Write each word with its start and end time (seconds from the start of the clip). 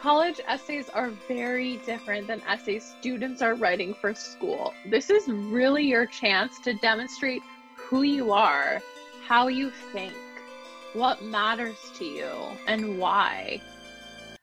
College 0.00 0.40
essays 0.46 0.88
are 0.90 1.10
very 1.26 1.78
different 1.78 2.28
than 2.28 2.40
essays 2.42 2.94
students 3.00 3.42
are 3.42 3.54
writing 3.54 3.92
for 3.92 4.14
school. 4.14 4.72
This 4.86 5.10
is 5.10 5.26
really 5.26 5.82
your 5.82 6.06
chance 6.06 6.60
to 6.60 6.74
demonstrate 6.74 7.42
who 7.74 8.02
you 8.02 8.32
are, 8.32 8.80
how 9.26 9.48
you 9.48 9.72
think, 9.92 10.14
what 10.92 11.20
matters 11.24 11.74
to 11.96 12.04
you, 12.04 12.30
and 12.68 13.00
why. 13.00 13.60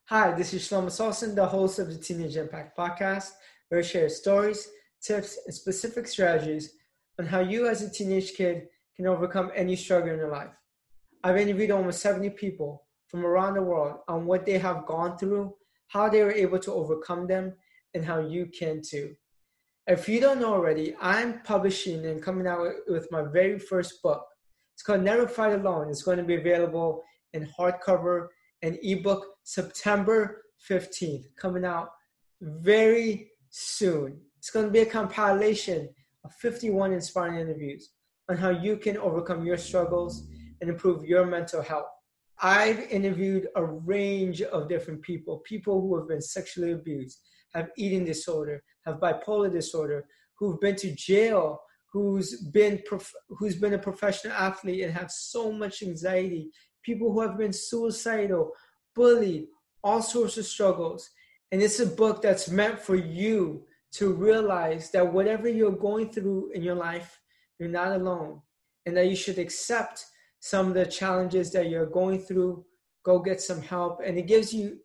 Hi, 0.08 0.34
this 0.34 0.54
is 0.54 0.68
Shlomo 0.68 0.88
Solson, 0.88 1.34
the 1.34 1.48
host 1.48 1.80
of 1.80 1.88
the 1.88 1.98
Teenage 1.98 2.36
Impact 2.36 2.78
Podcast, 2.78 3.32
where 3.70 3.80
I 3.80 3.84
share 3.84 4.10
stories, 4.10 4.68
tips, 5.02 5.40
and 5.46 5.56
specific 5.56 6.06
strategies 6.06 6.74
on 7.18 7.28
how 7.28 7.40
you 7.40 7.68
as 7.68 7.82
a 7.82 7.90
teenage 7.90 8.34
kid 8.34 8.68
can 8.98 9.08
overcome 9.08 9.52
any 9.56 9.78
struggle 9.78 10.10
in 10.10 10.18
your 10.18 10.32
life. 10.32 10.52
I've 11.24 11.38
interviewed 11.38 11.72
almost 11.72 12.02
70 12.02 12.32
people 12.32 12.85
from 13.08 13.26
around 13.26 13.56
the 13.56 13.62
world 13.62 14.00
on 14.08 14.26
what 14.26 14.46
they 14.46 14.58
have 14.58 14.86
gone 14.86 15.18
through, 15.18 15.54
how 15.88 16.10
they 16.10 16.24
were 16.24 16.32
able 16.32 16.60
to 16.60 16.74
overcome 16.74 17.28
them, 17.28 17.54
and 17.94 18.04
how 18.06 18.20
you 18.20 18.48
can 18.48 18.82
too. 18.82 19.16
If 19.88 20.10
you 20.10 20.20
don't 20.20 20.42
know 20.42 20.54
already, 20.54 20.96
I'm 21.00 21.42
publishing 21.44 22.06
and 22.06 22.22
coming 22.22 22.48
out 22.48 22.68
with 22.88 23.08
my 23.12 23.24
very 23.24 23.60
first 23.60 24.02
book. 24.02 24.26
It's 24.74 24.82
called 24.84 25.04
Never 25.04 25.28
Fight 25.28 25.54
Alone. 25.54 25.90
It's 25.90 26.02
going 26.02 26.18
to 26.18 26.24
be 26.24 26.36
available 26.36 27.04
in 27.34 27.48
hardcover 27.58 28.28
and 28.62 28.80
ebook 28.82 29.26
September 29.44 30.42
15th, 30.70 31.26
coming 31.38 31.66
out 31.66 31.90
very 32.42 33.30
soon. 33.50 34.20
It's 34.40 34.50
going 34.50 34.66
to 34.66 34.72
be 34.72 34.80
a 34.80 34.86
compilation 34.86 35.90
of 36.24 36.34
51 36.34 36.92
inspiring 36.92 37.40
interviews 37.40 37.92
on 38.28 38.38
how 38.38 38.50
you 38.50 38.78
can 38.78 38.98
overcome 38.98 39.46
your 39.46 39.58
struggles 39.58 40.28
and 40.62 40.70
improve 40.70 41.06
your 41.06 41.26
mental 41.26 41.62
health. 41.62 41.86
I've 42.42 42.80
interviewed 42.92 43.48
a 43.56 43.64
range 43.64 44.42
of 44.42 44.68
different 44.68 45.02
people, 45.02 45.40
people 45.46 45.82
who 45.82 45.98
have 45.98 46.08
been 46.08 46.22
sexually 46.22 46.74
abused, 46.74 47.20
have 47.54 47.70
eating 47.78 48.06
disorder, 48.06 48.62
have 48.86 49.00
bipolar 49.00 49.52
disorder, 49.52 50.06
who've 50.38 50.60
been 50.60 50.76
to 50.78 50.94
jail, 50.94 51.62
who's 51.92 52.42
been 52.42 52.82
prof- 52.86 53.14
who's 53.30 53.56
been 53.56 53.74
a 53.74 53.80
professional 53.80 54.34
athlete 54.34 54.84
and 54.84 54.94
have 54.94 55.10
so 55.10 55.52
much 55.52 55.82
anxiety, 55.82 56.52
people 56.84 57.12
who 57.14 57.22
have 57.22 57.38
been 57.38 57.54
suicidal, 57.54 58.52
bullied, 58.94 59.48
all 59.82 60.02
sorts 60.02 60.38
of 60.38 60.46
struggles. 60.46 61.10
And 61.52 61.62
it's 61.62 61.80
a 61.80 61.86
book 61.86 62.22
that's 62.22 62.50
meant 62.50 62.82
for 62.82 62.96
you 62.96 63.66
to 63.94 64.12
realize 64.12 64.92
that 64.92 65.14
whatever 65.14 65.48
you're 65.48 65.72
going 65.72 66.10
through 66.12 66.52
in 66.52 66.64
your 66.64 66.76
life, 66.76 67.18
you're 67.60 67.70
not 67.70 67.94
alone, 67.94 68.42
and 68.86 68.98
that 68.98 69.08
you 69.08 69.16
should 69.16 69.40
accept 69.40 70.06
some 70.46 70.68
of 70.68 70.76
the 70.76 70.86
challenges 70.86 71.52
that 71.52 71.72
you're 71.72 71.88
going 71.88 72.20
through, 72.20 72.64
go 73.04 73.18
get 73.18 73.42
some 73.42 73.60
help. 73.64 74.00
And 74.06 74.16
it 74.16 74.28
gives 74.28 74.54
you 74.54 74.78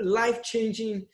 life 0.00 0.40
changing 0.40 1.04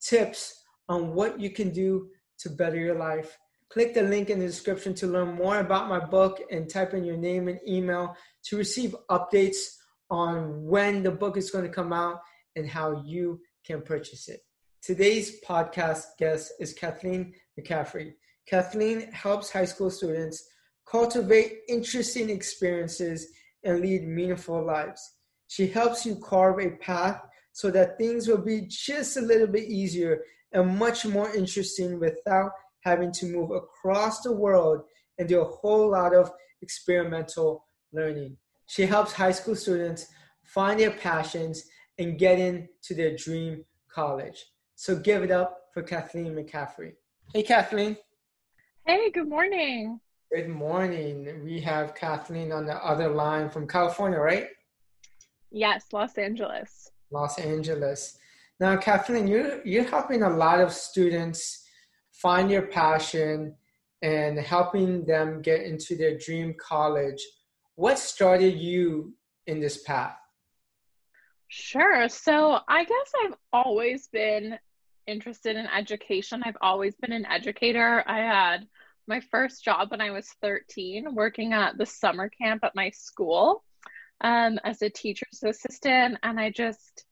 tips 0.00 0.64
on 0.88 1.14
what 1.14 1.38
you 1.38 1.50
can 1.50 1.70
do 1.70 2.08
to 2.40 2.50
better 2.50 2.74
your 2.74 2.98
life. 2.98 3.38
Click 3.70 3.94
the 3.94 4.02
link 4.02 4.28
in 4.28 4.40
the 4.40 4.46
description 4.46 4.92
to 4.94 5.06
learn 5.06 5.36
more 5.36 5.60
about 5.60 5.88
my 5.88 6.04
book 6.04 6.40
and 6.50 6.68
type 6.68 6.94
in 6.94 7.04
your 7.04 7.16
name 7.16 7.46
and 7.46 7.60
email 7.64 8.16
to 8.46 8.56
receive 8.56 8.96
updates 9.08 9.76
on 10.10 10.64
when 10.64 11.04
the 11.04 11.12
book 11.12 11.36
is 11.36 11.52
going 11.52 11.64
to 11.64 11.70
come 11.70 11.92
out 11.92 12.22
and 12.56 12.68
how 12.68 13.04
you 13.04 13.40
can 13.64 13.82
purchase 13.82 14.26
it. 14.26 14.40
Today's 14.82 15.40
podcast 15.42 16.06
guest 16.18 16.54
is 16.58 16.72
Kathleen 16.72 17.32
McCaffrey. 17.56 18.14
Kathleen 18.48 19.12
helps 19.12 19.52
high 19.52 19.64
school 19.64 19.90
students 19.90 20.44
cultivate 20.90 21.60
interesting 21.68 22.28
experiences 22.30 23.28
and 23.64 23.80
lead 23.80 24.06
meaningful 24.06 24.64
lives. 24.64 25.14
She 25.48 25.66
helps 25.66 26.04
you 26.04 26.16
carve 26.16 26.58
a 26.60 26.70
path 26.76 27.20
so 27.52 27.70
that 27.70 27.98
things 27.98 28.26
will 28.28 28.38
be 28.42 28.66
just 28.68 29.16
a 29.16 29.20
little 29.20 29.46
bit 29.46 29.64
easier 29.64 30.22
and 30.52 30.76
much 30.78 31.06
more 31.06 31.34
interesting 31.34 32.00
without 32.00 32.50
having 32.80 33.12
to 33.12 33.26
move 33.26 33.50
across 33.50 34.20
the 34.20 34.32
world 34.32 34.82
and 35.18 35.28
do 35.28 35.40
a 35.40 35.44
whole 35.44 35.90
lot 35.90 36.14
of 36.14 36.30
experimental 36.62 37.64
learning. 37.92 38.36
She 38.66 38.86
helps 38.86 39.12
high 39.12 39.32
school 39.32 39.56
students 39.56 40.06
find 40.44 40.80
their 40.80 40.90
passions 40.90 41.64
and 41.98 42.18
get 42.18 42.38
into 42.38 42.94
their 42.94 43.16
dream 43.16 43.64
college. 43.88 44.44
So 44.74 44.96
give 44.96 45.22
it 45.22 45.30
up 45.30 45.68
for 45.72 45.82
Kathleen 45.82 46.34
McCaffrey. 46.34 46.92
Hey, 47.32 47.42
Kathleen. 47.42 47.96
Hey, 48.86 49.10
good 49.10 49.28
morning. 49.28 50.00
Good 50.34 50.48
morning. 50.48 51.44
We 51.44 51.60
have 51.60 51.94
Kathleen 51.94 52.50
on 52.50 52.66
the 52.66 52.74
other 52.84 53.08
line 53.08 53.48
from 53.48 53.68
California, 53.68 54.18
right? 54.18 54.48
Yes, 55.52 55.84
Los 55.92 56.18
Angeles. 56.18 56.90
Los 57.12 57.38
Angeles. 57.38 58.18
Now, 58.58 58.76
Kathleen, 58.76 59.28
you're 59.28 59.64
you're 59.64 59.84
helping 59.84 60.24
a 60.24 60.28
lot 60.28 60.60
of 60.60 60.72
students 60.72 61.64
find 62.10 62.50
your 62.50 62.62
passion 62.62 63.54
and 64.02 64.36
helping 64.36 65.04
them 65.04 65.40
get 65.40 65.62
into 65.62 65.94
their 65.94 66.18
dream 66.18 66.56
college. 66.58 67.24
What 67.76 68.00
started 68.00 68.58
you 68.58 69.14
in 69.46 69.60
this 69.60 69.84
path? 69.84 70.16
Sure. 71.46 72.08
So, 72.08 72.58
I 72.66 72.82
guess 72.82 73.12
I've 73.22 73.34
always 73.52 74.08
been 74.08 74.58
interested 75.06 75.54
in 75.54 75.68
education. 75.68 76.42
I've 76.44 76.58
always 76.60 76.96
been 76.96 77.12
an 77.12 77.26
educator. 77.26 78.02
I 78.08 78.18
had 78.18 78.66
my 79.06 79.20
first 79.30 79.64
job 79.64 79.90
when 79.90 80.00
I 80.00 80.10
was 80.10 80.28
13, 80.42 81.14
working 81.14 81.52
at 81.52 81.76
the 81.76 81.86
summer 81.86 82.28
camp 82.28 82.64
at 82.64 82.74
my 82.74 82.90
school 82.90 83.64
um, 84.20 84.58
as 84.64 84.82
a 84.82 84.90
teacher's 84.90 85.42
assistant. 85.44 86.18
And 86.22 86.40
I 86.40 86.50
just, 86.50 87.04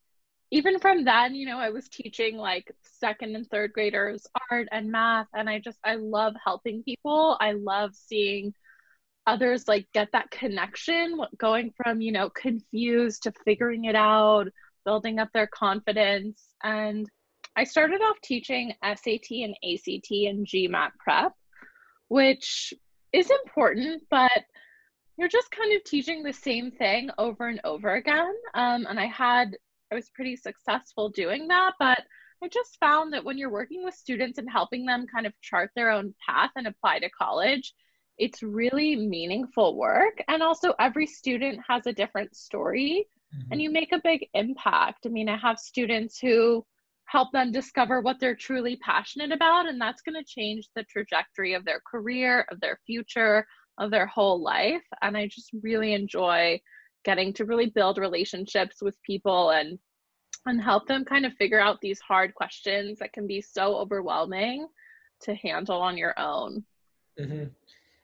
even 0.50 0.78
from 0.78 1.04
then, 1.04 1.34
you 1.34 1.46
know, 1.46 1.58
I 1.58 1.70
was 1.70 1.88
teaching 1.88 2.36
like 2.36 2.70
second 3.00 3.36
and 3.36 3.48
third 3.48 3.72
graders 3.72 4.26
art 4.50 4.68
and 4.72 4.90
math. 4.90 5.28
And 5.34 5.48
I 5.48 5.58
just, 5.58 5.78
I 5.84 5.96
love 5.96 6.34
helping 6.42 6.82
people. 6.82 7.36
I 7.40 7.52
love 7.52 7.94
seeing 7.94 8.54
others 9.26 9.68
like 9.68 9.86
get 9.94 10.08
that 10.12 10.30
connection 10.30 11.20
going 11.38 11.72
from, 11.76 12.00
you 12.00 12.12
know, 12.12 12.30
confused 12.30 13.24
to 13.24 13.32
figuring 13.44 13.84
it 13.84 13.94
out, 13.94 14.48
building 14.84 15.18
up 15.18 15.28
their 15.32 15.46
confidence. 15.46 16.42
And 16.62 17.06
I 17.54 17.64
started 17.64 18.00
off 18.00 18.16
teaching 18.22 18.72
SAT 18.82 19.30
and 19.30 19.54
ACT 19.62 20.10
and 20.10 20.46
GMAT 20.46 20.90
prep 20.98 21.32
which 22.12 22.74
is 23.14 23.30
important, 23.42 24.02
but 24.10 24.44
you're 25.16 25.30
just 25.30 25.50
kind 25.50 25.74
of 25.74 25.82
teaching 25.84 26.22
the 26.22 26.32
same 26.32 26.70
thing 26.70 27.08
over 27.16 27.48
and 27.48 27.58
over 27.64 27.94
again. 27.94 28.34
Um, 28.52 28.86
and 28.86 29.00
I 29.00 29.06
had, 29.06 29.56
I 29.90 29.94
was 29.94 30.10
pretty 30.10 30.36
successful 30.36 31.08
doing 31.08 31.48
that, 31.48 31.72
but 31.78 32.02
I 32.44 32.48
just 32.48 32.76
found 32.78 33.14
that 33.14 33.24
when 33.24 33.38
you're 33.38 33.48
working 33.50 33.82
with 33.82 33.94
students 33.94 34.36
and 34.36 34.50
helping 34.50 34.84
them 34.84 35.06
kind 35.06 35.26
of 35.26 35.32
chart 35.40 35.70
their 35.74 35.90
own 35.90 36.14
path 36.28 36.50
and 36.54 36.66
apply 36.66 36.98
to 36.98 37.08
college, 37.08 37.72
it's 38.18 38.42
really 38.42 38.94
meaningful 38.94 39.78
work. 39.78 40.20
And 40.28 40.42
also, 40.42 40.74
every 40.78 41.06
student 41.06 41.60
has 41.66 41.86
a 41.86 41.94
different 41.94 42.36
story 42.36 43.06
mm-hmm. 43.34 43.52
and 43.52 43.62
you 43.62 43.70
make 43.70 43.92
a 43.92 44.02
big 44.04 44.26
impact. 44.34 45.06
I 45.06 45.08
mean, 45.08 45.30
I 45.30 45.38
have 45.38 45.58
students 45.58 46.18
who 46.18 46.62
help 47.12 47.30
them 47.30 47.52
discover 47.52 48.00
what 48.00 48.18
they're 48.18 48.34
truly 48.34 48.76
passionate 48.76 49.32
about 49.32 49.68
and 49.68 49.78
that's 49.78 50.00
going 50.00 50.14
to 50.14 50.24
change 50.24 50.66
the 50.74 50.82
trajectory 50.84 51.52
of 51.52 51.62
their 51.66 51.80
career 51.88 52.46
of 52.50 52.58
their 52.60 52.78
future 52.86 53.46
of 53.78 53.90
their 53.90 54.06
whole 54.06 54.42
life 54.42 54.82
and 55.02 55.14
i 55.14 55.26
just 55.26 55.50
really 55.62 55.92
enjoy 55.92 56.58
getting 57.04 57.30
to 57.34 57.44
really 57.44 57.66
build 57.66 57.98
relationships 57.98 58.76
with 58.80 58.96
people 59.02 59.50
and 59.50 59.78
and 60.46 60.60
help 60.60 60.88
them 60.88 61.04
kind 61.04 61.26
of 61.26 61.34
figure 61.34 61.60
out 61.60 61.78
these 61.82 62.00
hard 62.00 62.34
questions 62.34 62.98
that 62.98 63.12
can 63.12 63.26
be 63.26 63.42
so 63.42 63.76
overwhelming 63.76 64.66
to 65.20 65.34
handle 65.34 65.82
on 65.82 65.98
your 65.98 66.18
own 66.18 66.64
mm-hmm. 67.20 67.44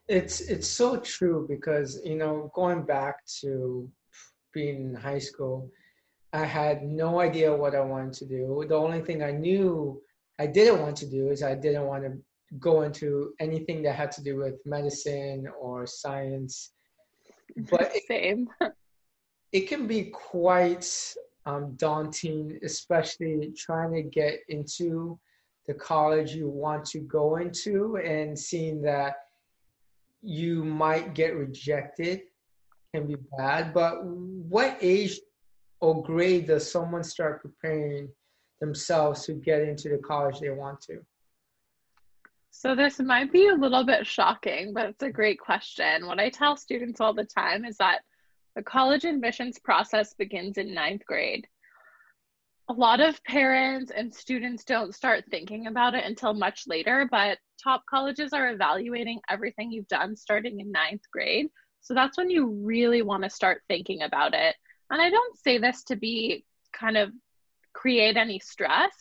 it's 0.07 0.43
it's 0.43 0.69
so 0.69 0.99
true 0.99 1.47
because 1.49 1.99
you 2.05 2.15
know 2.15 2.51
going 2.55 2.83
back 2.83 3.25
to 3.41 3.91
being 4.53 4.91
in 4.91 4.95
high 4.95 5.19
school 5.19 5.71
I 6.33 6.45
had 6.45 6.83
no 6.83 7.21
idea 7.21 7.55
what 7.55 7.75
I 7.75 7.81
wanted 7.81 8.13
to 8.15 8.27
do. 8.27 8.65
The 8.69 8.75
only 8.75 9.01
thing 9.01 9.23
I 9.23 9.31
knew 9.31 10.01
I 10.39 10.47
didn't 10.47 10.83
want 10.83 10.97
to 10.99 11.07
do 11.07 11.31
is 11.31 11.43
I 11.43 11.55
didn't 11.55 11.87
want 11.87 12.05
to 12.05 12.19
go 12.59 12.83
into 12.83 13.33
anything 13.41 13.83
that 13.83 13.95
had 13.95 14.13
to 14.13 14.23
do 14.23 14.37
with 14.37 14.55
medicine 14.65 15.47
or 15.61 15.87
science. 15.87 16.73
But 17.71 17.93
same. 18.07 18.49
It, 18.61 18.73
it 19.53 19.61
can 19.69 19.87
be 19.87 20.05
quite 20.05 21.15
um, 21.47 21.75
daunting, 21.77 22.59
especially 22.63 23.53
trying 23.57 23.95
to 23.95 24.03
get 24.03 24.41
into 24.49 25.19
the 25.67 25.75
college 25.75 26.35
you 26.35 26.49
want 26.49 26.85
to 26.87 27.01
go 27.01 27.37
into 27.37 27.97
and 27.97 28.39
seeing 28.39 28.83
that 28.83 29.17
you 30.23 30.65
might 30.65 31.15
get 31.15 31.37
rejected 31.37 32.23
can 32.95 33.07
be 33.07 33.17
bad. 33.37 33.73
But 33.73 34.05
what 34.05 34.79
age 34.81 35.21
or 35.81 36.03
grade 36.03 36.47
does 36.49 36.71
someone 36.71 37.05
start 37.05 37.43
preparing 37.43 38.09
themselves 38.61 39.25
to 39.27 39.35
get 39.35 39.63
into 39.63 39.89
the 39.89 39.99
college 39.99 40.41
they 40.41 40.51
want 40.51 40.81
to? 40.83 40.99
So, 42.51 42.75
this 42.75 42.99
might 42.99 43.31
be 43.33 43.49
a 43.49 43.55
little 43.55 43.85
bit 43.85 44.07
shocking, 44.07 44.73
but 44.75 44.87
it's 44.87 45.03
a 45.03 45.11
great 45.11 45.39
question. 45.39 46.07
What 46.07 46.19
I 46.19 46.31
tell 46.31 46.57
students 46.57 47.01
all 47.01 47.15
the 47.15 47.25
time 47.25 47.65
is 47.65 47.77
that 47.79 48.01
the 48.57 48.63
college 48.63 49.05
admissions 49.05 49.59
process 49.61 50.15
begins 50.15 50.59
in 50.59 50.75
ninth 50.75 51.05
grade. 51.07 51.47
a 52.69 52.73
lot 52.73 53.01
of 53.01 53.23
parents 53.25 53.91
and 53.95 54.15
students 54.15 54.65
don't 54.65 54.95
start 54.95 55.25
thinking 55.31 55.67
about 55.69 55.95
it 55.95 56.05
until 56.05 56.35
much 56.35 56.65
later, 56.67 57.09
but 57.11 57.39
top 57.63 57.83
colleges 57.89 58.33
are 58.33 58.51
evaluating 58.51 59.21
everything 59.31 59.73
you've 59.73 59.89
done 59.89 60.15
starting 60.17 60.61
in 60.61 60.71
ninth 60.71 61.03
grade. 61.13 61.49
So 61.81 61.95
that's 61.95 62.19
when 62.19 62.29
you 62.31 62.47
really 62.49 63.03
want 63.03 63.23
to 63.25 63.31
start 63.31 63.63
thinking 63.69 64.03
about 64.03 64.35
it. 64.35 64.55
And 64.91 65.01
I 65.01 65.11
don't 65.11 65.39
say 65.39 65.59
this 65.59 65.85
to 65.85 65.97
be 65.97 66.45
kind 66.73 66.97
of 66.97 67.11
create 67.73 68.17
any 68.17 68.39
stress. 68.39 68.93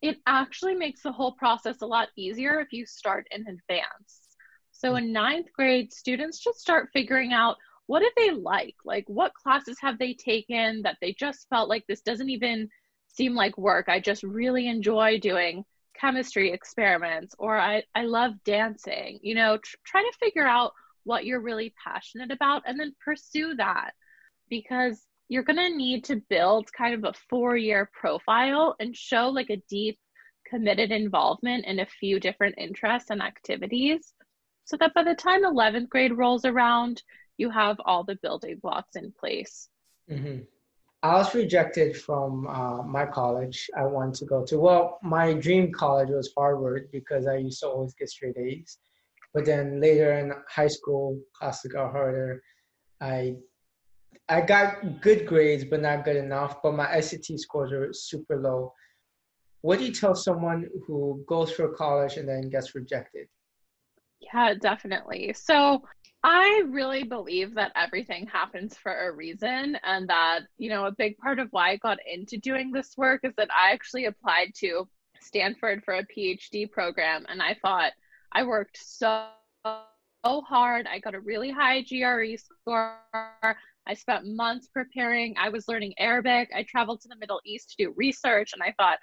It 0.00 0.18
actually 0.26 0.74
makes 0.74 1.02
the 1.02 1.12
whole 1.12 1.32
process 1.32 1.82
a 1.82 1.86
lot 1.86 2.08
easier 2.16 2.60
if 2.60 2.72
you 2.72 2.86
start 2.86 3.26
in 3.30 3.42
advance. 3.42 4.36
So 4.70 4.96
in 4.96 5.12
ninth 5.12 5.46
grade, 5.54 5.92
students 5.92 6.38
just 6.42 6.60
start 6.60 6.88
figuring 6.92 7.32
out 7.32 7.56
what 7.86 8.00
do 8.00 8.10
they 8.16 8.30
like? 8.30 8.76
Like, 8.84 9.04
what 9.08 9.34
classes 9.34 9.76
have 9.80 9.98
they 9.98 10.14
taken 10.14 10.82
that 10.82 10.96
they 11.00 11.12
just 11.12 11.48
felt 11.50 11.68
like 11.68 11.84
this 11.86 12.00
doesn't 12.00 12.30
even 12.30 12.68
seem 13.08 13.34
like 13.34 13.58
work? 13.58 13.88
I 13.88 14.00
just 14.00 14.22
really 14.22 14.66
enjoy 14.68 15.18
doing 15.18 15.64
chemistry 15.94 16.52
experiments, 16.52 17.34
or 17.38 17.58
I, 17.58 17.82
I 17.94 18.04
love 18.04 18.32
dancing. 18.44 19.20
You 19.22 19.34
know, 19.34 19.58
tr- 19.58 19.76
try 19.84 20.02
to 20.02 20.18
figure 20.18 20.46
out 20.46 20.72
what 21.04 21.26
you're 21.26 21.40
really 21.40 21.74
passionate 21.84 22.30
about 22.30 22.62
and 22.66 22.78
then 22.78 22.94
pursue 23.04 23.54
that 23.56 23.92
because 24.48 25.04
you're 25.32 25.42
going 25.42 25.56
to 25.56 25.74
need 25.74 26.04
to 26.04 26.20
build 26.28 26.70
kind 26.74 26.92
of 26.92 27.04
a 27.04 27.18
four 27.30 27.56
year 27.56 27.88
profile 27.98 28.76
and 28.78 28.94
show 28.94 29.30
like 29.30 29.48
a 29.48 29.62
deep, 29.66 29.98
committed 30.46 30.92
involvement 30.92 31.64
in 31.64 31.80
a 31.80 31.86
few 31.86 32.20
different 32.20 32.54
interests 32.58 33.08
and 33.08 33.22
activities 33.22 34.12
so 34.66 34.76
that 34.76 34.92
by 34.92 35.02
the 35.02 35.14
time 35.14 35.42
11th 35.42 35.88
grade 35.88 36.12
rolls 36.12 36.44
around, 36.44 37.02
you 37.38 37.48
have 37.48 37.78
all 37.86 38.04
the 38.04 38.18
building 38.22 38.58
blocks 38.62 38.94
in 38.94 39.10
place. 39.18 39.70
Mm-hmm. 40.10 40.42
I 41.02 41.14
was 41.14 41.34
rejected 41.34 41.96
from 41.96 42.46
uh, 42.46 42.82
my 42.82 43.06
college 43.06 43.70
I 43.74 43.86
wanted 43.86 44.16
to 44.16 44.26
go 44.26 44.44
to. 44.44 44.58
Well, 44.58 44.98
my 45.02 45.32
dream 45.32 45.72
college 45.72 46.10
was 46.10 46.30
Harvard 46.36 46.90
because 46.92 47.26
I 47.26 47.36
used 47.36 47.60
to 47.60 47.68
always 47.68 47.94
get 47.94 48.10
straight 48.10 48.36
A's. 48.36 48.76
But 49.32 49.46
then 49.46 49.80
later 49.80 50.12
in 50.12 50.34
high 50.46 50.68
school, 50.68 51.18
classes 51.34 51.72
got 51.72 51.90
harder. 51.90 52.42
I 53.00 53.36
I 54.28 54.40
got 54.40 55.00
good 55.00 55.26
grades, 55.26 55.64
but 55.64 55.82
not 55.82 56.04
good 56.04 56.16
enough. 56.16 56.62
But 56.62 56.74
my 56.74 57.00
SAT 57.00 57.38
scores 57.38 57.72
are 57.72 57.92
super 57.92 58.36
low. 58.36 58.72
What 59.60 59.78
do 59.78 59.84
you 59.84 59.92
tell 59.92 60.14
someone 60.14 60.68
who 60.86 61.24
goes 61.28 61.52
for 61.52 61.68
college 61.68 62.16
and 62.16 62.28
then 62.28 62.50
gets 62.50 62.74
rejected? 62.74 63.28
Yeah, 64.20 64.54
definitely. 64.60 65.34
So 65.36 65.82
I 66.24 66.62
really 66.68 67.02
believe 67.02 67.54
that 67.54 67.72
everything 67.74 68.26
happens 68.26 68.76
for 68.76 69.08
a 69.08 69.12
reason, 69.12 69.76
and 69.82 70.08
that, 70.08 70.42
you 70.56 70.70
know, 70.70 70.86
a 70.86 70.92
big 70.92 71.16
part 71.18 71.40
of 71.40 71.48
why 71.50 71.70
I 71.70 71.76
got 71.76 71.98
into 72.10 72.38
doing 72.38 72.70
this 72.70 72.94
work 72.96 73.20
is 73.24 73.32
that 73.36 73.48
I 73.50 73.72
actually 73.72 74.04
applied 74.04 74.52
to 74.58 74.88
Stanford 75.20 75.82
for 75.84 75.94
a 75.94 76.06
PhD 76.06 76.70
program, 76.70 77.26
and 77.28 77.42
I 77.42 77.56
thought 77.60 77.92
I 78.32 78.44
worked 78.44 78.78
so, 78.80 79.26
so 79.64 80.40
hard. 80.42 80.86
I 80.86 81.00
got 81.00 81.14
a 81.14 81.20
really 81.20 81.50
high 81.50 81.82
GRE 81.82 82.36
score. 82.36 82.96
I 83.86 83.94
spent 83.94 84.26
months 84.26 84.68
preparing. 84.68 85.34
I 85.38 85.48
was 85.48 85.68
learning 85.68 85.94
Arabic. 85.98 86.50
I 86.54 86.62
traveled 86.62 87.00
to 87.02 87.08
the 87.08 87.16
Middle 87.16 87.40
East 87.44 87.70
to 87.70 87.84
do 87.84 87.94
research, 87.96 88.52
and 88.52 88.62
I 88.62 88.74
thought, 88.78 88.98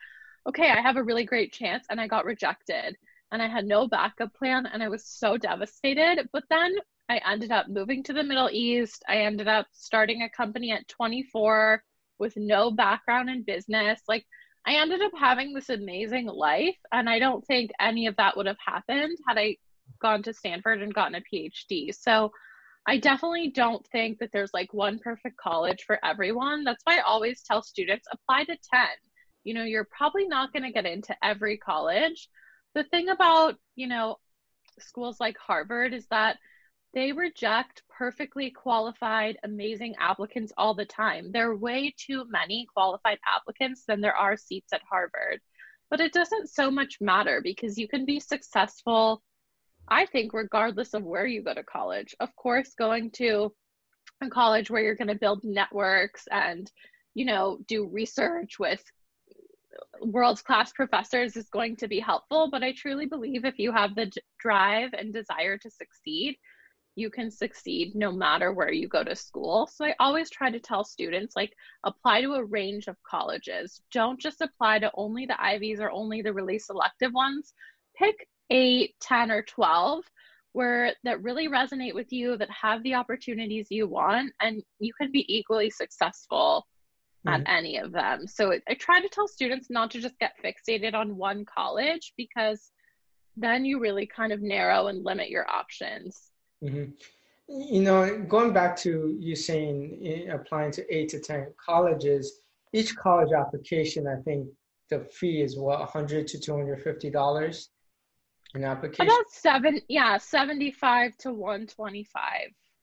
okay, 0.47 0.69
I 0.69 0.81
have 0.81 0.97
a 0.97 1.03
really 1.03 1.25
great 1.25 1.51
chance, 1.53 1.85
and 1.89 1.99
I 1.99 2.07
got 2.07 2.25
rejected 2.25 2.95
and 3.31 3.41
I 3.41 3.47
had 3.47 3.65
no 3.65 3.87
backup 3.87 4.33
plan 4.33 4.65
and 4.65 4.81
I 4.81 4.89
was 4.89 5.05
so 5.05 5.37
devastated. 5.37 6.29
But 6.33 6.43
then 6.49 6.75
I 7.09 7.21
ended 7.29 7.51
up 7.51 7.67
moving 7.67 8.03
to 8.03 8.13
the 8.13 8.23
Middle 8.23 8.49
East. 8.51 9.03
I 9.07 9.17
ended 9.17 9.47
up 9.47 9.67
starting 9.71 10.23
a 10.23 10.29
company 10.29 10.71
at 10.71 10.87
24 10.87 11.83
with 12.17 12.35
no 12.37 12.71
background 12.71 13.29
in 13.29 13.43
business. 13.43 14.01
Like 14.07 14.25
I 14.65 14.75
ended 14.75 15.01
up 15.01 15.11
having 15.17 15.53
this 15.53 15.69
amazing 15.69 16.27
life 16.27 16.77
and 16.91 17.09
I 17.09 17.19
don't 17.19 17.45
think 17.45 17.71
any 17.79 18.07
of 18.07 18.15
that 18.17 18.35
would 18.35 18.45
have 18.45 18.57
happened 18.65 19.17
had 19.27 19.37
I 19.37 19.57
gone 20.01 20.23
to 20.23 20.33
Stanford 20.33 20.81
and 20.81 20.93
gotten 20.93 21.15
a 21.15 21.21
PhD. 21.33 21.93
So 21.93 22.31
I 22.89 22.97
definitely 22.97 23.51
don't 23.51 23.85
think 23.91 24.17
that 24.17 24.31
there's 24.33 24.49
like 24.51 24.73
one 24.73 24.97
perfect 24.97 25.37
college 25.37 25.83
for 25.85 26.03
everyone. 26.03 26.63
That's 26.63 26.81
why 26.85 26.97
I 26.97 27.01
always 27.01 27.43
tell 27.43 27.61
students 27.61 28.07
apply 28.11 28.45
to 28.45 28.57
10. 28.73 28.81
You 29.43 29.53
know, 29.53 29.63
you're 29.63 29.87
probably 29.95 30.27
not 30.27 30.51
going 30.51 30.63
to 30.63 30.71
get 30.71 30.87
into 30.87 31.15
every 31.23 31.57
college, 31.57 32.27
the 32.73 32.83
thing 32.85 33.09
about, 33.09 33.57
you 33.75 33.87
know, 33.87 34.15
schools 34.79 35.19
like 35.19 35.37
Harvard 35.37 35.93
is 35.93 36.07
that 36.07 36.37
they 36.95 37.11
reject 37.11 37.83
perfectly 37.95 38.49
qualified, 38.49 39.37
amazing 39.43 39.93
applicants 39.99 40.51
all 40.57 40.73
the 40.73 40.85
time. 40.85 41.31
There 41.31 41.51
are 41.51 41.55
way 41.55 41.93
too 41.95 42.25
many 42.27 42.65
qualified 42.73 43.19
applicants 43.27 43.83
than 43.87 44.01
there 44.01 44.15
are 44.15 44.35
seats 44.35 44.73
at 44.73 44.81
Harvard. 44.89 45.39
But 45.91 46.01
it 46.01 46.11
doesn't 46.11 46.49
so 46.49 46.71
much 46.71 46.97
matter 46.99 47.39
because 47.43 47.77
you 47.77 47.87
can 47.87 48.05
be 48.05 48.19
successful, 48.19 49.21
I 49.89 50.05
think, 50.05 50.33
regardless 50.33 50.93
of 50.93 51.03
where 51.03 51.25
you 51.25 51.43
go 51.43 51.53
to 51.53 51.63
college. 51.63 52.15
Of 52.19 52.35
course, 52.35 52.73
going 52.77 53.11
to 53.11 53.51
a 54.21 54.29
college 54.29 54.69
where 54.69 54.81
you're 54.81 54.95
going 54.95 55.07
to 55.07 55.15
build 55.15 55.43
networks 55.43 56.27
and, 56.31 56.71
you 57.13 57.25
know, 57.25 57.59
do 57.67 57.87
research 57.87 58.59
with 58.59 58.83
world 60.01 60.43
class 60.43 60.71
professors 60.73 61.35
is 61.35 61.49
going 61.49 61.75
to 61.77 61.87
be 61.87 61.99
helpful, 61.99 62.49
but 62.51 62.63
I 62.63 62.73
truly 62.73 63.05
believe 63.05 63.45
if 63.45 63.59
you 63.59 63.71
have 63.71 63.95
the 63.95 64.11
drive 64.39 64.89
and 64.93 65.13
desire 65.13 65.57
to 65.57 65.69
succeed, 65.69 66.35
you 66.95 67.09
can 67.09 67.31
succeed 67.31 67.95
no 67.95 68.11
matter 68.11 68.51
where 68.51 68.71
you 68.71 68.87
go 68.87 69.03
to 69.03 69.15
school. 69.15 69.69
So 69.73 69.85
I 69.85 69.95
always 69.99 70.29
try 70.29 70.51
to 70.51 70.59
tell 70.59 70.83
students 70.83 71.35
like 71.35 71.53
apply 71.85 72.21
to 72.21 72.33
a 72.33 72.43
range 72.43 72.87
of 72.87 72.97
colleges. 73.09 73.81
Don't 73.91 74.19
just 74.19 74.41
apply 74.41 74.79
to 74.79 74.91
only 74.95 75.25
the 75.25 75.41
Ivies 75.41 75.79
or 75.79 75.91
only 75.91 76.21
the 76.21 76.33
really 76.33 76.59
selective 76.59 77.13
ones. 77.13 77.53
Pick 77.95 78.27
8, 78.49 78.95
10 78.99 79.31
or 79.31 79.41
12 79.43 80.03
where 80.53 80.93
that 81.03 81.21
really 81.21 81.47
resonate 81.47 81.93
with 81.93 82.11
you 82.11 82.35
that 82.37 82.49
have 82.49 82.81
the 82.83 82.95
opportunities 82.95 83.67
you 83.69 83.87
want 83.87 84.31
and 84.41 84.63
you 84.79 84.91
can 84.99 85.11
be 85.11 85.25
equally 85.33 85.69
successful 85.69 86.65
at 87.27 87.41
mm-hmm. 87.41 87.53
any 87.55 87.77
of 87.77 87.91
them. 87.91 88.25
So 88.27 88.53
I 88.67 88.73
try 88.73 89.01
to 89.01 89.09
tell 89.09 89.27
students 89.27 89.69
not 89.69 89.91
to 89.91 90.01
just 90.01 90.17
get 90.19 90.33
fixated 90.43 90.93
on 90.93 91.17
one 91.17 91.45
college 91.45 92.13
because 92.17 92.71
then 93.37 93.65
you 93.65 93.79
really 93.79 94.05
kind 94.05 94.31
of 94.31 94.41
narrow 94.41 94.87
and 94.87 95.03
limit 95.03 95.29
your 95.29 95.49
options. 95.49 96.31
Mm-hmm. 96.63 96.91
You 97.47 97.81
know, 97.81 98.19
going 98.27 98.53
back 98.53 98.75
to 98.77 99.15
you 99.19 99.35
saying 99.35 100.01
eh, 100.05 100.33
applying 100.33 100.71
to 100.73 100.95
eight 100.95 101.09
to 101.09 101.19
10 101.19 101.47
colleges, 101.63 102.41
each 102.73 102.95
college 102.95 103.33
application, 103.33 104.07
I 104.07 104.21
think 104.23 104.47
the 104.89 104.99
fee 104.99 105.41
is 105.41 105.57
what, 105.57 105.79
100 105.79 106.27
to 106.27 106.37
$250 106.37 107.67
an 108.53 108.63
application? 108.63 109.05
About 109.05 109.29
seven, 109.29 109.81
yeah, 109.87 110.17
75 110.17 111.17
to 111.17 111.33
125. 111.33 112.23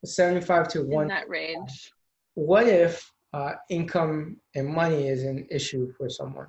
75 0.05 0.69
to 0.69 0.83
one. 0.83 1.03
In 1.03 1.09
that 1.09 1.29
range. 1.29 1.93
What 2.35 2.69
if 2.69 3.11
uh, 3.33 3.55
income 3.71 4.37
and 4.55 4.69
money 4.69 5.09
is 5.09 5.25
an 5.25 5.47
issue 5.51 5.93
for 5.97 6.09
someone? 6.09 6.47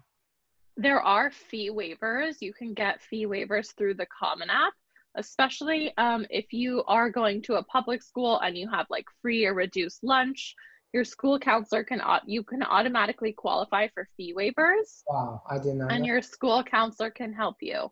There 0.76 1.02
are 1.02 1.32
fee 1.32 1.72
waivers. 1.72 2.36
You 2.40 2.54
can 2.54 2.74
get 2.74 3.02
fee 3.02 3.26
waivers 3.26 3.76
through 3.76 3.96
the 3.96 4.06
Common 4.06 4.50
App, 4.50 4.74
especially 5.16 5.92
um, 5.98 6.26
if 6.30 6.54
you 6.54 6.84
are 6.88 7.10
going 7.10 7.42
to 7.44 7.56
a 7.56 7.64
public 7.64 8.04
school 8.04 8.40
and 8.40 8.56
you 8.56 8.70
have 8.70 8.86
like 8.90 9.06
free 9.22 9.46
or 9.46 9.54
reduced 9.54 10.04
lunch. 10.04 10.56
Your 10.94 11.04
school 11.04 11.38
counselor 11.38 11.84
can 11.84 12.02
you 12.26 12.44
can 12.44 12.64
automatically 12.64 13.34
qualify 13.34 13.88
for 13.94 14.08
fee 14.16 14.34
waivers. 14.38 15.04
Wow, 15.08 15.42
I 15.50 15.58
did 15.58 15.76
not. 15.76 15.92
And 15.92 16.04
know. 16.04 16.08
your 16.08 16.22
school 16.22 16.64
counselor 16.64 17.10
can 17.10 17.34
help 17.34 17.58
you. 17.60 17.92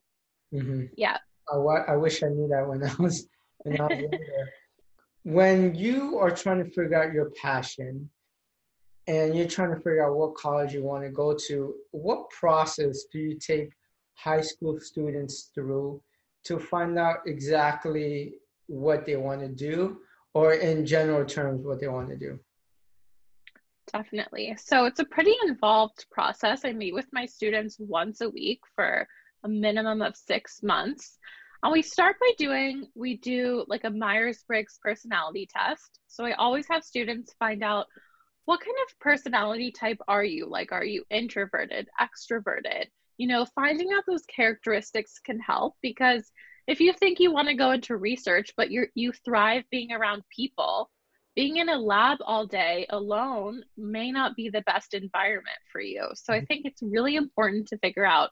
Mm-hmm. 0.54 0.86
Yeah. 0.98 1.18
I, 1.52 1.58
I 1.58 1.96
wish 1.96 2.24
I 2.24 2.28
knew 2.28 2.48
that 2.48 2.68
when 2.68 2.84
I 2.84 2.94
was 3.00 3.28
when 3.64 3.80
I 3.80 3.86
was 3.86 4.00
younger. 4.00 4.18
when 5.24 5.75
you 5.75 6.18
are 6.20 6.32
trying 6.32 6.64
to 6.64 6.70
figure 6.70 6.96
out 6.96 7.14
your 7.14 7.32
passion, 7.32 8.10
and 9.08 9.36
you're 9.36 9.48
trying 9.48 9.74
to 9.74 9.78
figure 9.78 10.06
out 10.06 10.16
what 10.16 10.36
college 10.36 10.74
you 10.74 10.84
want 10.84 11.04
to 11.04 11.10
go 11.10 11.36
to, 11.48 11.75
what 11.92 12.30
process 12.30 13.06
do 13.12 13.20
you 13.20 13.38
take 13.38 13.70
high 14.16 14.42
school 14.42 14.80
students 14.80 15.52
through 15.54 16.02
to 16.46 16.60
find 16.60 16.98
out 16.98 17.18
exactly 17.25 18.34
what 18.68 19.06
they 19.06 19.16
want 19.16 19.42
to 19.42 19.48
do, 19.48 19.98
or 20.34 20.54
in 20.54 20.86
general 20.86 21.25
terms, 21.25 21.66
what 21.66 21.80
they 21.80 21.88
want 21.88 22.10
to 22.10 22.18
do? 22.18 22.40
Definitely. 23.94 24.56
So 24.60 24.86
it's 24.86 25.00
a 25.00 25.06
pretty 25.06 25.36
involved 25.46 26.06
process. 26.12 26.66
I 26.66 26.74
meet 26.74 26.94
with 26.94 27.08
my 27.14 27.25
students 27.25 27.78
once 27.80 28.22
a 28.22 28.30
week 28.30 28.60
for 28.75 29.08
a 29.46 29.48
minimum 29.48 30.02
of 30.02 30.18
six 30.18 30.62
months. 30.62 31.18
And 31.64 31.72
we 31.72 31.82
start 31.82 32.18
by 32.20 32.32
doing, 32.38 32.88
we 32.96 33.18
do 33.18 33.64
like 33.68 33.86
a 33.86 33.90
Myers 33.90 34.44
Briggs 34.48 34.78
personality 34.84 35.48
test. 35.56 36.00
So 36.08 36.25
I 36.25 36.34
always 36.34 36.66
have 36.70 36.84
students 36.84 37.34
find 37.40 37.64
out 37.64 37.86
what 38.46 38.60
kind 38.60 38.75
of 38.88 39.00
personality 39.00 39.72
type 39.72 40.00
are 40.08 40.24
you? 40.24 40.48
Like, 40.48 40.72
are 40.72 40.84
you 40.84 41.04
introverted, 41.10 41.88
extroverted? 42.00 42.86
You 43.18 43.28
know, 43.28 43.46
finding 43.56 43.94
out 43.94 44.04
those 44.08 44.25
characteristics 44.25 45.20
can 45.24 45.40
help 45.40 45.75
because 45.82 46.30
if 46.68 46.80
you 46.80 46.94
think 46.94 47.20
you 47.20 47.32
want 47.32 47.48
to 47.48 47.56
go 47.56 47.72
into 47.72 47.96
research, 47.96 48.52
but 48.58 48.72
you 48.72 48.88
you 48.96 49.14
thrive 49.24 49.64
being 49.72 49.92
around 49.92 50.24
people, 50.36 50.90
being 51.36 51.58
in 51.58 51.70
a 51.70 51.78
lab 51.78 52.18
all 52.25 52.46
day 52.46 52.86
alone 52.90 53.64
may 53.78 54.12
not 54.12 54.36
be 54.36 54.50
the 54.50 54.62
best 54.62 54.94
environment 54.94 55.58
for 55.72 55.82
you. 55.82 56.08
So 56.16 56.34
I 56.34 56.38
mm-hmm. 56.38 56.46
think 56.46 56.66
it's 56.66 56.82
really 56.82 57.16
important 57.16 57.68
to 57.70 57.78
figure 57.78 58.06
out 58.06 58.32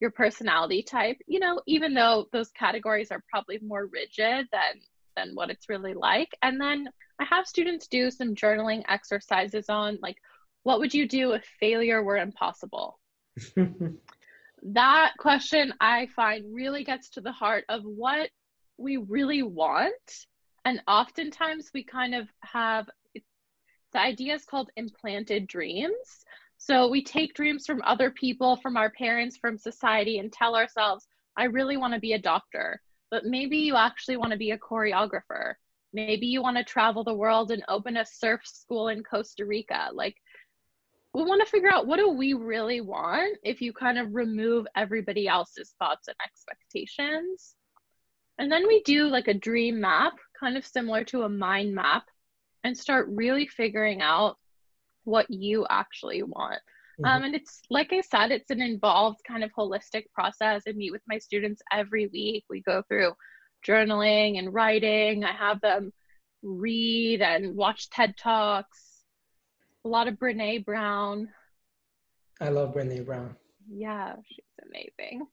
your 0.00 0.10
personality 0.10 0.82
type, 0.82 1.16
you 1.26 1.40
know, 1.40 1.60
even 1.66 1.94
though 1.94 2.26
those 2.32 2.50
categories 2.50 3.10
are 3.10 3.22
probably 3.30 3.58
more 3.62 3.86
rigid 3.86 4.48
than 4.52 4.80
than 5.16 5.34
what 5.34 5.50
it's 5.50 5.68
really 5.68 5.94
like. 5.94 6.30
And 6.42 6.60
then 6.60 6.88
I 7.20 7.24
have 7.24 7.46
students 7.46 7.86
do 7.86 8.10
some 8.10 8.34
journaling 8.34 8.82
exercises 8.88 9.66
on 9.68 9.98
like 10.02 10.16
what 10.64 10.80
would 10.80 10.94
you 10.94 11.06
do 11.06 11.32
if 11.32 11.44
failure 11.60 12.02
were 12.02 12.16
impossible? 12.16 12.98
that 14.62 15.12
question 15.18 15.74
I 15.80 16.06
find 16.16 16.54
really 16.54 16.84
gets 16.84 17.10
to 17.10 17.20
the 17.20 17.32
heart 17.32 17.64
of 17.68 17.82
what 17.84 18.30
we 18.78 18.96
really 18.96 19.42
want. 19.42 19.92
And 20.64 20.80
oftentimes 20.88 21.70
we 21.74 21.84
kind 21.84 22.14
of 22.14 22.26
have 22.40 22.88
the 23.92 24.00
idea 24.00 24.34
is 24.34 24.44
called 24.44 24.70
implanted 24.76 25.46
dreams. 25.46 26.24
So 26.66 26.88
we 26.88 27.04
take 27.04 27.34
dreams 27.34 27.66
from 27.66 27.82
other 27.84 28.10
people, 28.10 28.56
from 28.56 28.78
our 28.78 28.88
parents, 28.88 29.36
from 29.36 29.58
society, 29.58 30.18
and 30.18 30.32
tell 30.32 30.56
ourselves, 30.56 31.06
I 31.36 31.44
really 31.44 31.76
want 31.76 31.92
to 31.92 32.00
be 32.00 32.14
a 32.14 32.18
doctor. 32.18 32.80
But 33.10 33.26
maybe 33.26 33.58
you 33.58 33.76
actually 33.76 34.16
want 34.16 34.32
to 34.32 34.38
be 34.38 34.52
a 34.52 34.58
choreographer. 34.58 35.56
Maybe 35.92 36.26
you 36.26 36.40
want 36.40 36.56
to 36.56 36.64
travel 36.64 37.04
the 37.04 37.12
world 37.12 37.50
and 37.50 37.62
open 37.68 37.98
a 37.98 38.06
surf 38.06 38.40
school 38.46 38.88
in 38.88 39.02
Costa 39.02 39.44
Rica. 39.44 39.90
Like, 39.92 40.16
we 41.12 41.22
want 41.24 41.44
to 41.44 41.50
figure 41.50 41.70
out 41.70 41.86
what 41.86 41.98
do 41.98 42.08
we 42.08 42.32
really 42.32 42.80
want 42.80 43.36
if 43.42 43.60
you 43.60 43.74
kind 43.74 43.98
of 43.98 44.14
remove 44.14 44.66
everybody 44.74 45.28
else's 45.28 45.74
thoughts 45.78 46.08
and 46.08 46.16
expectations. 46.24 47.56
And 48.38 48.50
then 48.50 48.66
we 48.66 48.82
do 48.84 49.08
like 49.08 49.28
a 49.28 49.34
dream 49.34 49.82
map, 49.82 50.14
kind 50.40 50.56
of 50.56 50.66
similar 50.66 51.04
to 51.04 51.24
a 51.24 51.28
mind 51.28 51.74
map, 51.74 52.04
and 52.64 52.74
start 52.74 53.06
really 53.10 53.48
figuring 53.48 54.00
out 54.00 54.38
what 55.04 55.30
you 55.30 55.66
actually 55.70 56.22
want. 56.22 56.60
Mm-hmm. 57.00 57.04
Um, 57.04 57.22
and 57.24 57.34
it's 57.34 57.62
like 57.70 57.92
I 57.92 58.00
said, 58.00 58.30
it's 58.30 58.50
an 58.50 58.60
involved 58.60 59.20
kind 59.26 59.42
of 59.42 59.50
holistic 59.56 60.04
process. 60.14 60.62
I 60.68 60.72
meet 60.72 60.92
with 60.92 61.02
my 61.08 61.18
students 61.18 61.62
every 61.72 62.06
week. 62.08 62.44
We 62.48 62.60
go 62.62 62.82
through 62.88 63.12
journaling 63.66 64.38
and 64.38 64.52
writing. 64.52 65.24
I 65.24 65.32
have 65.32 65.60
them 65.60 65.92
read 66.42 67.22
and 67.22 67.56
watch 67.56 67.90
TED 67.90 68.16
Talks 68.16 68.94
a 69.84 69.88
lot 69.88 70.08
of 70.08 70.14
Brene 70.14 70.64
Brown. 70.64 71.28
I 72.40 72.48
love 72.48 72.74
Brene 72.74 73.04
Brown. 73.04 73.36
Yeah, 73.70 74.14
she's 74.26 74.44
amazing. 74.66 75.26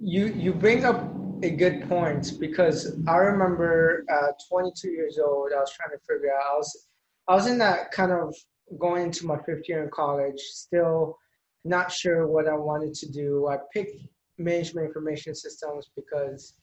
You 0.00 0.26
you 0.26 0.52
bring 0.52 0.84
up 0.84 1.14
a 1.42 1.50
good 1.50 1.88
point 1.88 2.32
because 2.38 2.98
I 3.08 3.16
remember 3.16 4.04
uh, 4.12 4.32
22 4.48 4.90
years 4.90 5.18
old. 5.18 5.50
I 5.54 5.60
was 5.60 5.72
trying 5.72 5.96
to 5.96 6.04
figure 6.06 6.30
out. 6.34 6.52
I 6.52 6.56
was 6.56 6.88
I 7.28 7.34
was 7.34 7.46
in 7.46 7.58
that 7.58 7.90
kind 7.92 8.12
of 8.12 8.34
going 8.78 9.04
into 9.04 9.26
my 9.26 9.38
fifth 9.44 9.68
year 9.68 9.82
in 9.84 9.90
college, 9.90 10.40
still 10.40 11.18
not 11.64 11.92
sure 11.92 12.26
what 12.26 12.48
I 12.48 12.54
wanted 12.54 12.94
to 12.94 13.10
do. 13.10 13.48
I 13.48 13.58
picked 13.72 13.96
management 14.38 14.86
information 14.86 15.34
systems 15.34 15.90
because 15.94 16.54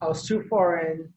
I 0.00 0.08
was 0.08 0.26
too 0.26 0.44
far 0.48 0.78
in, 0.86 1.12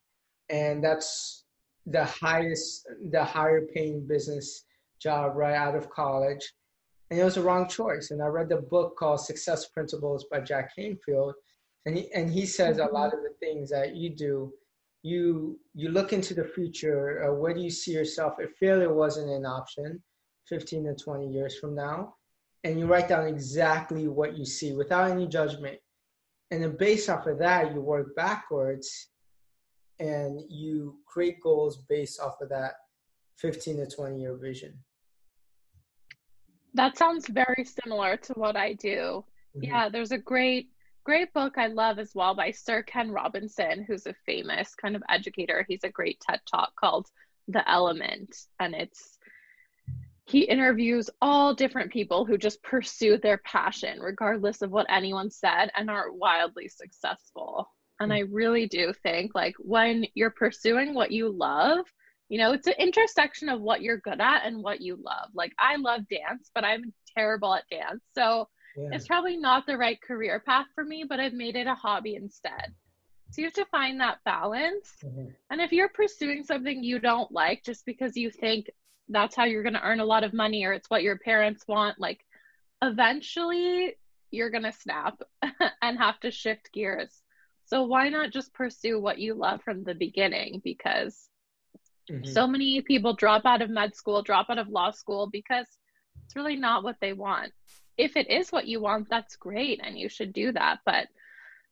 and 0.49 0.83
that's 0.83 1.45
the 1.85 2.05
highest, 2.05 2.87
the 3.11 3.23
higher 3.23 3.67
paying 3.73 4.07
business 4.07 4.65
job 4.99 5.35
right 5.35 5.55
out 5.55 5.75
of 5.75 5.89
college. 5.89 6.53
And 7.11 7.19
it 7.19 7.23
was 7.23 7.37
a 7.37 7.41
wrong 7.41 7.67
choice. 7.67 8.11
And 8.11 8.23
I 8.23 8.27
read 8.27 8.49
the 8.49 8.57
book 8.57 8.95
called 8.97 9.19
Success 9.19 9.67
Principles 9.67 10.25
by 10.31 10.39
Jack 10.39 10.75
Canfield. 10.75 11.35
And 11.85 11.97
he, 11.97 12.11
and 12.13 12.31
he 12.31 12.45
says 12.45 12.77
a 12.77 12.85
lot 12.85 13.13
of 13.13 13.19
the 13.21 13.35
things 13.39 13.69
that 13.69 13.95
you 13.95 14.09
do, 14.09 14.53
you 15.03 15.59
you 15.75 15.89
look 15.89 16.13
into 16.13 16.33
the 16.33 16.45
future. 16.45 17.23
Uh, 17.23 17.33
where 17.33 17.53
do 17.53 17.61
you 17.61 17.69
see 17.69 17.91
yourself 17.91 18.35
if 18.39 18.51
failure 18.55 18.93
wasn't 18.93 19.29
an 19.29 19.45
option 19.45 20.01
15 20.47 20.85
to 20.85 20.95
20 20.95 21.27
years 21.27 21.59
from 21.59 21.75
now? 21.75 22.15
And 22.63 22.79
you 22.79 22.87
write 22.87 23.09
down 23.09 23.27
exactly 23.27 24.07
what 24.07 24.37
you 24.37 24.45
see 24.45 24.71
without 24.71 25.11
any 25.11 25.27
judgment. 25.27 25.77
And 26.51 26.63
then 26.63 26.77
based 26.77 27.09
off 27.09 27.27
of 27.27 27.37
that, 27.39 27.73
you 27.73 27.81
work 27.81 28.15
backwards 28.15 29.09
and 29.99 30.39
you 30.49 30.97
create 31.05 31.41
goals 31.41 31.83
based 31.89 32.21
off 32.21 32.39
of 32.41 32.49
that 32.49 32.73
15 33.37 33.77
to 33.77 33.87
20 33.87 34.21
year 34.21 34.37
vision. 34.37 34.73
That 36.73 36.97
sounds 36.97 37.27
very 37.27 37.65
similar 37.65 38.17
to 38.17 38.33
what 38.33 38.55
I 38.55 38.73
do. 38.73 39.25
Mm-hmm. 39.55 39.63
Yeah, 39.63 39.89
there's 39.89 40.11
a 40.11 40.17
great, 40.17 40.69
great 41.03 41.33
book 41.33 41.57
I 41.57 41.67
love 41.67 41.99
as 41.99 42.11
well 42.15 42.35
by 42.35 42.51
Sir 42.51 42.83
Ken 42.83 43.11
Robinson, 43.11 43.83
who's 43.83 44.05
a 44.05 44.15
famous 44.25 44.73
kind 44.75 44.95
of 44.95 45.03
educator. 45.09 45.65
He's 45.67 45.83
a 45.83 45.89
great 45.89 46.19
TED 46.19 46.39
talk 46.49 46.75
called 46.75 47.07
The 47.47 47.69
Element. 47.69 48.35
And 48.59 48.73
it's, 48.73 49.17
he 50.25 50.41
interviews 50.41 51.09
all 51.21 51.53
different 51.53 51.91
people 51.91 52.25
who 52.25 52.37
just 52.37 52.63
pursue 52.63 53.17
their 53.17 53.39
passion, 53.39 53.99
regardless 53.99 54.61
of 54.61 54.71
what 54.71 54.87
anyone 54.89 55.29
said, 55.29 55.69
and 55.75 55.89
are 55.89 56.11
wildly 56.11 56.69
successful. 56.69 57.69
And 57.99 58.11
mm. 58.11 58.15
I 58.15 58.19
really 58.31 58.67
do 58.67 58.93
think, 59.03 59.35
like, 59.35 59.55
when 59.59 60.05
you're 60.13 60.31
pursuing 60.31 60.93
what 60.93 61.11
you 61.11 61.29
love, 61.29 61.85
you 62.29 62.39
know 62.39 62.53
it's 62.53 62.65
an 62.65 62.73
intersection 62.79 63.47
of 63.49 63.61
what 63.61 63.81
you're 63.83 63.97
good 63.97 64.19
at 64.19 64.45
and 64.45 64.63
what 64.63 64.81
you 64.81 64.95
love 64.95 65.29
like 65.35 65.51
i 65.59 65.75
love 65.75 66.01
dance 66.09 66.49
but 66.55 66.63
i'm 66.63 66.91
terrible 67.15 67.53
at 67.53 67.63
dance 67.69 68.01
so 68.15 68.47
yeah. 68.75 68.89
it's 68.91 69.07
probably 69.07 69.37
not 69.37 69.65
the 69.65 69.77
right 69.77 70.01
career 70.01 70.41
path 70.45 70.67
for 70.75 70.83
me 70.83 71.03
but 71.07 71.19
i've 71.19 71.33
made 71.33 71.55
it 71.55 71.67
a 71.67 71.75
hobby 71.75 72.15
instead 72.15 72.73
so 73.31 73.41
you 73.41 73.47
have 73.47 73.53
to 73.53 73.65
find 73.65 73.99
that 73.99 74.19
balance 74.25 74.91
mm-hmm. 75.03 75.27
and 75.49 75.61
if 75.61 75.71
you're 75.71 75.89
pursuing 75.89 76.43
something 76.43 76.83
you 76.83 76.99
don't 76.99 77.31
like 77.31 77.63
just 77.63 77.85
because 77.85 78.15
you 78.15 78.29
think 78.29 78.67
that's 79.09 79.35
how 79.35 79.43
you're 79.43 79.63
going 79.63 79.73
to 79.73 79.83
earn 79.83 79.99
a 79.99 80.05
lot 80.05 80.23
of 80.23 80.33
money 80.33 80.65
or 80.65 80.73
it's 80.73 80.89
what 80.89 81.03
your 81.03 81.17
parents 81.17 81.63
want 81.67 81.99
like 81.99 82.25
eventually 82.81 83.93
you're 84.31 84.49
going 84.49 84.63
to 84.63 84.71
snap 84.71 85.21
and 85.81 85.97
have 85.97 86.19
to 86.19 86.31
shift 86.31 86.71
gears 86.73 87.21
so 87.65 87.83
why 87.83 88.09
not 88.09 88.31
just 88.31 88.53
pursue 88.53 88.99
what 88.99 89.19
you 89.19 89.33
love 89.33 89.61
from 89.61 89.83
the 89.83 89.95
beginning 89.95 90.61
because 90.63 91.29
Mm-hmm. 92.11 92.31
So 92.31 92.47
many 92.47 92.81
people 92.81 93.13
drop 93.13 93.45
out 93.45 93.61
of 93.61 93.69
med 93.69 93.95
school, 93.95 94.21
drop 94.21 94.47
out 94.49 94.57
of 94.57 94.67
law 94.67 94.91
school 94.91 95.29
because 95.31 95.67
it's 96.25 96.35
really 96.35 96.55
not 96.55 96.83
what 96.83 96.97
they 96.99 97.13
want. 97.13 97.51
If 97.97 98.17
it 98.17 98.29
is 98.29 98.51
what 98.51 98.67
you 98.67 98.81
want, 98.81 99.09
that's 99.09 99.35
great 99.35 99.79
and 99.83 99.97
you 99.97 100.09
should 100.09 100.33
do 100.33 100.51
that. 100.53 100.79
But 100.85 101.07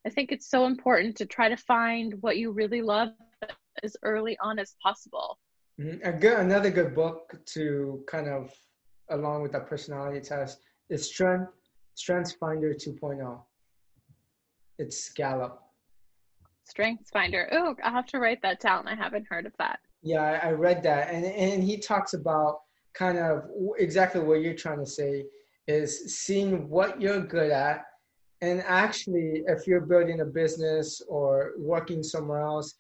I 0.05 0.09
think 0.09 0.31
it's 0.31 0.49
so 0.49 0.65
important 0.65 1.15
to 1.17 1.25
try 1.25 1.49
to 1.49 1.57
find 1.57 2.15
what 2.21 2.37
you 2.37 2.51
really 2.51 2.81
love 2.81 3.09
as 3.83 3.95
early 4.03 4.37
on 4.41 4.59
as 4.59 4.75
possible. 4.81 5.39
Mm-hmm. 5.79 6.07
A 6.07 6.11
good, 6.13 6.39
another 6.39 6.69
good 6.69 6.93
book 6.93 7.39
to 7.53 8.03
kind 8.07 8.27
of 8.27 8.51
along 9.09 9.41
with 9.41 9.51
that 9.51 9.67
personality 9.67 10.21
test 10.21 10.59
is 10.89 11.05
Strength 11.07 11.51
Strengths 11.95 12.33
Finder 12.33 12.73
2.0. 12.73 13.39
It's 14.77 15.11
Gallup. 15.11 15.61
Strengths 16.63 17.09
Finder. 17.09 17.49
Oh, 17.51 17.75
I'll 17.83 17.91
have 17.91 18.05
to 18.07 18.19
write 18.19 18.41
that 18.43 18.59
down. 18.59 18.87
I 18.87 18.95
haven't 18.95 19.27
heard 19.29 19.45
of 19.45 19.53
that. 19.57 19.79
Yeah, 20.01 20.39
I 20.41 20.51
read 20.51 20.81
that, 20.83 21.13
and 21.13 21.25
and 21.25 21.63
he 21.63 21.77
talks 21.77 22.13
about 22.13 22.61
kind 22.93 23.17
of 23.17 23.43
exactly 23.77 24.21
what 24.21 24.41
you're 24.41 24.55
trying 24.55 24.79
to 24.79 24.85
say 24.85 25.25
is 25.71 25.91
seeing 26.23 26.69
what 26.69 27.01
you're 27.01 27.21
good 27.21 27.51
at, 27.51 27.85
and 28.41 28.63
actually, 28.65 29.43
if 29.47 29.67
you're 29.67 29.87
building 29.93 30.21
a 30.21 30.25
business 30.25 31.01
or 31.07 31.53
working 31.57 32.01
somewhere 32.03 32.41
else, 32.41 32.75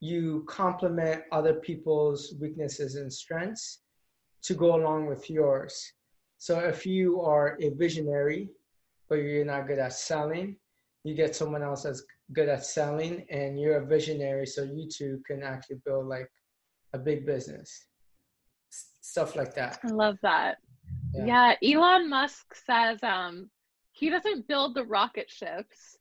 you 0.00 0.44
complement 0.46 1.22
other 1.32 1.54
people's 1.54 2.34
weaknesses 2.38 2.96
and 2.96 3.10
strengths 3.10 3.80
to 4.42 4.54
go 4.54 4.76
along 4.76 5.06
with 5.06 5.30
yours. 5.30 5.92
So 6.38 6.58
if 6.58 6.84
you 6.84 7.22
are 7.22 7.56
a 7.62 7.70
visionary, 7.70 8.50
but 9.08 9.16
you're 9.16 9.44
not 9.44 9.66
good 9.66 9.78
at 9.78 9.94
selling, 9.94 10.56
you 11.02 11.14
get 11.14 11.34
someone 11.34 11.62
else 11.62 11.84
that's 11.84 12.04
good 12.32 12.48
at 12.48 12.66
selling 12.66 13.24
and 13.30 13.58
you're 13.58 13.78
a 13.82 13.86
visionary 13.86 14.46
so 14.46 14.64
you 14.64 14.88
two 14.88 15.22
can 15.26 15.42
actually 15.42 15.80
build 15.86 16.06
like 16.06 16.28
a 16.92 16.98
big 16.98 17.24
business. 17.24 17.86
Stuff 19.00 19.34
like 19.34 19.54
that. 19.54 19.78
I 19.82 19.88
love 19.88 20.18
that 20.22 20.58
yeah. 21.16 21.54
yeah 21.62 21.74
elon 21.74 22.08
musk 22.08 22.54
says 22.54 22.98
um 23.02 23.50
he 23.96 24.10
doesn't 24.10 24.46
build 24.46 24.74
the 24.74 24.84
rocket 24.84 25.30
ships. 25.30 25.96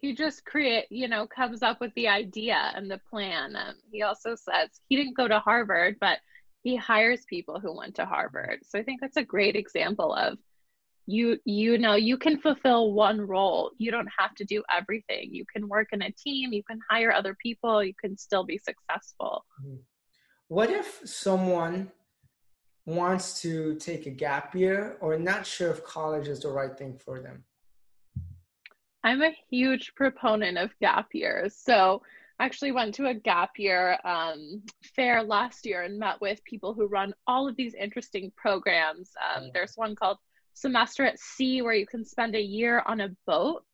He 0.00 0.14
just 0.14 0.44
create 0.44 0.86
you 0.90 1.08
know 1.08 1.26
comes 1.26 1.62
up 1.62 1.80
with 1.80 1.92
the 1.94 2.08
idea 2.08 2.72
and 2.74 2.90
the 2.90 3.00
plan. 3.10 3.56
And 3.56 3.76
he 3.90 4.02
also 4.02 4.34
says 4.34 4.70
he 4.88 4.96
didn't 4.96 5.16
go 5.16 5.28
to 5.28 5.38
harvard 5.38 5.96
but 6.00 6.18
he 6.62 6.74
hires 6.74 7.24
people 7.28 7.60
who 7.60 7.76
went 7.76 7.94
to 7.96 8.06
harvard. 8.06 8.60
So 8.64 8.78
i 8.78 8.82
think 8.82 9.00
that's 9.00 9.16
a 9.18 9.24
great 9.24 9.56
example 9.56 10.14
of 10.14 10.38
you 11.08 11.38
you 11.44 11.78
know 11.78 11.94
you 11.94 12.16
can 12.16 12.38
fulfill 12.38 12.92
one 12.92 13.20
role. 13.20 13.70
You 13.78 13.90
don't 13.90 14.08
have 14.18 14.34
to 14.36 14.44
do 14.44 14.62
everything. 14.74 15.34
You 15.34 15.44
can 15.52 15.68
work 15.68 15.88
in 15.92 16.02
a 16.02 16.10
team. 16.10 16.52
You 16.52 16.62
can 16.64 16.80
hire 16.90 17.12
other 17.12 17.36
people. 17.40 17.84
You 17.84 17.94
can 18.00 18.16
still 18.16 18.44
be 18.44 18.58
successful. 18.58 19.44
Mm-hmm. 19.62 19.76
What 20.48 20.70
if 20.70 21.00
someone 21.04 21.90
wants 22.86 23.40
to 23.42 23.74
take 23.74 24.06
a 24.06 24.10
gap 24.10 24.54
year 24.54 24.96
or 25.00 25.18
not 25.18 25.44
sure 25.44 25.70
if 25.70 25.84
college 25.84 26.28
is 26.28 26.40
the 26.40 26.48
right 26.48 26.76
thing 26.78 26.96
for 26.96 27.20
them? 27.20 27.44
I'm 29.02 29.22
a 29.22 29.36
huge 29.50 29.92
proponent 29.94 30.56
of 30.56 30.70
gap 30.80 31.08
years. 31.12 31.56
So 31.56 32.02
I 32.38 32.44
actually 32.44 32.72
went 32.72 32.94
to 32.96 33.06
a 33.06 33.14
gap 33.14 33.50
year 33.56 33.98
um, 34.04 34.62
fair 34.94 35.22
last 35.22 35.64
year 35.66 35.82
and 35.82 35.98
met 35.98 36.20
with 36.20 36.42
people 36.44 36.74
who 36.74 36.86
run 36.86 37.14
all 37.26 37.48
of 37.48 37.56
these 37.56 37.74
interesting 37.74 38.32
programs. 38.36 39.10
Um, 39.34 39.50
there's 39.52 39.74
one 39.76 39.94
called 39.96 40.18
Semester 40.54 41.04
at 41.04 41.18
Sea 41.18 41.62
where 41.62 41.74
you 41.74 41.86
can 41.86 42.04
spend 42.04 42.34
a 42.34 42.40
year 42.40 42.82
on 42.86 43.00
a 43.00 43.10
boat 43.26 43.64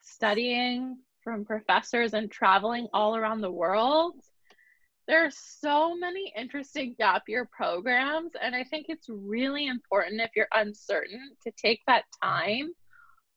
studying 0.00 0.98
from 1.22 1.44
professors 1.44 2.14
and 2.14 2.30
traveling 2.30 2.88
all 2.92 3.16
around 3.16 3.40
the 3.40 3.50
world. 3.50 4.14
There 5.08 5.24
are 5.24 5.30
so 5.30 5.96
many 5.96 6.32
interesting 6.36 6.94
gap 6.98 7.22
year 7.26 7.48
programs, 7.50 8.32
and 8.40 8.54
I 8.54 8.62
think 8.62 8.86
it's 8.88 9.08
really 9.08 9.66
important 9.66 10.20
if 10.20 10.30
you're 10.36 10.46
uncertain 10.54 11.30
to 11.44 11.52
take 11.60 11.80
that 11.86 12.04
time 12.22 12.70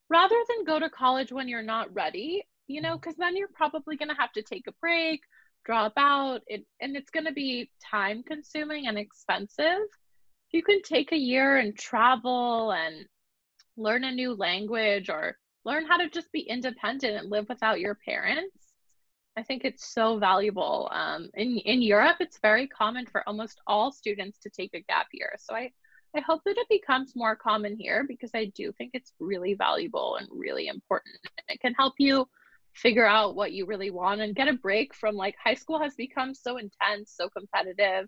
rather 0.10 0.36
than 0.50 0.66
go 0.66 0.78
to 0.78 0.90
college 0.90 1.32
when 1.32 1.48
you're 1.48 1.64
not 1.64 1.94
ready 1.94 2.44
you 2.72 2.82
know, 2.82 2.90
mm-hmm. 2.90 2.98
because 2.98 3.16
then 3.18 3.36
you're 3.36 3.50
probably 3.54 3.98
going 3.98 4.10
to 4.10 4.16
have 4.16 4.32
to 4.34 4.42
take 4.42 4.68
a 4.68 4.74
break, 4.80 5.22
drop 5.66 5.94
out, 5.98 6.42
it, 6.48 6.66
and 6.80 6.96
it's 6.96 7.12
going 7.12 7.26
to 7.26 7.34
be 7.34 7.70
time 7.90 8.24
consuming 8.24 8.88
and 8.88 8.98
expensive. 8.98 9.82
You 10.52 10.64
can 10.64 10.82
take 10.82 11.12
a 11.12 11.18
year 11.18 11.58
and 11.58 11.78
travel 11.78 12.72
and 12.72 13.06
learn 13.78 14.04
a 14.04 14.12
new 14.12 14.34
language 14.34 15.10
or 15.10 15.38
learn 15.64 15.86
how 15.86 15.98
to 15.98 16.10
just 16.10 16.32
be 16.32 16.42
independent 16.42 17.18
and 17.18 17.30
live 17.30 17.48
without 17.48 17.80
your 17.80 17.96
parents. 17.96 18.71
I 19.38 19.44
think 19.44 19.64
it's 19.64 19.94
so 19.94 20.18
valuable. 20.18 20.90
Um, 20.92 21.30
in 21.36 21.58
in 21.60 21.82
Europe, 21.82 22.18
it's 22.20 22.40
very 22.42 22.68
common 22.68 23.06
for 23.06 23.28
almost 23.28 23.62
all 23.66 23.92
students 23.92 24.40
to 24.40 24.50
take 24.50 24.74
a 24.74 24.82
gap 24.82 25.08
year. 25.14 25.36
So 25.40 25.56
I 25.56 25.72
I 26.16 26.20
hope 26.20 26.42
that 26.46 26.58
it 26.58 26.68
becomes 26.70 27.16
more 27.16 27.36
common 27.36 27.78
here 27.78 28.06
because 28.08 28.32
I 28.36 28.46
do 28.56 28.74
think 28.74 28.92
it's 28.94 29.14
really 29.20 29.54
valuable 29.54 30.18
and 30.18 30.28
really 30.32 30.68
important. 30.68 31.16
It 31.48 31.62
can 31.62 31.74
help 31.74 31.94
you 31.98 32.28
figure 32.74 33.06
out 33.06 33.36
what 33.36 33.54
you 33.54 33.66
really 33.66 33.92
want 33.92 34.22
and 34.22 34.36
get 34.36 34.48
a 34.48 34.54
break 34.54 34.94
from 34.94 35.16
like 35.16 35.36
high 35.42 35.54
school 35.54 35.80
has 35.80 35.96
become 35.96 36.34
so 36.34 36.58
intense, 36.58 37.14
so 37.16 37.30
competitive. 37.30 38.08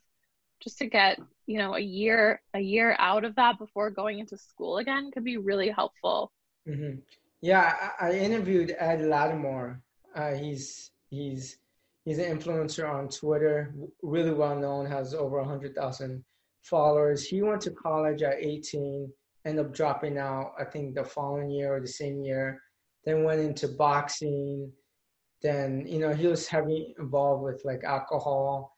Just 0.62 0.78
to 0.80 0.88
get, 0.88 1.20
you 1.46 1.58
know, 1.58 1.76
a 1.76 1.80
year 1.80 2.42
a 2.54 2.60
year 2.60 2.96
out 3.00 3.26
of 3.26 3.36
that 3.36 3.58
before 3.58 3.90
going 3.90 4.20
into 4.20 4.38
school 4.38 4.78
again 4.78 5.12
could 5.12 5.24
be 5.24 5.38
really 5.38 5.70
helpful. 5.70 6.32
Mm-hmm. 6.68 7.00
Yeah, 7.42 7.92
I, 8.00 8.08
I, 8.08 8.12
interviewed 8.14 8.74
Ed 8.80 9.02
Latimore. 9.02 9.82
Uh, 10.16 10.34
he's 10.36 10.92
he's 11.14 11.58
he's 12.06 12.20
an 12.20 12.38
influencer 12.38 12.90
on 12.90 13.08
Twitter, 13.08 13.74
really 14.02 14.34
well 14.34 14.56
known, 14.56 14.86
has 14.86 15.14
over 15.14 15.40
a 15.40 15.46
hundred 15.46 15.76
thousand 15.76 16.24
followers. 16.64 17.26
He 17.26 17.42
went 17.42 17.62
to 17.62 17.72
college 17.72 18.22
at 18.24 18.44
18, 18.44 19.12
ended 19.46 19.66
up 19.66 19.74
dropping 19.74 20.18
out. 20.18 20.54
I 20.60 20.66
think 20.66 20.96
the 20.96 21.04
following 21.04 21.50
year 21.50 21.76
or 21.76 21.82
the 21.82 21.88
same 21.88 22.24
year 22.24 22.62
then 23.06 23.24
went 23.24 23.42
into 23.42 23.68
boxing. 23.68 24.72
Then, 25.42 25.86
you 25.86 26.00
know, 26.00 26.14
he 26.14 26.28
was 26.28 26.48
heavily 26.48 26.96
involved 27.00 27.44
with 27.44 27.62
like 27.66 27.84
alcohol. 27.84 28.78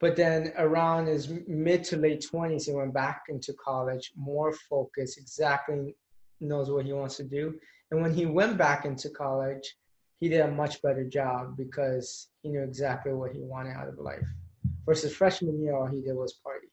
But 0.00 0.16
then 0.16 0.52
around 0.58 1.06
his 1.06 1.32
mid 1.46 1.82
to 1.84 1.96
late 1.96 2.26
20s, 2.30 2.66
he 2.66 2.72
went 2.72 2.92
back 2.92 3.22
into 3.30 3.54
college, 3.54 4.12
more 4.16 4.52
focused, 4.52 5.16
exactly 5.16 5.96
knows 6.40 6.70
what 6.70 6.84
he 6.84 6.92
wants 6.92 7.16
to 7.16 7.24
do. 7.24 7.54
And 7.90 8.02
when 8.02 8.12
he 8.12 8.26
went 8.26 8.58
back 8.58 8.84
into 8.84 9.08
college, 9.08 9.76
he 10.24 10.30
did 10.30 10.40
a 10.40 10.50
much 10.50 10.80
better 10.80 11.04
job 11.04 11.54
because 11.54 12.28
he 12.42 12.48
knew 12.48 12.62
exactly 12.62 13.12
what 13.12 13.30
he 13.30 13.40
wanted 13.40 13.76
out 13.76 13.88
of 13.88 13.98
life. 13.98 14.24
Versus 14.86 15.14
freshman 15.14 15.60
year, 15.60 15.76
all 15.76 15.84
he 15.84 16.00
did 16.00 16.14
was 16.14 16.32
party. 16.32 16.68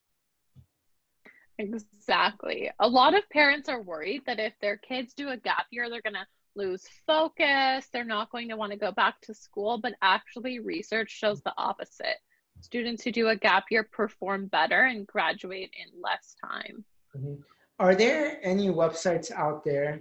Exactly. 1.58 2.72
A 2.80 2.88
lot 2.88 3.14
of 3.14 3.30
parents 3.30 3.68
are 3.68 3.82
worried 3.82 4.22
that 4.26 4.40
if 4.40 4.54
their 4.62 4.78
kids 4.78 5.14
do 5.14 5.28
a 5.28 5.38
gap 5.38 5.66
year, 5.70 5.90
they're 5.90 6.02
going 6.02 6.14
to 6.14 6.26
lose 6.56 6.88
focus, 7.06 7.88
they're 7.92 8.06
not 8.06 8.32
going 8.32 8.48
to 8.48 8.56
want 8.56 8.72
to 8.72 8.78
go 8.78 8.94
back 8.94 9.20
to 9.24 9.34
school, 9.34 9.78
but 9.78 9.96
actually, 10.02 10.60
research 10.60 11.10
shows 11.12 11.42
the 11.42 11.54
opposite. 11.58 12.20
Students 12.62 13.04
who 13.04 13.12
do 13.12 13.28
a 13.28 13.36
gap 13.36 13.66
year 13.70 13.86
perform 13.92 14.46
better 14.46 14.84
and 14.84 15.06
graduate 15.06 15.72
in 15.78 16.02
less 16.02 16.38
time. 16.42 16.86
Mm-hmm. 17.18 17.42
Are 17.80 17.96
there 17.96 18.40
any 18.44 18.70
websites 18.70 19.30
out 19.30 19.66
there 19.66 20.00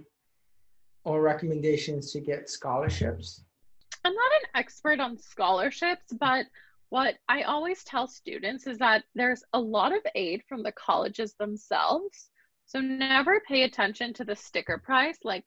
or 1.03 1.21
recommendations 1.21 2.11
to 2.11 2.19
get 2.19 2.49
scholarships? 2.49 3.43
I'm 4.03 4.13
not 4.13 4.31
an 4.41 4.49
expert 4.55 4.99
on 4.99 5.17
scholarships, 5.17 6.05
but 6.19 6.45
what 6.89 7.15
I 7.29 7.43
always 7.43 7.83
tell 7.83 8.07
students 8.07 8.67
is 8.67 8.77
that 8.79 9.03
there's 9.15 9.43
a 9.53 9.59
lot 9.59 9.93
of 9.93 10.01
aid 10.15 10.43
from 10.49 10.63
the 10.63 10.73
colleges 10.73 11.33
themselves. 11.35 12.29
So 12.65 12.79
never 12.79 13.41
pay 13.47 13.63
attention 13.63 14.13
to 14.15 14.25
the 14.25 14.35
sticker 14.35 14.77
price. 14.77 15.17
Like 15.23 15.45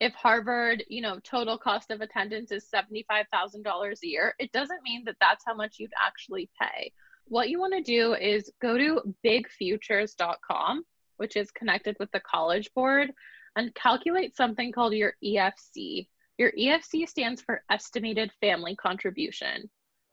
if 0.00 0.12
Harvard, 0.14 0.84
you 0.88 1.00
know, 1.00 1.18
total 1.24 1.58
cost 1.58 1.90
of 1.90 2.00
attendance 2.00 2.52
is 2.52 2.68
$75,000 2.72 4.02
a 4.02 4.06
year, 4.06 4.34
it 4.38 4.52
doesn't 4.52 4.82
mean 4.82 5.04
that 5.06 5.16
that's 5.20 5.44
how 5.46 5.54
much 5.54 5.76
you'd 5.78 5.92
actually 6.00 6.50
pay. 6.60 6.92
What 7.26 7.48
you 7.48 7.58
want 7.58 7.74
to 7.74 7.80
do 7.80 8.14
is 8.14 8.52
go 8.60 8.76
to 8.76 9.14
bigfutures.com, 9.24 10.84
which 11.16 11.36
is 11.36 11.50
connected 11.50 11.96
with 11.98 12.10
the 12.12 12.20
College 12.20 12.70
Board, 12.74 13.12
and 13.56 13.74
calculate 13.74 14.36
something 14.36 14.72
called 14.72 14.94
your 14.94 15.14
EFC. 15.24 16.08
Your 16.38 16.52
EFC 16.52 17.08
stands 17.08 17.40
for 17.40 17.62
estimated 17.70 18.32
family 18.40 18.76
contribution. 18.76 19.70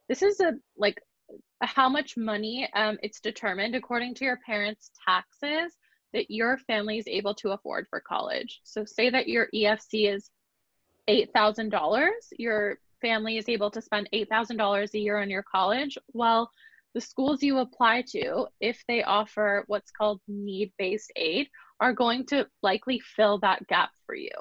This 0.07 0.21
is 0.21 0.39
a 0.39 0.53
like 0.77 1.01
how 1.61 1.89
much 1.89 2.17
money 2.17 2.69
um, 2.75 2.97
it's 3.01 3.19
determined 3.19 3.75
according 3.75 4.15
to 4.15 4.25
your 4.25 4.39
parents' 4.45 4.91
taxes 5.07 5.73
that 6.13 6.29
your 6.29 6.57
family 6.57 6.97
is 6.97 7.07
able 7.07 7.33
to 7.35 7.51
afford 7.51 7.87
for 7.89 8.01
college. 8.01 8.59
So, 8.63 8.85
say 8.85 9.09
that 9.09 9.27
your 9.27 9.47
EFC 9.53 10.13
is 10.13 10.29
$8,000, 11.07 12.09
your 12.37 12.79
family 13.01 13.37
is 13.37 13.49
able 13.49 13.71
to 13.71 13.81
spend 13.81 14.09
$8,000 14.13 14.93
a 14.93 14.99
year 14.99 15.19
on 15.19 15.29
your 15.29 15.43
college. 15.43 15.97
Well, 16.13 16.51
the 16.93 17.01
schools 17.01 17.41
you 17.41 17.59
apply 17.59 18.03
to, 18.09 18.47
if 18.59 18.83
they 18.87 19.03
offer 19.03 19.63
what's 19.67 19.91
called 19.91 20.19
need 20.27 20.73
based 20.77 21.11
aid, 21.15 21.47
are 21.81 21.93
going 21.93 22.25
to 22.27 22.47
likely 22.63 22.99
fill 22.99 23.39
that 23.39 23.67
gap 23.67 23.89
for 24.05 24.15
you. 24.15 24.31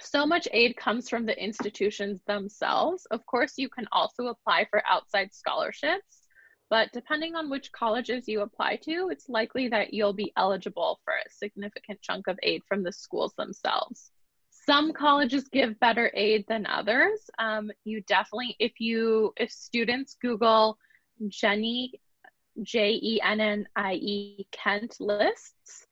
So 0.00 0.26
much 0.26 0.48
aid 0.52 0.76
comes 0.76 1.08
from 1.08 1.26
the 1.26 1.40
institutions 1.40 2.22
themselves. 2.26 3.06
Of 3.10 3.24
course, 3.26 3.52
you 3.56 3.68
can 3.68 3.86
also 3.92 4.26
apply 4.26 4.66
for 4.70 4.82
outside 4.86 5.32
scholarships 5.32 6.20
but 6.70 6.92
depending 6.92 7.34
on 7.34 7.50
which 7.50 7.72
colleges 7.72 8.28
you 8.28 8.42
apply 8.42 8.76
to, 8.84 9.08
it's 9.10 9.28
likely 9.28 9.68
that 9.68 9.92
you'll 9.92 10.12
be 10.12 10.32
eligible 10.36 11.00
for 11.04 11.12
a 11.12 11.30
significant 11.30 12.00
chunk 12.00 12.28
of 12.28 12.38
aid 12.44 12.62
from 12.66 12.84
the 12.84 12.92
schools 12.92 13.34
themselves. 13.36 14.12
Some 14.50 14.92
colleges 14.92 15.48
give 15.48 15.80
better 15.80 16.12
aid 16.14 16.44
than 16.48 16.66
others. 16.66 17.28
Um, 17.40 17.72
you 17.84 18.02
definitely, 18.02 18.54
if 18.60 18.78
you, 18.78 19.32
if 19.36 19.50
students 19.50 20.16
Google 20.22 20.78
Jennie 21.28 22.00
J 22.62 23.00
E 23.02 23.20
N 23.20 23.40
N 23.40 23.66
I 23.74 23.94
E 23.94 24.46
Kent 24.52 24.96
lists, 25.00 25.86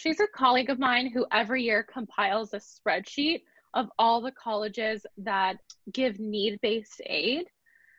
she's 0.00 0.20
a 0.20 0.26
colleague 0.34 0.70
of 0.70 0.78
mine 0.78 1.10
who 1.12 1.26
every 1.30 1.62
year 1.62 1.82
compiles 1.82 2.54
a 2.54 2.58
spreadsheet 2.58 3.42
of 3.74 3.88
all 3.98 4.20
the 4.22 4.32
colleges 4.32 5.04
that 5.18 5.58
give 5.92 6.18
need 6.18 6.58
based 6.62 7.02
aid 7.04 7.44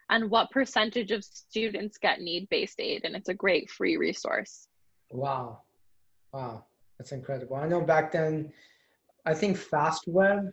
and 0.09 0.29
what 0.29 0.49
percentage 0.49 1.11
of 1.11 1.23
students 1.23 1.97
get 1.99 2.19
need 2.19 2.49
based 2.49 2.79
aid. 2.79 3.01
And 3.05 3.15
it's 3.15 3.29
a 3.29 3.33
great 3.33 3.69
free 3.69 3.97
resource. 3.97 4.67
Wow. 5.11 5.61
Wow. 6.33 6.65
That's 6.97 7.11
incredible. 7.11 7.55
I 7.55 7.67
know 7.67 7.81
back 7.81 8.11
then, 8.11 8.51
I 9.25 9.35
think 9.35 9.57
FastWeb 9.57 10.51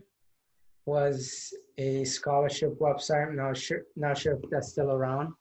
was 0.85 1.53
a 1.79 2.05
scholarship 2.05 2.79
website. 2.79 3.29
I'm 3.29 3.37
not 3.37 3.57
sure, 3.57 3.83
not 3.97 4.19
sure 4.19 4.35
if 4.35 4.51
that's 4.51 4.69
still 4.69 4.91
around. 4.91 5.33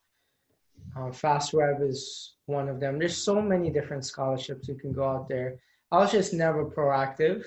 Um, 0.96 1.12
FastWeb 1.12 1.86
is 1.86 2.34
one 2.46 2.68
of 2.68 2.80
them. 2.80 2.98
There's 2.98 3.16
so 3.16 3.42
many 3.42 3.70
different 3.70 4.06
scholarships 4.06 4.68
you 4.68 4.74
can 4.74 4.92
go 4.92 5.04
out 5.04 5.28
there. 5.28 5.58
I 5.90 5.98
was 5.98 6.12
just 6.12 6.34
never 6.34 6.66
proactive, 6.66 7.44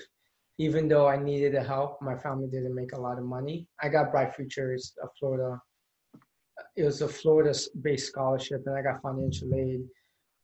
even 0.58 0.88
though 0.88 1.06
I 1.06 1.16
needed 1.16 1.54
the 1.54 1.62
help. 1.62 2.02
My 2.02 2.16
family 2.16 2.48
didn't 2.48 2.74
make 2.74 2.92
a 2.92 3.00
lot 3.00 3.18
of 3.18 3.24
money. 3.24 3.66
I 3.80 3.88
got 3.88 4.10
Bright 4.10 4.34
Futures, 4.34 4.94
a 5.02 5.06
Florida 5.18 5.60
it 6.76 6.84
was 6.84 7.02
a 7.02 7.08
Florida-based 7.08 8.06
scholarship, 8.06 8.62
and 8.66 8.76
I 8.76 8.82
got 8.82 9.02
financial 9.02 9.54
aid. 9.54 9.82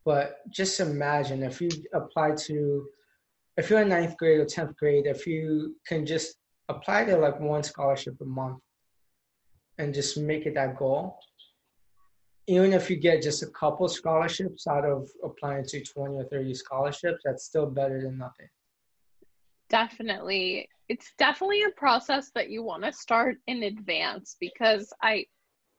But 0.04 0.38
just 0.50 0.80
imagine 0.80 1.42
if 1.42 1.60
you 1.60 1.68
apply 1.94 2.32
to, 2.46 2.86
if 3.56 3.70
you're 3.70 3.82
in 3.82 3.88
ninth 3.88 4.16
grade 4.16 4.40
or 4.40 4.44
tenth 4.44 4.76
grade, 4.76 5.06
if 5.06 5.26
you 5.26 5.76
can 5.86 6.06
just 6.06 6.36
apply 6.68 7.04
to 7.04 7.16
like 7.16 7.40
one 7.40 7.62
scholarship 7.62 8.14
a 8.20 8.24
month, 8.24 8.58
and 9.78 9.94
just 9.94 10.18
make 10.18 10.44
it 10.44 10.54
that 10.54 10.76
goal. 10.76 11.18
Even 12.48 12.72
if 12.72 12.88
you 12.88 12.96
get 12.96 13.22
just 13.22 13.42
a 13.42 13.46
couple 13.48 13.86
scholarships 13.88 14.66
out 14.66 14.86
of 14.86 15.06
applying 15.22 15.66
to 15.66 15.84
20 15.84 16.14
or 16.16 16.24
30 16.24 16.54
scholarships, 16.54 17.20
that's 17.22 17.44
still 17.44 17.66
better 17.66 18.00
than 18.00 18.16
nothing. 18.16 18.48
Definitely. 19.68 20.66
It's 20.88 21.12
definitely 21.18 21.64
a 21.64 21.70
process 21.76 22.30
that 22.34 22.48
you 22.48 22.62
want 22.62 22.84
to 22.84 22.92
start 22.92 23.36
in 23.46 23.64
advance 23.64 24.36
because 24.40 24.90
I 25.02 25.26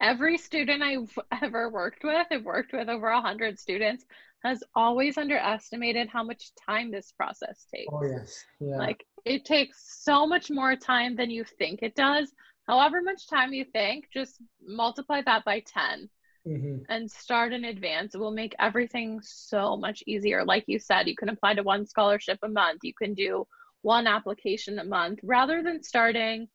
every 0.00 0.38
student 0.38 0.80
I've 0.80 1.18
ever 1.42 1.70
worked 1.70 2.04
with, 2.04 2.24
I've 2.30 2.44
worked 2.44 2.72
with 2.72 2.88
over 2.88 3.12
100 3.12 3.58
students, 3.58 4.04
has 4.44 4.62
always 4.76 5.18
underestimated 5.18 6.08
how 6.08 6.22
much 6.22 6.52
time 6.54 6.92
this 6.92 7.12
process 7.12 7.66
takes. 7.74 7.92
Oh, 7.92 8.04
yes. 8.04 8.44
Yeah. 8.60 8.76
Like, 8.76 9.04
it 9.24 9.44
takes 9.44 10.02
so 10.04 10.24
much 10.24 10.50
more 10.52 10.76
time 10.76 11.16
than 11.16 11.30
you 11.30 11.44
think 11.58 11.80
it 11.82 11.96
does. 11.96 12.32
however 12.68 13.02
much 13.02 13.28
time 13.28 13.52
you 13.52 13.64
think, 13.64 14.04
just 14.14 14.36
multiply 14.64 15.20
that 15.26 15.44
by 15.44 15.64
10 15.66 16.08
Mm-hmm. 16.46 16.78
and 16.88 17.10
start 17.10 17.52
in 17.52 17.66
advance. 17.66 18.14
It 18.14 18.18
will 18.18 18.30
make 18.32 18.54
everything 18.58 19.20
so 19.22 19.76
much 19.76 20.02
easier. 20.06 20.42
Like 20.44 20.64
you 20.66 20.78
said, 20.78 21.06
you 21.06 21.14
can 21.14 21.28
apply 21.28 21.54
to 21.54 21.62
one 21.62 21.86
scholarship 21.86 22.38
a 22.42 22.48
month, 22.48 22.80
you 22.82 22.94
can 22.94 23.12
do 23.12 23.46
one 23.82 24.06
application 24.06 24.78
a 24.78 24.84
month 24.84 25.18
rather 25.22 25.62
than 25.62 25.82
starting 25.82 26.48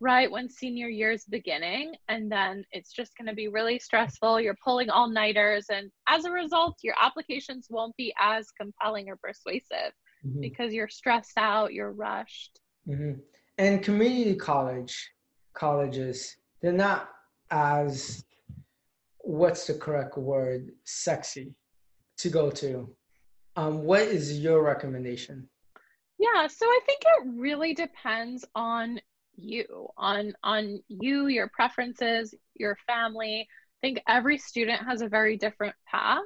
right 0.00 0.30
when 0.30 0.48
senior 0.48 0.88
year 0.88 1.12
is 1.12 1.24
beginning 1.24 1.92
and 2.08 2.30
then 2.32 2.64
it's 2.72 2.92
just 2.92 3.12
going 3.18 3.26
to 3.26 3.34
be 3.34 3.48
really 3.48 3.78
stressful 3.78 4.40
you're 4.40 4.56
pulling 4.64 4.88
all 4.88 5.10
nighters 5.10 5.66
and 5.70 5.90
as 6.08 6.24
a 6.24 6.30
result 6.30 6.76
your 6.82 6.94
applications 6.98 7.66
won't 7.68 7.94
be 7.96 8.14
as 8.18 8.46
compelling 8.58 9.08
or 9.08 9.16
persuasive 9.16 9.92
Mm-hmm. 10.26 10.40
because 10.40 10.72
you're 10.74 10.88
stressed 10.88 11.38
out 11.38 11.72
you're 11.72 11.92
rushed 11.92 12.60
Mm-hmm. 12.88 13.20
And 13.58 13.82
community 13.82 14.34
college 14.34 15.10
colleges, 15.52 16.36
they're 16.60 16.72
not 16.72 17.10
as 17.50 18.24
what's 19.22 19.66
the 19.66 19.74
correct 19.74 20.16
word 20.16 20.72
sexy 20.84 21.54
to 22.18 22.28
go 22.28 22.50
to. 22.50 22.88
Um, 23.56 23.82
what 23.82 24.02
is 24.02 24.38
your 24.38 24.62
recommendation? 24.62 25.48
Yeah, 26.18 26.46
so 26.46 26.66
I 26.66 26.78
think 26.86 27.00
it 27.02 27.40
really 27.40 27.74
depends 27.74 28.44
on 28.54 29.00
you, 29.36 29.88
on 29.96 30.34
on 30.42 30.82
you, 30.88 31.28
your 31.28 31.48
preferences, 31.48 32.34
your 32.54 32.76
family. 32.86 33.48
I 33.82 33.86
think 33.86 34.02
every 34.06 34.36
student 34.36 34.82
has 34.86 35.00
a 35.00 35.08
very 35.08 35.38
different 35.38 35.74
path. 35.90 36.18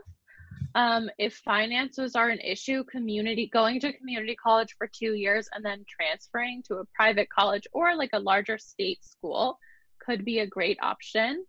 Um, 0.75 1.09
if 1.19 1.35
finances 1.37 2.17
are 2.17 2.29
an 2.29 2.41
issue, 2.41 2.83
community 2.85 3.49
going 3.53 3.79
to 3.81 3.93
community 3.93 4.35
college 4.35 4.75
for 4.77 4.89
two 4.89 5.15
years 5.15 5.49
and 5.55 5.65
then 5.65 5.85
transferring 5.89 6.65
to 6.65 6.77
a 6.77 6.85
private 6.87 7.29
college 7.31 7.69
or 7.73 7.95
like 7.95 8.11
a 8.13 8.19
larger 8.19 8.59
state 8.59 9.05
school 9.05 9.59
could 10.05 10.25
be 10.25 10.41
a 10.41 10.47
great 10.47 10.79
option. 10.83 11.45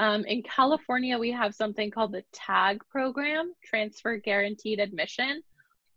Um, 0.00 0.24
in 0.24 0.42
California, 0.42 1.18
we 1.18 1.30
have 1.32 1.54
something 1.54 1.90
called 1.90 2.12
the 2.12 2.24
TAG 2.32 2.80
program, 2.88 3.52
Transfer 3.62 4.16
Guaranteed 4.16 4.80
Admission. 4.80 5.42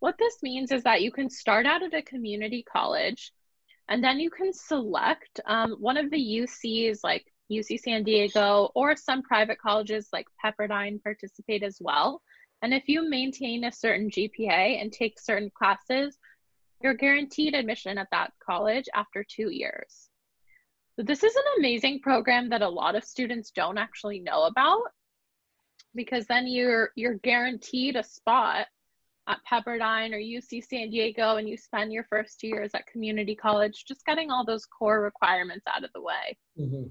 What 0.00 0.18
this 0.18 0.42
means 0.42 0.72
is 0.72 0.82
that 0.82 1.00
you 1.00 1.10
can 1.10 1.30
start 1.30 1.64
out 1.64 1.82
at 1.82 1.94
a 1.94 2.02
community 2.02 2.62
college 2.70 3.32
and 3.88 4.04
then 4.04 4.20
you 4.20 4.28
can 4.28 4.52
select 4.52 5.40
um, 5.46 5.76
one 5.80 5.96
of 5.96 6.10
the 6.10 6.18
UCs 6.18 6.98
like 7.02 7.24
UC 7.50 7.80
San 7.80 8.04
Diego 8.04 8.70
or 8.74 8.94
some 8.94 9.22
private 9.22 9.58
colleges 9.58 10.10
like 10.12 10.26
Pepperdine 10.44 11.02
participate 11.02 11.62
as 11.62 11.78
well. 11.80 12.20
And 12.60 12.74
if 12.74 12.86
you 12.88 13.08
maintain 13.08 13.64
a 13.64 13.72
certain 13.72 14.10
GPA 14.10 14.82
and 14.82 14.92
take 14.92 15.18
certain 15.18 15.50
classes, 15.56 16.18
you're 16.82 16.92
guaranteed 16.92 17.54
admission 17.54 17.96
at 17.96 18.08
that 18.10 18.34
college 18.46 18.84
after 18.94 19.24
two 19.24 19.48
years. 19.48 20.10
This 20.96 21.24
is 21.24 21.34
an 21.34 21.42
amazing 21.58 22.00
program 22.00 22.48
that 22.50 22.62
a 22.62 22.68
lot 22.68 22.94
of 22.94 23.04
students 23.04 23.50
don't 23.50 23.78
actually 23.78 24.20
know 24.20 24.44
about 24.44 24.82
because 25.94 26.26
then 26.26 26.46
you're 26.46 26.90
you're 26.94 27.14
guaranteed 27.14 27.96
a 27.96 28.04
spot 28.04 28.66
at 29.26 29.40
Pepperdine 29.50 30.12
or 30.12 30.18
UC 30.18 30.64
San 30.64 30.90
Diego 30.90 31.36
and 31.36 31.48
you 31.48 31.56
spend 31.56 31.92
your 31.92 32.04
first 32.04 32.38
two 32.38 32.48
years 32.48 32.70
at 32.74 32.86
community 32.86 33.34
college 33.34 33.84
just 33.86 34.04
getting 34.04 34.30
all 34.30 34.44
those 34.44 34.66
core 34.66 35.00
requirements 35.00 35.64
out 35.66 35.84
of 35.84 35.90
the 35.94 36.02
way. 36.02 36.36
Mm-hmm. 36.58 36.88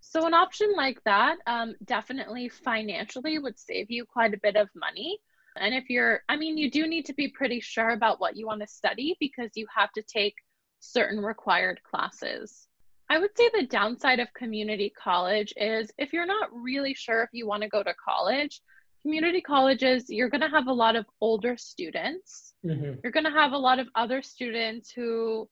So, 0.00 0.26
an 0.26 0.34
option 0.34 0.72
like 0.76 1.02
that 1.04 1.36
um, 1.46 1.74
definitely 1.84 2.48
financially 2.48 3.38
would 3.38 3.58
save 3.58 3.90
you 3.90 4.04
quite 4.06 4.32
a 4.32 4.40
bit 4.42 4.56
of 4.56 4.68
money. 4.74 5.18
And 5.56 5.74
if 5.74 5.90
you're, 5.90 6.22
I 6.28 6.36
mean, 6.36 6.56
you 6.56 6.70
do 6.70 6.86
need 6.86 7.04
to 7.06 7.12
be 7.12 7.28
pretty 7.28 7.60
sure 7.60 7.90
about 7.90 8.20
what 8.20 8.36
you 8.36 8.46
want 8.46 8.60
to 8.60 8.66
study 8.66 9.16
because 9.18 9.50
you 9.54 9.66
have 9.74 9.92
to 9.92 10.02
take 10.02 10.34
certain 10.78 11.20
required 11.20 11.80
classes. 11.82 12.68
I 13.10 13.18
would 13.18 13.36
say 13.36 13.50
the 13.52 13.66
downside 13.66 14.20
of 14.20 14.32
community 14.34 14.92
college 15.02 15.52
is 15.56 15.90
if 15.98 16.12
you're 16.12 16.26
not 16.26 16.48
really 16.52 16.94
sure 16.94 17.22
if 17.22 17.30
you 17.32 17.46
want 17.46 17.62
to 17.62 17.68
go 17.68 17.82
to 17.82 17.94
college, 17.94 18.60
community 19.02 19.40
colleges, 19.40 20.06
you're 20.08 20.28
going 20.28 20.42
to 20.42 20.48
have 20.48 20.66
a 20.66 20.72
lot 20.72 20.96
of 20.96 21.06
older 21.20 21.56
students. 21.56 22.54
Mm-hmm. 22.64 23.00
You're 23.02 23.12
going 23.12 23.24
to 23.24 23.30
have 23.30 23.52
a 23.52 23.58
lot 23.58 23.78
of 23.78 23.88
other 23.94 24.20
students 24.20 24.90
who 24.90 25.48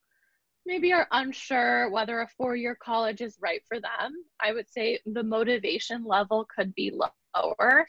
maybe 0.67 0.93
are 0.93 1.09
unsure 1.13 1.91
whether 1.91 2.21
a 2.21 2.29
four 2.37 2.57
year 2.57 2.77
college 2.83 3.21
is 3.21 3.39
right 3.41 3.63
for 3.69 3.81
them. 3.81 4.15
I 4.41 4.53
would 4.53 4.71
say 4.71 4.99
the 5.07 5.23
motivation 5.23 6.05
level 6.05 6.47
could 6.55 6.75
be 6.75 6.93
lower. 6.93 7.87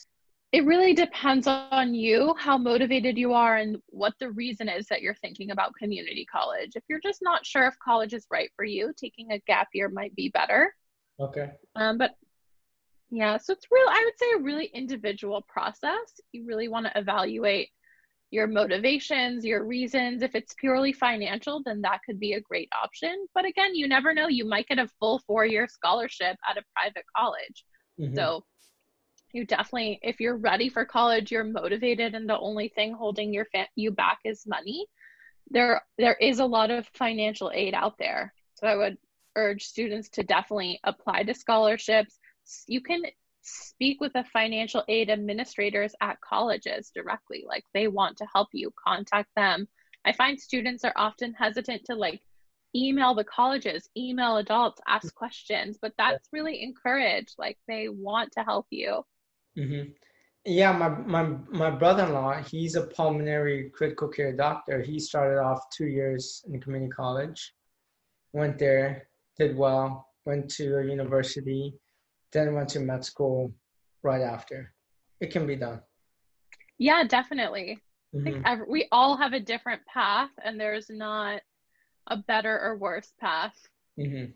It 0.54 0.66
really 0.66 0.94
depends 0.94 1.46
on 1.46 1.94
you, 1.94 2.34
how 2.38 2.58
motivated 2.58 3.18
you 3.18 3.34
are, 3.34 3.58
and 3.58 3.78
what 3.88 4.14
the 4.20 4.32
reason 4.32 4.70
is 4.70 4.88
that 4.88 5.02
you're 5.02 5.16
thinking 5.16 5.52
about 5.52 5.76
community 5.76 6.26
college. 6.26 6.72
If 6.76 6.84
you're 6.88 7.02
just 7.02 7.22
not 7.22 7.46
sure 7.46 7.68
if 7.68 7.78
college 7.84 8.14
is 8.14 8.26
right 8.32 8.50
for 8.56 8.64
you, 8.64 8.94
taking 8.96 9.32
a 9.32 9.40
gap 9.40 9.68
year 9.74 9.90
might 9.90 10.16
be 10.16 10.30
better. 10.30 10.74
Okay. 11.20 11.52
Um, 11.76 11.98
but 11.98 12.16
yeah, 13.10 13.38
so 13.38 13.54
it's 13.54 13.68
real, 13.70 13.88
I 13.90 14.04
would 14.06 14.18
say 14.18 14.26
a 14.36 14.44
really 14.44 14.66
individual 14.74 15.42
process. 15.50 16.22
You 16.32 16.46
really 16.46 16.70
want 16.70 16.86
to 16.86 16.98
evaluate 16.98 17.70
your 18.32 18.48
motivations, 18.48 19.46
your 19.46 19.66
reasons. 19.66 20.22
If 20.22 20.36
it's 20.36 20.54
purely 20.54 20.92
financial, 20.92 21.62
then 21.66 21.82
that 21.82 22.02
could 22.06 22.20
be 22.20 22.34
a 22.34 22.42
great 22.42 22.70
option. 22.82 23.26
But 23.34 23.46
again, 23.46 23.76
you 23.76 23.88
never 23.88 24.14
know. 24.14 24.28
You 24.28 24.46
might 24.46 24.68
get 24.68 24.80
a 24.80 24.90
full 25.00 25.20
four 25.20 25.46
year 25.46 25.68
scholarship 25.70 26.38
at 26.50 26.58
a 26.58 26.64
private 26.76 27.06
college. 27.16 27.66
Mhm. 28.00 28.16
So 28.16 28.44
you 29.34 29.46
definitely, 29.46 30.00
if 30.02 30.20
you're 30.20 30.38
ready 30.38 30.70
for 30.70 30.86
college, 30.86 31.32
you're 31.32 31.44
motivated, 31.44 32.16
and 32.16 32.30
the 32.30 32.40
only 32.40 32.70
thing 32.70 32.94
holding 32.94 33.34
your 33.34 33.46
fa- 33.46 33.68
you 33.76 33.92
back 33.92 34.20
is 34.24 34.48
money. 34.48 34.88
There, 35.50 35.82
there 35.98 36.16
is 36.16 36.40
a 36.40 36.46
lot 36.46 36.72
of 36.72 36.88
financial 36.94 37.52
aid 37.54 37.74
out 37.74 37.98
there. 37.98 38.34
So 38.56 38.68
I 38.68 38.76
would 38.76 38.98
urge 39.36 39.64
students 39.64 40.10
to 40.10 40.24
definitely 40.24 40.80
apply 40.84 41.24
to 41.24 41.34
scholarships. 41.34 42.18
You 42.68 42.82
can 42.82 43.04
speak 43.42 44.02
with 44.02 44.14
the 44.14 44.26
financial 44.34 44.84
aid 44.88 45.10
administrators 45.10 45.94
at 46.02 46.20
colleges 46.22 46.92
directly. 46.94 47.46
Like 47.48 47.64
they 47.74 47.88
want 47.88 48.18
to 48.18 48.28
help 48.34 48.50
you, 48.54 48.74
contact 48.86 49.30
them. 49.36 49.68
I 50.06 50.14
find 50.14 50.40
students 50.40 50.84
are 50.84 50.94
often 50.96 51.34
hesitant 51.34 51.86
to 51.86 51.96
like 51.96 52.22
email 52.76 53.14
the 53.16 53.24
colleges, 53.24 53.90
email 53.96 54.38
adults, 54.38 54.82
ask 54.88 55.08
mm-hmm. 55.08 55.18
questions, 55.18 55.78
but 55.82 55.94
that's 55.98 56.28
really 56.32 56.64
encouraged. 56.64 57.36
Like 57.38 57.58
they 57.68 57.88
want 57.90 58.34
to 58.34 58.44
help 58.44 58.68
you. 58.70 59.04
Mm-hmm. 59.58 59.92
Yeah, 60.46 60.72
my 60.72 60.90
my 60.90 61.24
my 61.50 61.70
brother-in-law, 61.70 62.44
he's 62.44 62.76
a 62.76 62.88
pulmonary 62.88 63.70
critical 63.74 64.08
care 64.08 64.32
doctor. 64.32 64.82
He 64.82 65.00
started 65.00 65.40
off 65.40 65.70
two 65.76 65.88
years 65.88 66.46
in 66.48 66.62
community 66.62 66.92
college, 66.92 67.54
went 68.34 68.58
there, 68.58 69.10
did 69.38 69.58
well, 69.58 70.08
went 70.26 70.50
to 70.52 70.78
a 70.78 70.86
university, 70.86 71.74
then 72.32 72.54
went 72.54 72.70
to 72.70 72.80
med 72.80 73.04
school 73.04 73.52
right 74.04 74.22
after. 74.22 74.74
It 75.20 75.32
can 75.32 75.46
be 75.48 75.56
done. 75.56 75.82
Yeah, 76.78 77.04
definitely. 77.04 77.80
I 78.14 78.18
Mhm. 78.18 78.24
think 78.24 78.48
ev- 78.48 78.68
we 78.70 78.88
all 78.92 79.18
have 79.18 79.34
a 79.34 79.40
different 79.40 79.86
path, 79.86 80.32
and 80.44 80.60
there's 80.60 80.90
not 80.90 81.42
a 82.08 82.18
better 82.18 82.58
or 82.60 82.78
worse 82.78 83.12
path. 83.20 83.58
Mm-hmm. 84.00 84.32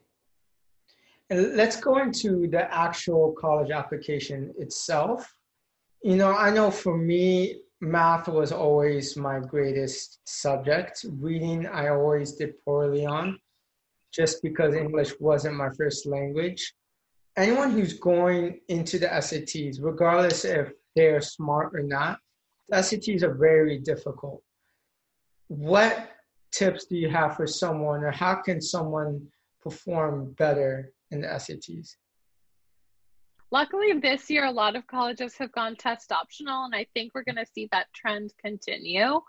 And 1.31 1.55
let's 1.55 1.77
go 1.77 1.97
into 1.99 2.45
the 2.49 2.63
actual 2.75 3.31
college 3.31 3.71
application 3.71 4.53
itself. 4.57 5.33
You 6.03 6.17
know, 6.17 6.35
I 6.35 6.51
know 6.51 6.69
for 6.69 6.97
me, 6.97 7.61
math 7.79 8.27
was 8.27 8.51
always 8.51 9.15
my 9.15 9.39
greatest 9.39 10.19
subject. 10.25 11.05
Reading, 11.09 11.67
I 11.67 11.87
always 11.87 12.33
did 12.33 12.61
poorly 12.65 13.05
on 13.05 13.39
just 14.13 14.43
because 14.43 14.75
English 14.75 15.13
wasn't 15.21 15.55
my 15.55 15.69
first 15.77 16.05
language. 16.05 16.73
Anyone 17.37 17.71
who's 17.71 17.93
going 17.93 18.59
into 18.67 18.99
the 18.99 19.07
SATs, 19.07 19.77
regardless 19.79 20.43
if 20.43 20.73
they're 20.97 21.21
smart 21.21 21.73
or 21.73 21.81
not, 21.81 22.19
the 22.67 22.75
SATs 22.75 23.23
are 23.23 23.35
very 23.35 23.79
difficult. 23.79 24.43
What 25.47 26.09
tips 26.51 26.87
do 26.87 26.97
you 26.97 27.09
have 27.09 27.37
for 27.37 27.47
someone, 27.47 28.03
or 28.03 28.11
how 28.11 28.35
can 28.35 28.59
someone 28.59 29.25
perform 29.63 30.33
better 30.33 30.91
in 31.11 31.21
the 31.21 31.27
SATs? 31.27 31.95
Luckily, 33.51 33.93
this 33.93 34.29
year, 34.29 34.45
a 34.45 34.51
lot 34.51 34.77
of 34.77 34.87
colleges 34.87 35.35
have 35.37 35.51
gone 35.51 35.75
test 35.75 36.11
optional, 36.11 36.63
and 36.63 36.73
I 36.73 36.87
think 36.93 37.13
we're 37.13 37.25
going 37.25 37.35
to 37.35 37.45
see 37.45 37.67
that 37.71 37.93
trend 37.93 38.33
continue. 38.41 39.19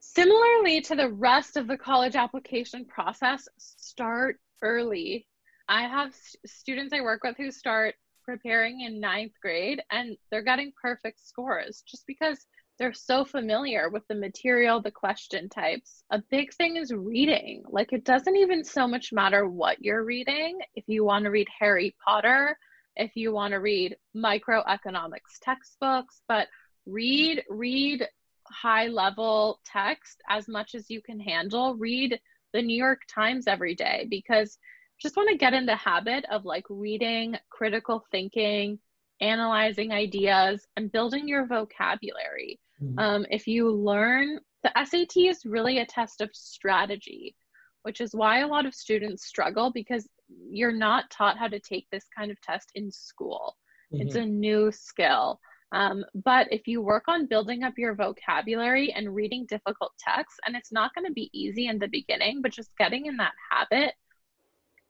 Similarly 0.00 0.80
to 0.82 0.96
the 0.96 1.10
rest 1.10 1.56
of 1.56 1.68
the 1.68 1.78
college 1.78 2.16
application 2.16 2.84
process, 2.86 3.46
start 3.58 4.40
early. 4.62 5.28
I 5.68 5.82
have 5.82 6.12
students 6.44 6.92
I 6.92 7.02
work 7.02 7.22
with 7.22 7.36
who 7.36 7.52
start 7.52 7.94
preparing 8.24 8.80
in 8.80 8.98
ninth 8.98 9.34
grade, 9.40 9.80
and 9.92 10.16
they're 10.30 10.42
getting 10.42 10.72
perfect 10.80 11.24
scores 11.24 11.84
just 11.86 12.06
because 12.08 12.46
they're 12.80 12.92
so 12.94 13.26
familiar 13.26 13.90
with 13.90 14.02
the 14.08 14.14
material, 14.14 14.80
the 14.80 14.90
question 14.90 15.50
types. 15.50 16.02
A 16.10 16.22
big 16.30 16.50
thing 16.54 16.76
is 16.76 16.90
reading. 16.90 17.62
Like, 17.68 17.92
it 17.92 18.06
doesn't 18.06 18.36
even 18.36 18.64
so 18.64 18.88
much 18.88 19.12
matter 19.12 19.46
what 19.46 19.84
you're 19.84 20.02
reading. 20.02 20.58
If 20.74 20.84
you 20.88 21.04
want 21.04 21.24
to 21.24 21.30
read 21.30 21.46
Harry 21.58 21.94
Potter, 22.02 22.56
if 22.96 23.14
you 23.16 23.34
want 23.34 23.52
to 23.52 23.58
read 23.58 23.98
microeconomics 24.16 25.38
textbooks, 25.42 26.22
but 26.26 26.48
read, 26.86 27.44
read 27.50 28.08
high 28.44 28.86
level 28.86 29.60
text 29.66 30.22
as 30.30 30.48
much 30.48 30.74
as 30.74 30.88
you 30.88 31.02
can 31.02 31.20
handle. 31.20 31.74
Read 31.76 32.18
the 32.54 32.62
New 32.62 32.76
York 32.76 33.02
Times 33.14 33.46
every 33.46 33.74
day 33.74 34.06
because 34.08 34.56
just 34.98 35.18
want 35.18 35.28
to 35.28 35.36
get 35.36 35.52
in 35.52 35.66
the 35.66 35.76
habit 35.76 36.24
of 36.30 36.46
like 36.46 36.64
reading, 36.70 37.36
critical 37.50 38.06
thinking, 38.10 38.78
analyzing 39.20 39.92
ideas, 39.92 40.66
and 40.76 40.92
building 40.92 41.28
your 41.28 41.46
vocabulary. 41.46 42.58
Mm-hmm. 42.82 42.98
Um, 42.98 43.26
if 43.30 43.46
you 43.46 43.70
learn, 43.70 44.40
the 44.62 44.72
SAT 44.84 45.16
is 45.16 45.44
really 45.44 45.78
a 45.78 45.86
test 45.86 46.20
of 46.20 46.30
strategy, 46.32 47.34
which 47.82 48.00
is 48.00 48.14
why 48.14 48.40
a 48.40 48.46
lot 48.46 48.66
of 48.66 48.74
students 48.74 49.26
struggle 49.26 49.70
because 49.72 50.08
you're 50.50 50.72
not 50.72 51.10
taught 51.10 51.38
how 51.38 51.48
to 51.48 51.60
take 51.60 51.86
this 51.90 52.06
kind 52.16 52.30
of 52.30 52.40
test 52.40 52.70
in 52.74 52.90
school. 52.90 53.56
Mm-hmm. 53.92 54.06
It's 54.06 54.16
a 54.16 54.24
new 54.24 54.70
skill. 54.72 55.40
Um, 55.72 56.04
but 56.14 56.48
if 56.52 56.66
you 56.66 56.82
work 56.82 57.04
on 57.06 57.26
building 57.26 57.62
up 57.62 57.74
your 57.76 57.94
vocabulary 57.94 58.92
and 58.92 59.14
reading 59.14 59.46
difficult 59.46 59.92
texts, 59.98 60.40
and 60.46 60.56
it's 60.56 60.72
not 60.72 60.94
going 60.94 61.06
to 61.06 61.12
be 61.12 61.30
easy 61.32 61.68
in 61.68 61.78
the 61.78 61.88
beginning, 61.88 62.42
but 62.42 62.52
just 62.52 62.76
getting 62.76 63.06
in 63.06 63.16
that 63.18 63.32
habit, 63.50 63.94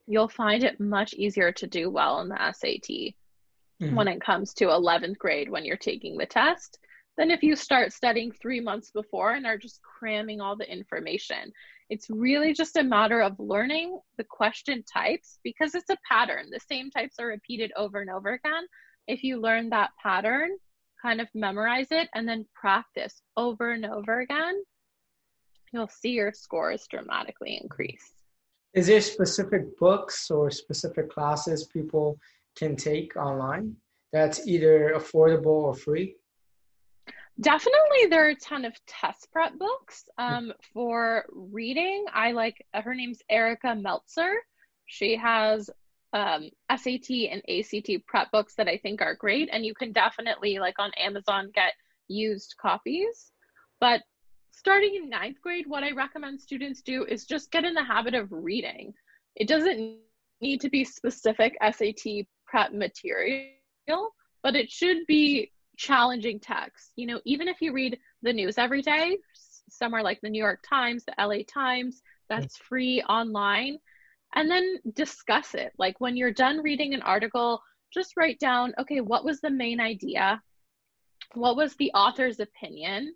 you'll 0.06 0.28
find 0.28 0.64
it 0.64 0.80
much 0.80 1.12
easier 1.14 1.52
to 1.52 1.66
do 1.66 1.90
well 1.90 2.20
in 2.20 2.28
the 2.28 2.52
SAT 2.52 3.14
mm-hmm. 3.80 3.94
when 3.94 4.08
it 4.08 4.20
comes 4.20 4.54
to 4.54 4.66
11th 4.66 5.18
grade 5.18 5.50
when 5.50 5.64
you're 5.64 5.76
taking 5.76 6.16
the 6.16 6.26
test 6.26 6.78
than 7.16 7.30
if 7.30 7.42
you 7.42 7.56
start 7.56 7.92
studying 7.92 8.32
three 8.32 8.60
months 8.60 8.90
before 8.90 9.32
and 9.32 9.46
are 9.46 9.58
just 9.58 9.80
cramming 9.82 10.40
all 10.40 10.56
the 10.56 10.70
information. 10.70 11.52
It's 11.90 12.08
really 12.08 12.54
just 12.54 12.76
a 12.76 12.84
matter 12.84 13.20
of 13.20 13.38
learning 13.38 13.98
the 14.16 14.24
question 14.24 14.84
types 14.84 15.38
because 15.42 15.74
it's 15.74 15.90
a 15.90 15.98
pattern. 16.08 16.46
The 16.50 16.60
same 16.60 16.90
types 16.90 17.16
are 17.18 17.26
repeated 17.26 17.72
over 17.76 18.00
and 18.00 18.10
over 18.10 18.30
again. 18.30 18.64
If 19.06 19.22
you 19.24 19.40
learn 19.40 19.70
that 19.70 19.90
pattern, 20.02 20.50
kind 21.02 21.20
of 21.20 21.28
memorize 21.34 21.88
it 21.90 22.08
and 22.14 22.28
then 22.28 22.46
practice 22.54 23.20
over 23.36 23.72
and 23.72 23.84
over 23.84 24.20
again, 24.20 24.62
you'll 25.72 25.88
see 25.88 26.10
your 26.10 26.32
scores 26.32 26.86
dramatically 26.88 27.58
increase. 27.60 28.12
Is 28.72 28.86
there 28.86 29.00
specific 29.00 29.76
books 29.78 30.30
or 30.30 30.50
specific 30.50 31.10
classes 31.10 31.66
people 31.66 32.18
can 32.56 32.76
take 32.76 33.16
online 33.16 33.76
that's 34.12 34.46
either 34.46 34.92
affordable 34.96 35.46
or 35.46 35.74
free? 35.74 36.16
Definitely, 37.40 38.06
there 38.10 38.26
are 38.26 38.30
a 38.30 38.34
ton 38.34 38.64
of 38.64 38.74
test 38.86 39.28
prep 39.32 39.58
books. 39.58 40.04
Um, 40.18 40.52
for 40.74 41.24
reading, 41.30 42.04
I 42.12 42.32
like 42.32 42.66
her 42.74 42.94
name's 42.94 43.22
Erica 43.30 43.74
Meltzer. 43.74 44.34
She 44.86 45.16
has 45.16 45.70
um, 46.12 46.50
SAT 46.76 47.10
and 47.30 47.42
ACT 47.48 48.06
prep 48.06 48.30
books 48.30 48.56
that 48.56 48.68
I 48.68 48.76
think 48.78 49.00
are 49.00 49.14
great. 49.14 49.48
And 49.52 49.64
you 49.64 49.74
can 49.74 49.92
definitely, 49.92 50.58
like 50.58 50.78
on 50.78 50.90
Amazon, 50.98 51.50
get 51.54 51.72
used 52.08 52.56
copies. 52.60 53.30
But 53.80 54.02
starting 54.50 54.96
in 54.96 55.08
ninth 55.08 55.40
grade, 55.40 55.66
what 55.66 55.84
I 55.84 55.92
recommend 55.92 56.40
students 56.40 56.82
do 56.82 57.04
is 57.04 57.24
just 57.24 57.50
get 57.50 57.64
in 57.64 57.72
the 57.72 57.84
habit 57.84 58.14
of 58.14 58.30
reading. 58.30 58.92
It 59.36 59.48
doesn't 59.48 59.98
need 60.42 60.60
to 60.60 60.68
be 60.68 60.84
specific 60.84 61.56
SAT 61.62 62.26
prep 62.50 62.72
material, 62.72 64.14
but 64.42 64.56
it 64.56 64.70
should 64.70 65.06
be 65.06 65.52
challenging 65.76 66.40
text. 66.40 66.92
You 66.96 67.06
know, 67.06 67.20
even 67.24 67.48
if 67.48 67.60
you 67.60 67.72
read 67.72 67.98
the 68.22 68.32
news 68.32 68.58
every 68.58 68.82
day, 68.82 69.18
somewhere 69.70 70.02
like 70.02 70.20
the 70.20 70.30
New 70.30 70.42
York 70.42 70.64
Times, 70.68 71.04
the 71.04 71.14
LA 71.24 71.42
Times, 71.48 72.02
that's 72.28 72.58
mm. 72.58 72.62
free 72.62 73.02
online 73.02 73.78
and 74.34 74.50
then 74.50 74.78
discuss 74.94 75.54
it. 75.54 75.72
Like 75.78 76.00
when 76.00 76.16
you're 76.16 76.32
done 76.32 76.60
reading 76.62 76.94
an 76.94 77.02
article, 77.02 77.62
just 77.92 78.16
write 78.16 78.38
down, 78.38 78.72
okay, 78.78 79.00
what 79.00 79.24
was 79.24 79.40
the 79.40 79.50
main 79.50 79.80
idea? 79.80 80.40
What 81.34 81.56
was 81.56 81.74
the 81.76 81.90
author's 81.92 82.40
opinion? 82.40 83.14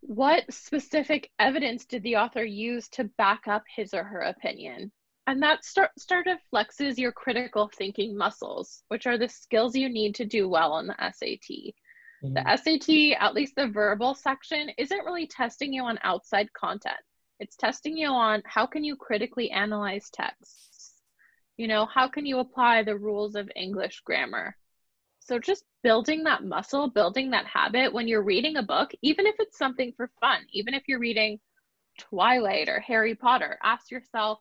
What 0.00 0.52
specific 0.52 1.30
evidence 1.38 1.84
did 1.84 2.02
the 2.02 2.16
author 2.16 2.44
use 2.44 2.88
to 2.90 3.04
back 3.04 3.46
up 3.46 3.64
his 3.74 3.94
or 3.94 4.02
her 4.02 4.20
opinion? 4.20 4.90
And 5.30 5.40
that 5.44 5.64
start, 5.64 5.92
sort 5.96 6.26
of 6.26 6.38
flexes 6.52 6.98
your 6.98 7.12
critical 7.12 7.70
thinking 7.72 8.16
muscles, 8.16 8.82
which 8.88 9.06
are 9.06 9.16
the 9.16 9.28
skills 9.28 9.76
you 9.76 9.88
need 9.88 10.16
to 10.16 10.24
do 10.24 10.48
well 10.48 10.72
on 10.72 10.88
the 10.88 10.96
SAT. 10.98 11.72
Mm-hmm. 12.24 12.34
The 12.34 12.56
SAT, 12.56 13.16
at 13.22 13.32
least 13.32 13.54
the 13.54 13.68
verbal 13.68 14.16
section, 14.16 14.70
isn't 14.76 15.04
really 15.04 15.28
testing 15.28 15.72
you 15.72 15.84
on 15.84 16.00
outside 16.02 16.52
content. 16.52 16.98
It's 17.38 17.54
testing 17.54 17.96
you 17.96 18.08
on 18.08 18.42
how 18.44 18.66
can 18.66 18.82
you 18.82 18.96
critically 18.96 19.52
analyze 19.52 20.10
texts? 20.10 20.94
You 21.56 21.68
know, 21.68 21.86
how 21.86 22.08
can 22.08 22.26
you 22.26 22.40
apply 22.40 22.82
the 22.82 22.98
rules 22.98 23.36
of 23.36 23.48
English 23.54 24.00
grammar? 24.00 24.56
So 25.20 25.38
just 25.38 25.62
building 25.84 26.24
that 26.24 26.42
muscle, 26.42 26.90
building 26.90 27.30
that 27.30 27.46
habit 27.46 27.92
when 27.92 28.08
you're 28.08 28.24
reading 28.24 28.56
a 28.56 28.64
book, 28.64 28.90
even 29.00 29.28
if 29.28 29.36
it's 29.38 29.56
something 29.56 29.92
for 29.96 30.10
fun, 30.20 30.40
even 30.52 30.74
if 30.74 30.88
you're 30.88 30.98
reading 30.98 31.38
Twilight 32.00 32.68
or 32.68 32.80
Harry 32.80 33.14
Potter, 33.14 33.60
ask 33.62 33.92
yourself, 33.92 34.40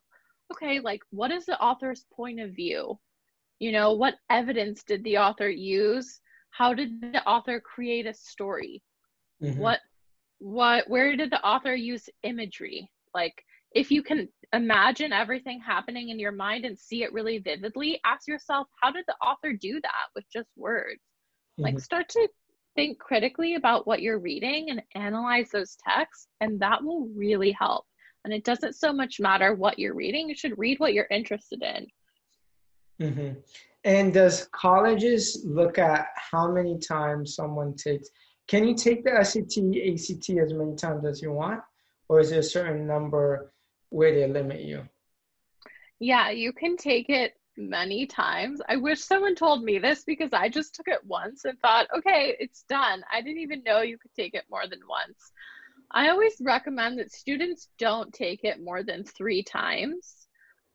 okay, 0.51 0.79
like 0.79 1.01
what 1.12 1.31
is 1.31 1.45
the 1.45 1.59
author's 1.59 2.05
point 2.13 2.39
of 2.39 2.51
view? 2.51 2.99
You 3.59 3.71
know, 3.71 3.93
what 3.93 4.15
evidence 4.29 4.83
did 4.83 5.03
the 5.03 5.17
author 5.17 5.49
use? 5.49 6.19
How 6.51 6.73
did 6.73 7.01
the 7.01 7.23
author 7.27 7.59
create 7.59 8.07
a 8.07 8.13
story? 8.13 8.81
Mm-hmm. 9.43 9.59
What 9.59 9.79
what 10.39 10.89
where 10.89 11.15
did 11.15 11.29
the 11.29 11.45
author 11.45 11.75
use 11.75 12.09
imagery 12.23 12.89
like 13.13 13.43
if 13.73 13.91
you 13.91 14.01
can 14.01 14.27
imagine 14.53 15.13
everything 15.13 15.59
happening 15.59 16.09
in 16.09 16.17
your 16.17 16.31
mind 16.31 16.65
and 16.65 16.79
see 16.79 17.03
it 17.03 17.13
really 17.13 17.38
vividly 17.39 17.99
ask 18.05 18.27
yourself 18.27 18.67
how 18.81 18.89
did 18.89 19.03
the 19.07 19.15
author 19.15 19.53
do 19.53 19.79
that 19.81 20.07
with 20.15 20.23
just 20.31 20.49
words 20.55 21.01
mm-hmm. 21.59 21.63
like 21.63 21.79
start 21.79 22.07
to 22.07 22.27
think 22.75 22.97
critically 22.99 23.55
about 23.55 23.85
what 23.85 24.01
you're 24.01 24.19
reading 24.19 24.69
and 24.69 24.81
analyze 24.95 25.49
those 25.51 25.77
texts 25.85 26.27
and 26.39 26.59
that 26.59 26.81
will 26.81 27.09
really 27.13 27.51
help 27.51 27.85
and 28.23 28.34
it 28.34 28.43
doesn't 28.43 28.75
so 28.75 28.91
much 28.91 29.19
matter 29.19 29.53
what 29.53 29.79
you're 29.79 29.95
reading 29.95 30.29
you 30.29 30.36
should 30.36 30.58
read 30.58 30.79
what 30.79 30.93
you're 30.93 31.08
interested 31.10 31.62
in 31.63 31.88
mm-hmm. 33.08 33.39
and 33.84 34.13
does 34.13 34.47
colleges 34.51 35.43
look 35.45 35.77
at 35.77 36.08
how 36.15 36.51
many 36.51 36.77
times 36.77 37.36
someone 37.36 37.75
takes 37.75 38.10
can 38.49 38.67
you 38.67 38.73
take 38.73 39.03
the 39.03 39.23
SAT, 39.23 39.63
ACT 39.93 40.29
as 40.39 40.53
many 40.53 40.75
times 40.75 41.05
as 41.05 41.21
you 41.21 41.32
want, 41.32 41.62
or 42.10 42.19
is 42.19 42.32
there 42.32 42.39
a 42.39 42.43
certain 42.43 42.88
number 42.88 43.53
where 43.89 44.12
they 44.12 44.27
limit 44.27 44.62
you? 44.62 44.89
Yeah, 45.99 46.32
you 46.32 46.51
can 46.51 46.75
take 46.75 47.10
it 47.10 47.36
many 47.58 48.08
times. 48.08 48.60
I 48.67 48.77
wish 48.77 49.01
someone 49.01 49.36
told 49.36 49.63
me 49.63 49.77
this 49.77 50.03
because 50.03 50.34
I 50.34 50.49
just 50.49 50.73
took 50.73 50.88
it 50.88 51.05
once 51.05 51.45
and 51.45 51.60
thought, 51.60 51.86
okay, 51.95 52.36
it's 52.39 52.63
done. 52.63 53.03
I 53.13 53.21
didn't 53.21 53.41
even 53.41 53.62
know 53.62 53.82
you 53.82 53.99
could 53.99 54.15
take 54.15 54.34
it 54.34 54.45
more 54.49 54.65
than 54.67 54.79
once. 54.89 55.32
I 55.91 56.10
always 56.10 56.36
recommend 56.41 56.99
that 56.99 57.12
students 57.12 57.69
don't 57.78 58.13
take 58.13 58.43
it 58.43 58.62
more 58.62 58.84
than 58.84 59.04
three 59.04 59.43
times. 59.43 60.28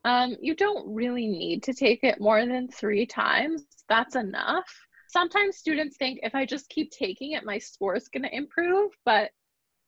Um, 0.03 0.35
you 0.41 0.55
don't 0.55 0.93
really 0.93 1.27
need 1.27 1.63
to 1.63 1.73
take 1.73 2.03
it 2.03 2.21
more 2.21 2.45
than 2.45 2.67
three 2.67 3.05
times. 3.05 3.63
That's 3.87 4.15
enough 4.15 4.69
sometimes 5.15 5.55
students 5.55 5.95
think 5.95 6.19
if 6.23 6.35
I 6.35 6.45
just 6.45 6.67
keep 6.67 6.91
taking 6.91 7.31
it, 7.31 7.45
my 7.45 7.57
score 7.57 7.95
is 7.95 8.09
going 8.09 8.23
to 8.23 8.35
improve, 8.35 8.91
but 9.05 9.31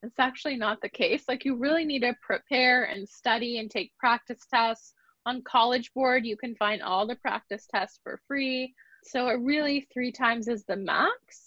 it's 0.02 0.20
actually 0.20 0.56
not 0.56 0.80
the 0.82 0.88
case. 0.88 1.26
Like, 1.28 1.44
you 1.44 1.58
really 1.58 1.84
need 1.84 2.04
to 2.04 2.16
prepare 2.22 2.86
and 2.86 3.08
study 3.10 3.60
and 3.60 3.70
take 3.70 3.92
practice 3.98 4.40
tests. 4.50 4.94
On 5.26 5.42
College 5.42 5.92
Board, 5.94 6.26
you 6.26 6.38
can 6.38 6.56
find 6.56 6.82
all 6.82 7.06
the 7.06 7.18
practice 7.18 7.68
tests 7.70 8.00
for 8.02 8.22
free. 8.26 8.74
So, 9.04 9.28
it 9.28 9.42
really 9.42 9.86
three 9.94 10.14
times 10.14 10.48
is 10.48 10.64
the 10.64 10.78
max. 10.78 11.47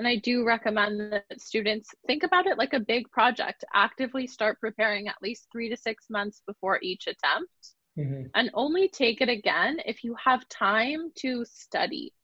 And 0.00 0.08
I 0.08 0.16
do 0.16 0.46
recommend 0.46 1.12
that 1.12 1.40
students 1.40 1.90
think 2.06 2.22
about 2.22 2.46
it 2.46 2.56
like 2.56 2.72
a 2.72 2.80
big 2.80 3.10
project. 3.10 3.64
Actively 3.74 4.26
start 4.26 4.58
preparing 4.58 5.08
at 5.08 5.20
least 5.22 5.46
three 5.52 5.68
to 5.68 5.76
six 5.76 6.06
months 6.08 6.40
before 6.46 6.78
each 6.80 7.06
attempt. 7.06 7.52
Mm-hmm. 7.98 8.28
And 8.34 8.50
only 8.54 8.88
take 8.88 9.20
it 9.20 9.28
again 9.28 9.78
if 9.84 10.02
you 10.02 10.16
have 10.24 10.48
time 10.48 11.10
to 11.16 11.44
study 11.44 12.14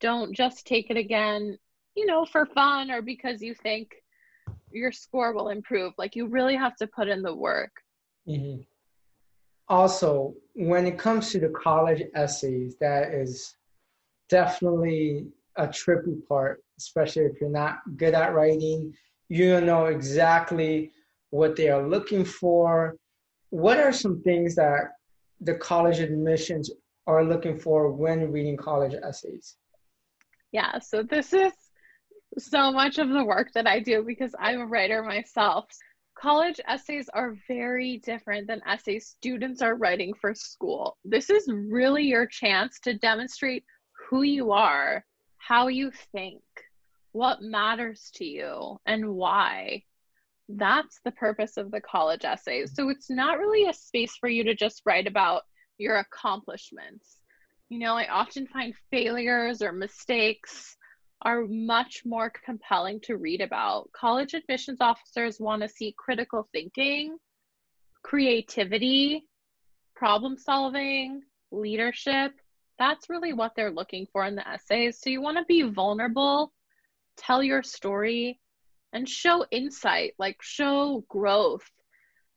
don't 0.00 0.34
just 0.34 0.66
take 0.66 0.90
it 0.90 0.96
again, 0.96 1.58
you 1.94 2.06
know, 2.06 2.24
for 2.24 2.46
fun 2.46 2.90
or 2.90 3.02
because 3.02 3.42
you 3.42 3.54
think 3.54 3.94
your 4.70 4.92
score 4.92 5.32
will 5.32 5.48
improve. 5.48 5.92
Like 5.96 6.16
you 6.16 6.26
really 6.26 6.56
have 6.56 6.76
to 6.76 6.86
put 6.86 7.08
in 7.08 7.22
the 7.22 7.34
work. 7.34 7.72
Mm-hmm. 8.28 8.62
Also, 9.68 10.34
when 10.54 10.86
it 10.86 10.98
comes 10.98 11.30
to 11.30 11.40
the 11.40 11.48
college 11.48 12.02
essays, 12.14 12.76
that 12.80 13.12
is 13.12 13.56
definitely 14.28 15.26
a 15.56 15.66
trippy 15.66 16.26
part, 16.28 16.62
especially 16.78 17.24
if 17.24 17.40
you're 17.40 17.50
not 17.50 17.78
good 17.96 18.14
at 18.14 18.34
writing. 18.34 18.94
You 19.28 19.50
don't 19.50 19.66
know 19.66 19.86
exactly 19.86 20.92
what 21.30 21.56
they 21.56 21.68
are 21.68 21.86
looking 21.86 22.24
for. 22.24 22.96
What 23.50 23.78
are 23.78 23.92
some 23.92 24.22
things 24.22 24.54
that 24.56 24.92
the 25.40 25.54
college 25.54 25.98
admissions 26.00 26.70
are 27.06 27.24
looking 27.24 27.58
for 27.58 27.90
when 27.90 28.32
reading 28.32 28.56
college 28.56 28.94
essays? 29.02 29.56
Yeah, 30.52 30.78
so 30.78 31.02
this 31.02 31.32
is 31.32 31.52
so 32.38 32.72
much 32.72 32.98
of 32.98 33.08
the 33.08 33.24
work 33.24 33.52
that 33.54 33.66
I 33.66 33.80
do 33.80 34.02
because 34.06 34.34
I'm 34.38 34.60
a 34.60 34.66
writer 34.66 35.02
myself. 35.02 35.66
College 36.18 36.60
essays 36.66 37.08
are 37.12 37.36
very 37.46 37.98
different 37.98 38.46
than 38.46 38.62
essays 38.66 39.08
students 39.08 39.60
are 39.60 39.76
writing 39.76 40.14
for 40.14 40.34
school. 40.34 40.96
This 41.04 41.28
is 41.28 41.46
really 41.52 42.04
your 42.04 42.26
chance 42.26 42.80
to 42.80 42.94
demonstrate 42.94 43.64
who 44.08 44.22
you 44.22 44.52
are, 44.52 45.04
how 45.46 45.68
you 45.68 45.92
think, 46.12 46.42
what 47.12 47.40
matters 47.40 48.10
to 48.16 48.24
you, 48.24 48.78
and 48.86 49.08
why. 49.14 49.82
That's 50.48 51.00
the 51.04 51.12
purpose 51.12 51.56
of 51.56 51.70
the 51.70 51.80
college 51.80 52.24
essays. 52.24 52.72
So 52.74 52.88
it's 52.88 53.10
not 53.10 53.38
really 53.38 53.68
a 53.68 53.72
space 53.72 54.16
for 54.16 54.28
you 54.28 54.42
to 54.44 54.54
just 54.54 54.82
write 54.84 55.06
about 55.06 55.42
your 55.78 55.96
accomplishments. 55.96 57.18
You 57.68 57.78
know, 57.78 57.94
I 57.94 58.06
often 58.08 58.46
find 58.46 58.74
failures 58.90 59.62
or 59.62 59.72
mistakes 59.72 60.76
are 61.22 61.46
much 61.48 62.02
more 62.04 62.32
compelling 62.44 63.00
to 63.02 63.16
read 63.16 63.40
about. 63.40 63.90
College 63.92 64.34
admissions 64.34 64.78
officers 64.80 65.40
want 65.40 65.62
to 65.62 65.68
see 65.68 65.94
critical 65.96 66.48
thinking, 66.52 67.16
creativity, 68.02 69.24
problem 69.94 70.36
solving, 70.36 71.22
leadership. 71.50 72.32
That's 72.78 73.08
really 73.08 73.32
what 73.32 73.52
they're 73.56 73.70
looking 73.70 74.06
for 74.12 74.24
in 74.24 74.36
the 74.36 74.48
essays. 74.48 74.98
So 75.00 75.10
you 75.10 75.20
want 75.22 75.38
to 75.38 75.44
be 75.44 75.62
vulnerable, 75.62 76.52
tell 77.16 77.42
your 77.42 77.62
story, 77.62 78.40
and 78.92 79.08
show 79.08 79.44
insight, 79.50 80.14
like 80.18 80.36
show 80.42 81.04
growth. 81.08 81.68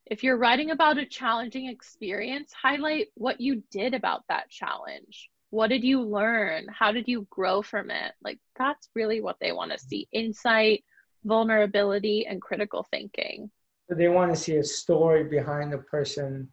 If 0.06 0.24
you're 0.24 0.38
writing 0.38 0.72
about 0.72 0.98
a 0.98 1.06
challenging 1.06 1.68
experience, 1.68 2.52
highlight 2.52 3.08
what 3.16 3.40
you 3.40 3.64
did 3.72 3.94
about 3.94 4.24
that 4.30 4.50
challenge. 4.50 5.30
What 5.52 5.68
did 5.68 5.84
you 5.84 6.02
learn? 6.02 6.68
How 6.68 6.92
did 6.92 7.08
you 7.08 7.28
grow 7.30 7.62
from 7.62 7.92
it? 7.92 8.14
Like 8.24 8.40
that's 8.58 8.90
really 8.96 9.22
what 9.22 9.38
they 9.40 9.52
want 9.52 9.72
to 9.72 9.78
see 9.78 10.08
insight 10.12 10.84
vulnerability 11.26 12.26
and 12.26 12.42
critical 12.42 12.88
thinking. 12.92 13.52
They 13.90 14.08
want 14.08 14.34
to 14.34 14.40
see 14.40 14.56
a 14.56 14.64
story 14.64 15.24
behind 15.24 15.74
the 15.74 15.80
person 15.80 16.50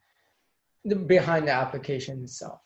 behind 1.07 1.49
the 1.49 1.53
application 1.53 2.23
itself 2.23 2.61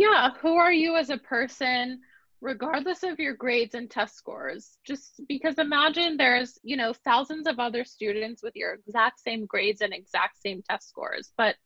yeah 0.00 0.30
who 0.40 0.56
are 0.56 0.72
you 0.72 0.96
as 0.96 1.10
a 1.10 1.18
person 1.18 2.00
regardless 2.42 3.02
of 3.02 3.18
your 3.18 3.34
grades 3.34 3.74
and 3.74 3.90
test 3.90 4.16
scores 4.16 4.78
just 4.86 5.20
because 5.28 5.58
imagine 5.58 6.16
there's 6.16 6.58
you 6.62 6.76
know 6.76 6.92
thousands 6.92 7.46
of 7.46 7.58
other 7.58 7.84
students 7.84 8.42
with 8.42 8.54
your 8.54 8.74
exact 8.74 9.20
same 9.20 9.46
grades 9.46 9.80
and 9.80 9.92
exact 9.92 10.40
same 10.40 10.62
test 10.68 10.88
scores 10.88 11.32
but 11.36 11.56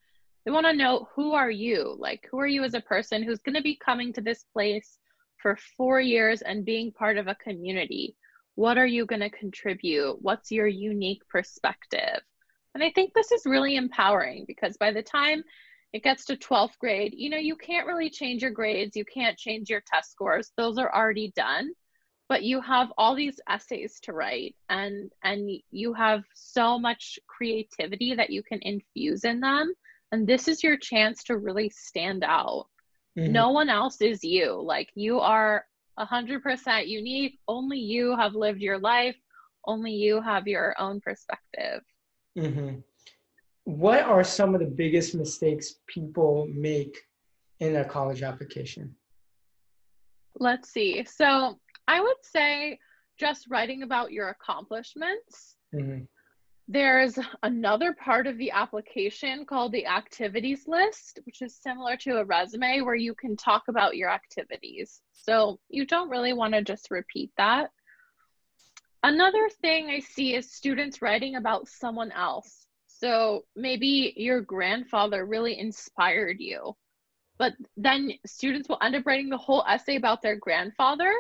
they 0.45 0.51
want 0.51 0.67
to 0.67 0.73
know 0.73 1.09
who 1.15 1.35
are 1.35 1.51
you? 1.51 1.95
Like, 1.99 2.27
who 2.31 2.39
are 2.39 2.47
you 2.47 2.65
as 2.65 2.75
a 2.75 2.81
person 2.81 3.23
who's 3.23 3.41
going 3.41 3.57
to 3.57 3.63
be 3.63 3.77
coming 3.77 4.13
to 4.15 4.21
this 4.21 4.45
place 4.53 4.99
for 5.37 5.59
four 5.77 6.01
years 6.01 6.43
and 6.43 6.65
being 6.65 6.93
part 6.93 7.19
of 7.19 7.29
a 7.29 7.35
community? 7.35 8.17
What 8.55 8.79
are 8.79 8.87
you 8.87 9.07
going 9.07 9.21
to 9.21 9.31
contribute? 9.31 10.17
What's 10.21 10.51
your 10.51 10.67
unique 10.67 11.23
perspective? 11.29 12.21
And 12.75 12.83
I 12.83 12.91
think 12.91 13.13
this 13.13 13.33
is 13.33 13.43
really 13.47 13.77
empowering 13.77 14.45
because 14.47 14.77
by 14.77 14.93
the 14.93 15.03
time 15.03 15.45
it 15.93 16.03
gets 16.03 16.25
to 16.27 16.37
12th 16.37 16.79
grade, 16.79 17.15
you 17.17 17.31
know, 17.31 17.37
you 17.37 17.57
can't 17.57 17.87
really 17.87 18.11
change 18.11 18.43
your 18.43 18.51
grades, 18.53 18.97
you 18.97 19.05
can't 19.05 19.37
change 19.37 19.69
your 19.69 19.83
test 19.87 20.13
scores. 20.13 20.53
Those 20.57 20.79
are 20.79 20.95
already 20.95 21.33
done. 21.35 21.71
But 22.29 22.45
you 22.45 22.61
have 22.61 22.93
all 22.97 23.17
these 23.17 23.41
essays 23.49 23.99
to 24.05 24.13
write 24.13 24.55
and 24.69 25.11
and 25.25 25.51
you 25.73 25.93
have 25.95 26.23
so 26.33 26.79
much 26.79 27.19
creativity 27.27 28.15
that 28.15 28.31
you 28.31 28.45
can 28.45 28.61
infuse 28.63 29.25
in 29.25 29.41
them 29.41 29.75
and 30.13 30.27
this 30.27 30.49
is 30.49 30.63
your 30.63 30.77
chance 30.77 31.25
to 31.25 31.39
really 31.39 31.71
stand 31.71 32.25
out. 32.25 32.67
Mm-hmm. 33.19 33.33
No 33.33 33.51
one 33.51 33.69
else 33.69 34.01
is 34.01 34.23
you. 34.23 34.61
Like 34.63 34.91
you 34.95 35.21
are 35.21 35.65
100% 35.99 36.87
unique. 36.89 37.39
Only 37.49 37.79
you 37.79 38.17
have 38.17 38.35
lived 38.35 38.61
your 38.61 38.79
life. 38.79 39.17
Only 39.67 39.93
you 39.93 40.21
have 40.21 40.47
your 40.47 40.75
own 40.81 41.01
perspective. 41.01 41.83
Mm-hmm. 42.39 42.79
What 43.65 44.03
are 44.03 44.25
some 44.25 44.55
of 44.55 44.61
the 44.61 44.67
biggest 44.67 45.15
mistakes 45.15 45.77
people 45.87 46.49
make 46.53 46.97
in 47.61 47.77
a 47.77 47.85
college 47.85 48.23
application? 48.23 48.95
Let's 50.37 50.71
see. 50.71 51.05
So 51.05 51.59
I 51.87 52.01
would 52.01 52.17
say 52.23 52.79
just 53.19 53.47
writing 53.51 53.83
about 53.83 54.13
your 54.13 54.31
accomplishments. 54.31 55.57
Mm-hmm. 55.75 56.05
There's 56.69 57.19
another 57.43 57.95
part 57.95 58.27
of 58.27 58.39
the 58.39 58.53
application 58.53 59.45
called 59.45 59.73
the 59.73 59.87
activities 59.87 60.65
list, 60.67 61.19
which 61.25 61.43
is 61.43 61.57
similar 61.57 61.97
to 61.99 62.19
a 62.19 62.25
resume 62.25 62.81
where 62.83 62.95
you 62.95 63.15
can 63.15 63.37
talk 63.37 63.65
about 63.69 63.97
your 63.97 64.09
activities. 64.09 65.03
So 65.13 65.59
you 65.69 65.85
don't 65.85 66.09
really 66.09 66.33
want 66.33 66.55
to 66.55 66.63
just 66.63 66.91
repeat 66.91 67.33
that. 67.37 67.71
Another 69.03 69.49
thing 69.61 69.89
I 69.91 69.99
see 69.99 70.35
is 70.35 70.53
students 70.53 71.03
writing 71.03 71.37
about 71.37 71.69
someone 71.69 72.13
else. 72.13 72.67
So 73.01 73.47
maybe 73.57 74.13
your 74.17 74.43
grandfather 74.43 75.25
really 75.25 75.59
inspired 75.59 76.37
you, 76.39 76.77
but 77.39 77.55
then 77.79 78.13
students 78.27 78.69
will 78.69 78.79
end 78.83 78.95
up 78.95 79.07
writing 79.07 79.31
the 79.31 79.39
whole 79.39 79.65
essay 79.67 79.97
about 79.97 80.21
their 80.21 80.37
grandfather 80.37 81.15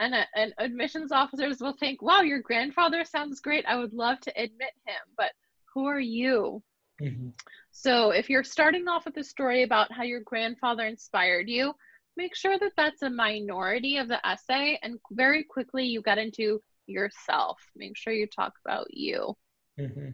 and, 0.00 0.14
uh, 0.14 0.24
and 0.34 0.52
admissions 0.58 1.12
officers 1.12 1.60
will 1.60 1.74
think, 1.74 2.02
wow, 2.02 2.22
your 2.22 2.40
grandfather 2.40 3.04
sounds 3.04 3.40
great. 3.40 3.64
I 3.68 3.76
would 3.76 3.92
love 3.92 4.18
to 4.20 4.30
admit 4.30 4.72
him, 4.84 5.02
but 5.16 5.30
who 5.72 5.86
are 5.86 6.00
you? 6.00 6.60
Mm-hmm. 7.00 7.28
So 7.70 8.10
if 8.10 8.28
you're 8.28 8.42
starting 8.42 8.88
off 8.88 9.04
with 9.04 9.16
a 9.16 9.24
story 9.24 9.62
about 9.62 9.92
how 9.92 10.02
your 10.02 10.20
grandfather 10.20 10.86
inspired 10.86 11.48
you, 11.48 11.72
make 12.16 12.34
sure 12.34 12.58
that 12.58 12.72
that's 12.76 13.02
a 13.02 13.10
minority 13.10 13.98
of 13.98 14.08
the 14.08 14.26
essay 14.26 14.76
and 14.82 14.98
very 15.12 15.44
quickly 15.44 15.84
you 15.84 16.02
get 16.02 16.18
into 16.18 16.60
yourself. 16.86 17.60
Make 17.76 17.96
sure 17.96 18.12
you 18.12 18.26
talk 18.26 18.54
about 18.64 18.88
you. 18.90 19.36
Mm-hmm. 19.78 20.10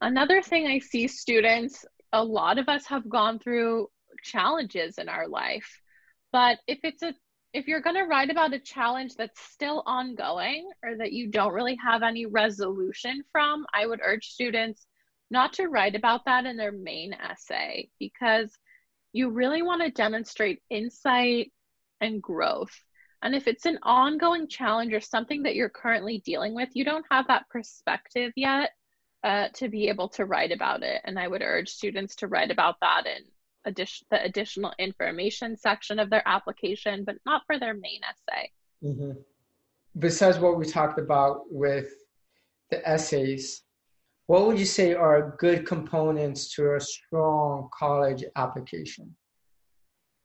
Another 0.00 0.42
thing 0.42 0.66
I 0.66 0.78
see 0.78 1.08
students, 1.08 1.84
a 2.12 2.22
lot 2.22 2.58
of 2.58 2.68
us 2.68 2.86
have 2.86 3.08
gone 3.08 3.38
through 3.38 3.88
challenges 4.22 4.98
in 4.98 5.08
our 5.08 5.28
life. 5.28 5.80
But 6.32 6.58
if 6.66 6.80
it's 6.82 7.02
a 7.02 7.14
if 7.54 7.66
you're 7.66 7.80
going 7.80 7.96
to 7.96 8.02
write 8.02 8.30
about 8.30 8.52
a 8.52 8.58
challenge 8.58 9.14
that's 9.16 9.40
still 9.40 9.82
ongoing 9.86 10.68
or 10.84 10.98
that 10.98 11.12
you 11.12 11.28
don't 11.28 11.54
really 11.54 11.78
have 11.82 12.02
any 12.02 12.26
resolution 12.26 13.22
from, 13.32 13.64
I 13.72 13.86
would 13.86 14.00
urge 14.04 14.26
students 14.26 14.86
not 15.30 15.54
to 15.54 15.68
write 15.68 15.94
about 15.94 16.26
that 16.26 16.44
in 16.44 16.58
their 16.58 16.72
main 16.72 17.14
essay 17.14 17.88
because 17.98 18.52
you 19.14 19.30
really 19.30 19.62
want 19.62 19.80
to 19.82 19.90
demonstrate 19.90 20.62
insight 20.68 21.50
and 22.02 22.22
growth. 22.22 22.78
And 23.22 23.34
if 23.34 23.48
it's 23.48 23.64
an 23.64 23.78
ongoing 23.82 24.46
challenge 24.46 24.92
or 24.92 25.00
something 25.00 25.42
that 25.44 25.54
you're 25.54 25.70
currently 25.70 26.18
dealing 26.24 26.54
with, 26.54 26.68
you 26.74 26.84
don't 26.84 27.06
have 27.10 27.28
that 27.28 27.48
perspective 27.48 28.32
yet 28.36 28.72
uh, 29.24 29.48
to 29.54 29.68
be 29.68 29.88
able 29.88 30.08
to 30.10 30.24
write 30.24 30.52
about 30.52 30.82
it. 30.82 31.00
And 31.04 31.18
I 31.18 31.28
would 31.28 31.42
urge 31.42 31.68
students 31.68 32.14
to 32.16 32.28
write 32.28 32.50
about 32.50 32.76
that 32.80 33.04
in 33.06 33.24
addition 33.64 34.06
the 34.10 34.22
additional 34.22 34.72
information 34.78 35.56
section 35.56 35.98
of 35.98 36.10
their 36.10 36.26
application, 36.26 37.04
but 37.04 37.16
not 37.26 37.42
for 37.46 37.58
their 37.58 37.74
main 37.74 38.00
essay. 38.08 38.50
Mm-hmm. 38.84 39.18
Besides 39.98 40.38
what 40.38 40.58
we 40.58 40.64
talked 40.64 40.98
about 40.98 41.42
with 41.50 41.90
the 42.70 42.86
essays, 42.88 43.62
what 44.26 44.46
would 44.46 44.58
you 44.58 44.66
say 44.66 44.94
are 44.94 45.34
good 45.38 45.66
components 45.66 46.54
to 46.54 46.74
a 46.74 46.80
strong 46.80 47.68
college 47.76 48.24
application? 48.36 49.16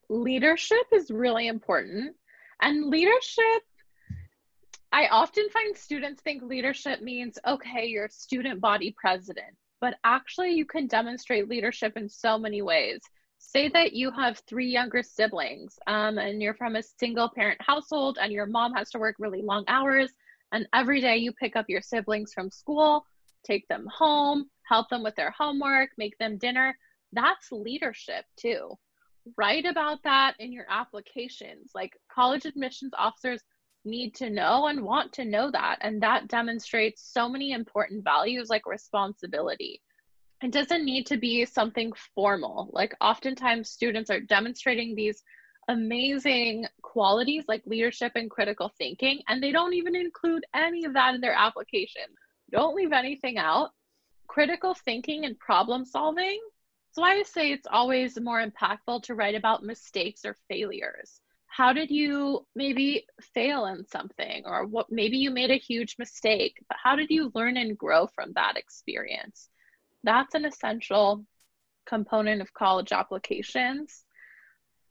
Leadership 0.10 0.86
is 0.92 1.10
really 1.10 1.48
important. 1.48 2.16
And 2.62 2.90
leadership, 2.90 3.64
I 4.94 5.08
often 5.08 5.50
find 5.50 5.76
students 5.76 6.22
think 6.22 6.44
leadership 6.44 7.02
means, 7.02 7.40
okay, 7.48 7.88
you're 7.88 8.10
student 8.10 8.62
body 8.62 8.96
president. 8.96 9.56
But 9.82 9.96
actually, 10.04 10.52
you 10.52 10.66
can 10.66 10.86
demonstrate 10.86 11.50
leadership 11.50 11.98
in 11.98 12.08
so 12.08 12.38
many 12.38 12.62
ways. 12.62 13.02
Say 13.40 13.70
that 13.70 13.94
you 13.94 14.12
have 14.12 14.40
three 14.48 14.70
younger 14.70 15.02
siblings 15.02 15.78
um, 15.88 16.20
and 16.20 16.42
you're 16.44 16.54
from 16.54 16.76
a 16.76 16.84
single 16.84 17.30
parent 17.36 17.60
household 17.60 18.20
and 18.22 18.32
your 18.32 18.46
mom 18.46 18.74
has 18.76 18.92
to 18.92 19.00
work 19.00 19.16
really 19.18 19.42
long 19.42 19.66
hours 19.68 20.12
and 20.52 20.68
every 20.74 21.02
day 21.02 21.18
you 21.18 21.34
pick 21.34 21.56
up 21.56 21.66
your 21.68 21.82
siblings 21.82 22.32
from 22.34 22.50
school 22.50 23.06
take 23.46 23.68
them 23.68 23.86
home 23.94 24.46
help 24.66 24.88
them 24.90 25.04
with 25.04 25.16
their 25.16 25.32
homework 25.32 25.90
make 25.98 26.18
them 26.20 26.38
dinner. 26.38 26.76
That's 27.12 27.52
leadership 27.52 28.26
too. 28.38 28.72
Write 29.38 29.66
about 29.66 30.00
that 30.04 30.36
in 30.40 30.52
your 30.52 30.66
applications. 30.70 31.72
Like 31.76 31.98
college 32.14 32.46
admissions 32.46 32.94
officers 32.98 33.42
need 33.86 34.16
to 34.16 34.30
know 34.30 34.68
and 34.68 34.82
want 34.82 35.12
to 35.14 35.26
know 35.26 35.52
that 35.52 35.78
and 35.82 36.02
that 36.02 36.28
demonstrates 36.28 37.12
so 37.14 37.28
many 37.28 37.52
important 37.52 38.04
values 38.04 38.50
like 38.50 38.66
responsibility 38.66 39.82
it 40.44 40.52
doesn't 40.52 40.84
need 40.84 41.06
to 41.08 41.18
be 41.18 41.46
something 41.46 41.94
formal. 42.14 42.70
Like 42.74 42.94
oftentimes 43.00 43.70
students 43.70 44.10
are 44.10 44.20
demonstrating 44.20 44.94
these 44.94 45.24
amazing 45.70 46.68
qualities 46.82 47.46
like 47.48 47.66
leadership 47.66 48.12
and 48.16 48.30
critical 48.30 48.70
thinking, 48.78 49.22
and 49.30 49.42
they 49.42 49.54
don't 49.54 49.74
even 49.74 49.96
include 49.96 50.46
any 50.54 50.84
of 50.84 50.94
that 50.94 51.16
in 51.16 51.22
their 51.22 51.34
application. 51.34 52.04
Don't 52.52 52.76
leave 52.76 52.92
anything 52.92 53.38
out. 53.38 53.70
Critical 54.28 54.74
thinking 54.74 55.24
and 55.24 55.40
problem 55.40 55.86
solving. 55.86 56.42
So 56.92 57.04
I 57.04 57.24
say 57.24 57.52
it's 57.54 57.68
always 57.72 58.20
more 58.20 58.46
impactful 58.46 59.04
to 59.04 59.16
write 59.16 59.36
about 59.36 59.64
mistakes 59.64 60.26
or 60.26 60.36
failures. 60.50 61.22
How 61.56 61.72
did 61.72 61.92
you 61.92 62.48
maybe 62.56 63.06
fail 63.34 63.68
in 63.68 63.86
something, 63.86 64.44
or 64.46 64.66
what 64.66 64.92
maybe 64.92 65.18
you 65.18 65.30
made 65.30 65.52
a 65.52 65.56
huge 65.70 65.96
mistake, 66.00 66.58
but 66.68 66.78
how 66.84 66.96
did 66.96 67.12
you 67.12 67.32
learn 67.36 67.58
and 67.58 67.78
grow 67.78 68.08
from 68.08 68.34
that 68.34 68.58
experience? 68.58 69.50
that's 70.04 70.36
an 70.36 70.46
essential 70.46 71.26
component 71.86 72.42
of 72.42 72.54
college 72.54 72.92
applications. 72.92 74.06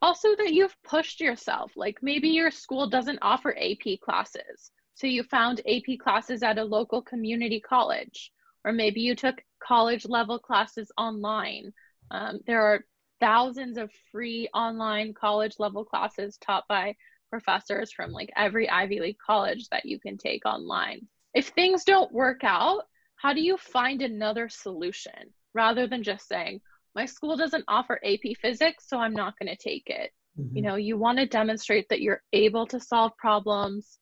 Also, 0.01 0.35
that 0.37 0.53
you've 0.53 0.77
pushed 0.83 1.21
yourself. 1.21 1.73
Like 1.77 1.99
maybe 2.03 2.31
your 2.31 2.51
school 2.51 2.89
doesn't 2.89 3.21
offer 3.23 3.57
AP 3.57 4.01
classes. 4.01 4.73
So 4.95 5.07
you 5.07 5.23
found 5.23 5.61
AP 5.61 5.99
classes 6.03 6.43
at 6.43 6.59
a 6.59 6.65
local 6.65 7.03
community 7.03 7.61
college, 7.61 8.33
or 8.65 8.73
maybe 8.73 9.01
you 9.01 9.15
took 9.15 9.43
college 9.63 10.07
level 10.07 10.39
classes 10.39 10.91
online. 10.99 11.73
Um, 12.11 12.41
there 12.47 12.63
are 12.63 12.85
thousands 13.23 13.79
of 13.79 13.89
free 14.11 14.49
online 14.53 15.15
college 15.15 15.55
level 15.61 15.85
classes 15.85 16.37
taught 16.45 16.65
by 16.69 16.97
professors 17.31 17.93
from 17.93 18.11
like 18.11 18.31
every 18.37 18.69
Ivy 18.69 18.99
League 18.99 19.19
college 19.25 19.69
that 19.71 19.87
you 19.87 20.01
can 20.01 20.19
take 20.19 20.45
online. 20.45 21.07
If 21.33 21.49
things 21.49 21.85
don't 21.85 22.13
work 22.13 22.43
out, 22.43 22.83
how 23.17 23.33
do 23.33 23.41
you 23.41 23.57
find 23.57 24.03
another 24.03 24.49
solution 24.49 25.33
rather 25.55 25.87
than 25.87 26.03
just 26.03 26.27
saying, 26.27 26.61
my 26.97 27.07
school 27.07 27.37
doesn't 27.37 27.65
offer 27.69 28.01
AP 28.05 28.37
physics, 28.41 28.89
so 28.89 28.99
I'm 28.99 29.15
not 29.15 29.39
going 29.39 29.55
to 29.55 29.63
take 29.63 29.85
it. 29.87 30.11
Mm-hmm. 30.39 30.57
You 30.57 30.63
know, 30.63 30.75
you 30.75 30.99
want 30.99 31.19
to 31.19 31.27
demonstrate 31.27 31.89
that 31.91 32.01
you're 32.01 32.23
able 32.33 32.67
to 32.67 32.81
solve 32.81 33.17
problems. 33.17 33.99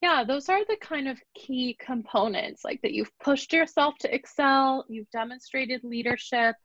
Yeah, 0.00 0.24
those 0.24 0.48
are 0.48 0.64
the 0.64 0.78
kind 0.80 1.08
of 1.08 1.20
key 1.36 1.76
components 1.78 2.62
like 2.64 2.80
that 2.82 2.94
you've 2.94 3.16
pushed 3.22 3.52
yourself 3.52 3.94
to 4.00 4.12
excel, 4.12 4.86
you've 4.88 5.10
demonstrated 5.10 5.84
leadership, 5.84 6.56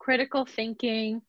critical 0.00 0.44
thinking. 0.44 1.22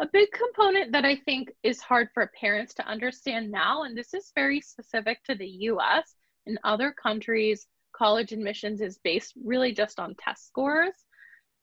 A 0.00 0.06
big 0.12 0.28
component 0.32 0.92
that 0.92 1.06
I 1.06 1.16
think 1.16 1.50
is 1.62 1.80
hard 1.80 2.08
for 2.12 2.30
parents 2.38 2.74
to 2.74 2.86
understand 2.86 3.50
now, 3.50 3.84
and 3.84 3.96
this 3.96 4.12
is 4.12 4.32
very 4.34 4.60
specific 4.60 5.24
to 5.24 5.34
the 5.34 5.48
US. 5.70 6.14
In 6.46 6.58
other 6.62 6.92
countries, 6.92 7.66
college 7.92 8.32
admissions 8.32 8.82
is 8.82 9.00
based 9.02 9.32
really 9.42 9.72
just 9.72 9.98
on 9.98 10.14
test 10.16 10.46
scores 10.46 10.94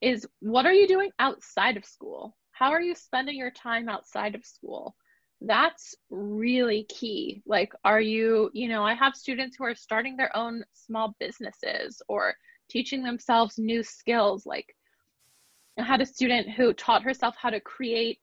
is 0.02 0.28
what 0.40 0.66
are 0.66 0.74
you 0.74 0.88
doing 0.88 1.12
outside 1.20 1.78
of 1.78 1.86
school? 1.86 2.36
How 2.52 2.72
are 2.72 2.82
you 2.82 2.96
spending 2.96 3.38
your 3.38 3.52
time 3.52 3.90
outside 3.90 4.36
of 4.36 4.46
school? 4.46 4.96
That's 5.42 5.96
really 6.10 6.86
key. 6.90 7.42
Like, 7.46 7.74
are 7.84 8.02
you, 8.02 8.50
you 8.54 8.70
know, 8.70 8.84
I 8.84 8.94
have 8.94 9.16
students 9.16 9.56
who 9.58 9.66
are 9.66 9.76
starting 9.76 10.16
their 10.16 10.36
own 10.36 10.64
small 10.74 11.16
businesses 11.20 12.02
or 12.08 12.36
teaching 12.70 13.04
themselves 13.04 13.58
new 13.58 13.84
skills. 13.84 14.46
Like, 14.46 14.76
I 15.78 15.84
had 15.84 16.02
a 16.02 16.06
student 16.06 16.50
who 16.50 16.74
taught 16.74 17.04
herself 17.04 17.36
how 17.38 17.50
to 17.50 17.60
create 17.60 18.20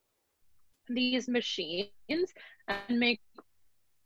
these 0.88 1.28
machines 1.28 1.90
and 2.68 2.98
make 2.98 3.20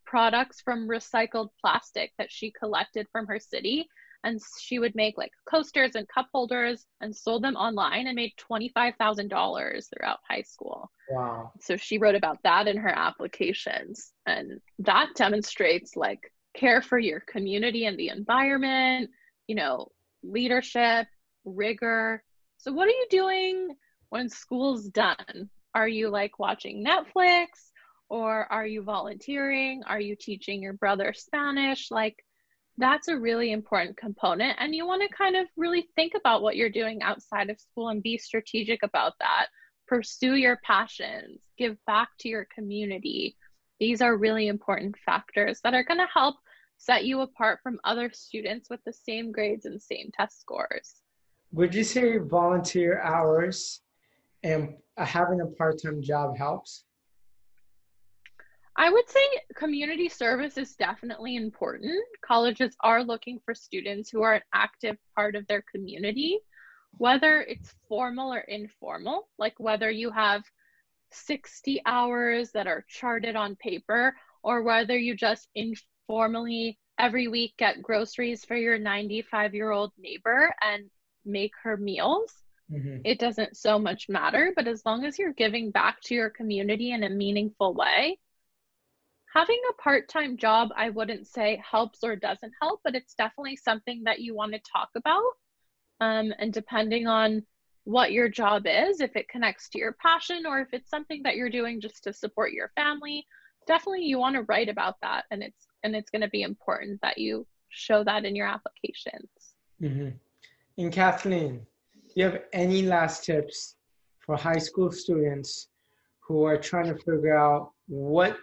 products 0.04 0.60
from 0.60 0.88
recycled 0.88 1.48
plastic 1.60 2.12
that 2.18 2.30
she 2.30 2.52
collected 2.52 3.06
from 3.12 3.26
her 3.26 3.38
city 3.38 3.88
and 4.24 4.40
she 4.60 4.78
would 4.78 4.94
make 4.94 5.16
like 5.16 5.30
coasters 5.48 5.94
and 5.94 6.08
cup 6.08 6.26
holders 6.32 6.86
and 7.00 7.14
sold 7.14 7.44
them 7.44 7.54
online 7.54 8.06
and 8.08 8.16
made 8.16 8.32
$25,000 8.50 9.30
throughout 9.30 10.18
high 10.28 10.42
school. 10.42 10.90
Wow. 11.10 11.52
So 11.60 11.76
she 11.76 11.98
wrote 11.98 12.16
about 12.16 12.38
that 12.42 12.66
in 12.66 12.76
her 12.76 12.88
applications 12.96 14.12
and 14.26 14.60
that 14.80 15.10
demonstrates 15.14 15.94
like 15.96 16.32
care 16.56 16.82
for 16.82 16.98
your 16.98 17.20
community 17.20 17.86
and 17.86 17.96
the 17.96 18.08
environment, 18.08 19.10
you 19.46 19.54
know, 19.54 19.88
leadership, 20.22 21.06
rigor. 21.44 22.22
So 22.58 22.72
what 22.72 22.88
are 22.88 22.90
you 22.90 23.06
doing 23.10 23.76
when 24.08 24.28
school's 24.28 24.88
done? 24.88 25.50
Are 25.74 25.88
you 25.88 26.08
like 26.08 26.38
watching 26.38 26.84
Netflix 26.84 27.46
or 28.08 28.50
are 28.50 28.66
you 28.66 28.82
volunteering? 28.82 29.82
Are 29.86 30.00
you 30.00 30.16
teaching 30.16 30.62
your 30.62 30.72
brother 30.72 31.12
Spanish? 31.14 31.90
Like 31.90 32.16
that's 32.78 33.08
a 33.08 33.18
really 33.18 33.52
important 33.52 33.96
component. 33.96 34.56
And 34.58 34.74
you 34.74 34.86
want 34.86 35.02
to 35.02 35.16
kind 35.16 35.36
of 35.36 35.46
really 35.56 35.88
think 35.96 36.12
about 36.14 36.42
what 36.42 36.56
you're 36.56 36.70
doing 36.70 37.02
outside 37.02 37.50
of 37.50 37.60
school 37.60 37.88
and 37.88 38.02
be 38.02 38.18
strategic 38.18 38.82
about 38.82 39.14
that. 39.20 39.46
Pursue 39.86 40.34
your 40.34 40.58
passions, 40.64 41.42
give 41.56 41.76
back 41.86 42.08
to 42.20 42.28
your 42.28 42.46
community. 42.54 43.36
These 43.78 44.02
are 44.02 44.16
really 44.16 44.48
important 44.48 44.96
factors 45.04 45.60
that 45.62 45.74
are 45.74 45.84
going 45.84 46.00
to 46.00 46.08
help 46.12 46.36
set 46.78 47.04
you 47.04 47.20
apart 47.20 47.60
from 47.62 47.80
other 47.84 48.10
students 48.12 48.68
with 48.68 48.80
the 48.84 48.92
same 48.92 49.32
grades 49.32 49.64
and 49.64 49.80
same 49.80 50.10
test 50.14 50.40
scores. 50.40 51.02
Would 51.56 51.74
you 51.74 51.84
say 51.84 52.18
volunteer 52.18 53.00
hours 53.00 53.80
and 54.42 54.74
having 54.98 55.40
a 55.40 55.46
part 55.46 55.80
time 55.82 56.02
job 56.02 56.36
helps? 56.36 56.84
I 58.76 58.90
would 58.90 59.08
say 59.08 59.20
community 59.54 60.10
service 60.10 60.58
is 60.58 60.74
definitely 60.74 61.34
important. 61.34 61.94
Colleges 62.22 62.76
are 62.84 63.02
looking 63.02 63.40
for 63.42 63.54
students 63.54 64.10
who 64.10 64.20
are 64.20 64.34
an 64.34 64.42
active 64.52 64.98
part 65.14 65.34
of 65.34 65.46
their 65.46 65.64
community, 65.72 66.40
whether 66.98 67.40
it's 67.40 67.74
formal 67.88 68.34
or 68.34 68.40
informal, 68.40 69.30
like 69.38 69.54
whether 69.56 69.90
you 69.90 70.10
have 70.10 70.42
60 71.12 71.80
hours 71.86 72.50
that 72.50 72.66
are 72.66 72.84
charted 72.86 73.34
on 73.34 73.56
paper, 73.56 74.14
or 74.42 74.62
whether 74.62 74.98
you 74.98 75.16
just 75.16 75.48
informally 75.54 76.78
every 76.98 77.28
week 77.28 77.54
get 77.56 77.80
groceries 77.80 78.44
for 78.44 78.56
your 78.56 78.78
95 78.78 79.54
year 79.54 79.70
old 79.70 79.92
neighbor 79.96 80.54
and 80.60 80.90
make 81.26 81.52
her 81.62 81.76
meals. 81.76 82.32
Mm-hmm. 82.72 82.98
It 83.04 83.18
doesn't 83.18 83.56
so 83.56 83.78
much 83.78 84.08
matter, 84.08 84.52
but 84.56 84.66
as 84.66 84.82
long 84.84 85.04
as 85.04 85.18
you're 85.18 85.32
giving 85.32 85.70
back 85.70 86.00
to 86.02 86.14
your 86.14 86.30
community 86.30 86.92
in 86.92 87.04
a 87.04 87.10
meaningful 87.10 87.74
way, 87.74 88.18
having 89.36 89.60
a 89.68 89.82
part-time 89.82 90.36
job 90.36 90.70
i 90.76 90.88
wouldn't 90.88 91.26
say 91.26 91.62
helps 91.68 92.02
or 92.02 92.16
doesn't 92.16 92.52
help 92.60 92.80
but 92.82 92.94
it's 92.94 93.14
definitely 93.14 93.56
something 93.56 94.02
that 94.04 94.20
you 94.20 94.34
want 94.34 94.52
to 94.52 94.60
talk 94.72 94.88
about 94.96 95.22
um, 96.00 96.32
and 96.38 96.52
depending 96.52 97.06
on 97.06 97.42
what 97.84 98.12
your 98.12 98.28
job 98.28 98.64
is 98.66 99.00
if 99.00 99.14
it 99.14 99.28
connects 99.28 99.68
to 99.68 99.78
your 99.78 99.94
passion 100.00 100.46
or 100.46 100.60
if 100.60 100.68
it's 100.72 100.90
something 100.90 101.22
that 101.22 101.36
you're 101.36 101.50
doing 101.50 101.80
just 101.80 102.02
to 102.04 102.12
support 102.12 102.52
your 102.52 102.70
family 102.76 103.26
definitely 103.66 104.04
you 104.04 104.18
want 104.18 104.34
to 104.34 104.42
write 104.42 104.70
about 104.70 104.96
that 105.02 105.24
and 105.30 105.42
it's 105.42 105.66
and 105.82 105.94
it's 105.94 106.10
going 106.10 106.22
to 106.22 106.30
be 106.30 106.42
important 106.42 106.98
that 107.02 107.18
you 107.18 107.46
show 107.68 108.02
that 108.02 108.24
in 108.24 108.34
your 108.34 108.46
applications 108.46 109.28
mm-hmm. 109.82 110.08
And 110.78 110.92
kathleen 110.92 111.66
do 111.94 112.12
you 112.16 112.24
have 112.24 112.42
any 112.52 112.82
last 112.82 113.24
tips 113.24 113.76
for 114.18 114.36
high 114.36 114.58
school 114.58 114.90
students 114.90 115.68
who 116.20 116.44
are 116.44 116.56
trying 116.56 116.86
to 116.86 116.96
figure 116.96 117.36
out 117.36 117.70
what 117.86 118.36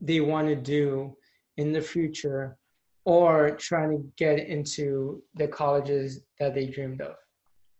they 0.00 0.20
want 0.20 0.48
to 0.48 0.56
do 0.56 1.14
in 1.58 1.72
the 1.72 1.80
future 1.80 2.56
or 3.04 3.50
trying 3.50 3.90
to 3.90 4.12
get 4.16 4.38
into 4.38 5.22
the 5.34 5.46
colleges 5.46 6.20
that 6.38 6.54
they 6.54 6.66
dreamed 6.66 7.00
of? 7.02 7.16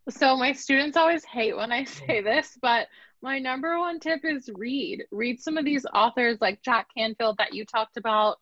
So, 0.08 0.36
my 0.36 0.52
students 0.52 0.96
always 0.96 1.24
hate 1.24 1.56
when 1.56 1.72
I 1.72 1.84
say 2.00 2.20
this, 2.20 2.58
but 2.60 2.88
my 3.22 3.38
number 3.38 3.78
one 3.78 4.00
tip 4.00 4.20
is 4.24 4.50
read. 4.54 5.04
Read 5.10 5.40
some 5.40 5.56
of 5.56 5.64
these 5.64 5.86
authors 5.94 6.38
like 6.40 6.62
Jack 6.62 6.88
Canfield 6.96 7.36
that 7.38 7.54
you 7.54 7.64
talked 7.64 7.96
about, 7.96 8.38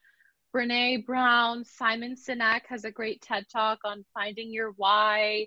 Brene 0.59 1.07
Brown, 1.07 1.65
Simon 1.65 2.17
Sinek 2.17 2.63
has 2.69 2.85
a 2.85 2.91
great 2.91 3.23
TED 3.23 3.47
talk 3.49 3.79
on 3.85 4.05
finding 4.13 4.53
your 4.53 4.73
why, 4.73 5.47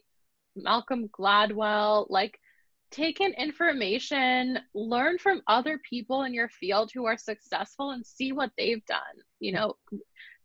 Malcolm 0.56 1.10
Gladwell. 1.10 2.06
Like, 2.10 2.40
take 2.92 3.20
in 3.20 3.34
information, 3.34 4.58
learn 4.74 5.18
from 5.18 5.42
other 5.48 5.78
people 5.80 6.24
in 6.24 6.34
your 6.34 6.48
field 6.48 6.92
who 6.94 7.08
are 7.08 7.18
successful 7.18 7.92
and 7.92 8.06
see 8.06 8.32
what 8.32 8.52
they've 8.58 8.86
done. 8.86 9.02
You 9.42 9.52
know, 9.52 9.74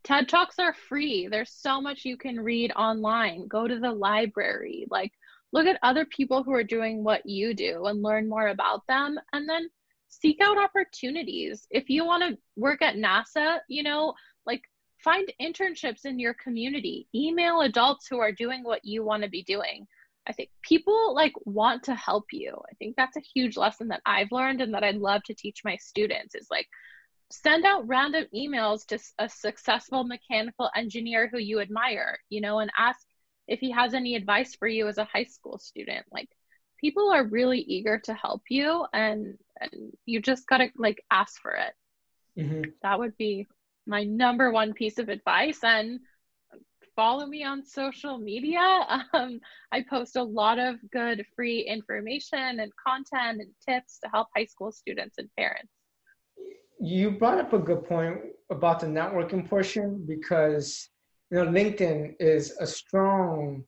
TED 0.03 0.27
Talks 0.27 0.59
are 0.59 0.73
free. 0.73 1.29
There's 1.31 1.53
so 1.53 1.79
much 1.79 2.03
you 2.03 2.17
can 2.17 2.37
read 2.37 2.73
online. 2.73 3.47
Go 3.47 3.69
to 3.69 3.79
the 3.79 3.93
library. 3.93 4.85
Like, 4.91 5.13
look 5.53 5.65
at 5.65 5.79
other 5.81 6.03
people 6.03 6.43
who 6.43 6.51
are 6.51 6.63
doing 6.63 7.05
what 7.05 7.25
you 7.25 7.53
do 7.53 7.85
and 7.85 8.03
learn 8.03 8.27
more 8.27 8.49
about 8.49 8.85
them. 8.87 9.17
And 9.31 9.47
then 9.47 9.69
seek 10.09 10.39
out 10.41 10.57
opportunities. 10.57 11.67
If 11.69 11.89
you 11.89 12.05
want 12.05 12.23
to 12.23 12.37
work 12.57 12.81
at 12.81 12.95
NASA, 12.95 13.59
you 13.69 13.83
know, 13.83 14.13
like 14.47 14.63
find 15.03 15.31
internships 15.39 16.05
in 16.05 16.19
your 16.19 16.33
community, 16.33 17.07
email 17.13 17.61
adults 17.61 18.07
who 18.07 18.19
are 18.19 18.31
doing 18.31 18.63
what 18.63 18.83
you 18.83 19.03
want 19.03 19.23
to 19.23 19.29
be 19.29 19.43
doing. 19.43 19.85
I 20.27 20.33
think 20.33 20.49
people 20.61 21.13
like 21.13 21.33
want 21.45 21.83
to 21.83 21.95
help 21.95 22.25
you. 22.31 22.59
I 22.69 22.73
think 22.75 22.95
that's 22.95 23.15
a 23.15 23.21
huge 23.33 23.55
lesson 23.55 23.89
that 23.89 24.01
I've 24.05 24.31
learned 24.31 24.61
and 24.61 24.73
that 24.73 24.83
I'd 24.83 24.97
love 24.97 25.23
to 25.23 25.33
teach 25.33 25.61
my 25.63 25.77
students 25.77 26.35
is 26.35 26.47
like 26.49 26.67
send 27.29 27.65
out 27.65 27.87
random 27.87 28.25
emails 28.35 28.85
to 28.87 28.99
a 29.19 29.29
successful 29.29 30.03
mechanical 30.03 30.69
engineer 30.75 31.29
who 31.31 31.37
you 31.37 31.59
admire, 31.59 32.17
you 32.29 32.41
know, 32.41 32.59
and 32.59 32.71
ask 32.77 32.99
if 33.47 33.59
he 33.59 33.71
has 33.71 33.93
any 33.93 34.15
advice 34.15 34.55
for 34.55 34.67
you 34.67 34.87
as 34.87 34.97
a 34.97 35.05
high 35.05 35.25
school 35.25 35.57
student. 35.57 36.05
Like 36.11 36.29
people 36.79 37.11
are 37.11 37.23
really 37.23 37.59
eager 37.59 37.99
to 37.99 38.13
help 38.13 38.41
you 38.49 38.85
and, 38.93 39.37
and 39.59 39.93
you 40.05 40.21
just 40.21 40.47
got 40.47 40.57
to 40.57 40.69
like 40.77 41.01
ask 41.11 41.41
for 41.41 41.51
it. 41.51 41.73
Mm-hmm. 42.41 42.69
That 42.83 42.99
would 42.99 43.15
be 43.17 43.47
my 43.87 44.03
number 44.03 44.51
one 44.51 44.73
piece 44.73 44.99
of 44.99 45.09
advice 45.09 45.59
and 45.63 45.99
follow 46.95 47.25
me 47.25 47.43
on 47.43 47.63
social 47.63 48.17
media. 48.17 49.05
Um, 49.13 49.39
I 49.71 49.83
post 49.89 50.15
a 50.15 50.23
lot 50.23 50.59
of 50.59 50.75
good 50.91 51.25
free 51.35 51.61
information 51.61 52.59
and 52.59 52.71
content 52.85 53.41
and 53.41 53.49
tips 53.67 53.99
to 54.03 54.09
help 54.09 54.27
high 54.35 54.45
school 54.45 54.71
students 54.71 55.17
and 55.17 55.29
parents. 55.37 55.71
You 56.79 57.11
brought 57.11 57.39
up 57.39 57.53
a 57.53 57.59
good 57.59 57.87
point 57.87 58.17
about 58.51 58.79
the 58.81 58.87
networking 58.87 59.47
portion 59.49 60.05
because 60.07 60.89
you 61.31 61.37
know 61.37 61.49
LinkedIn 61.49 62.15
is 62.19 62.55
a 62.59 62.67
strong 62.67 63.63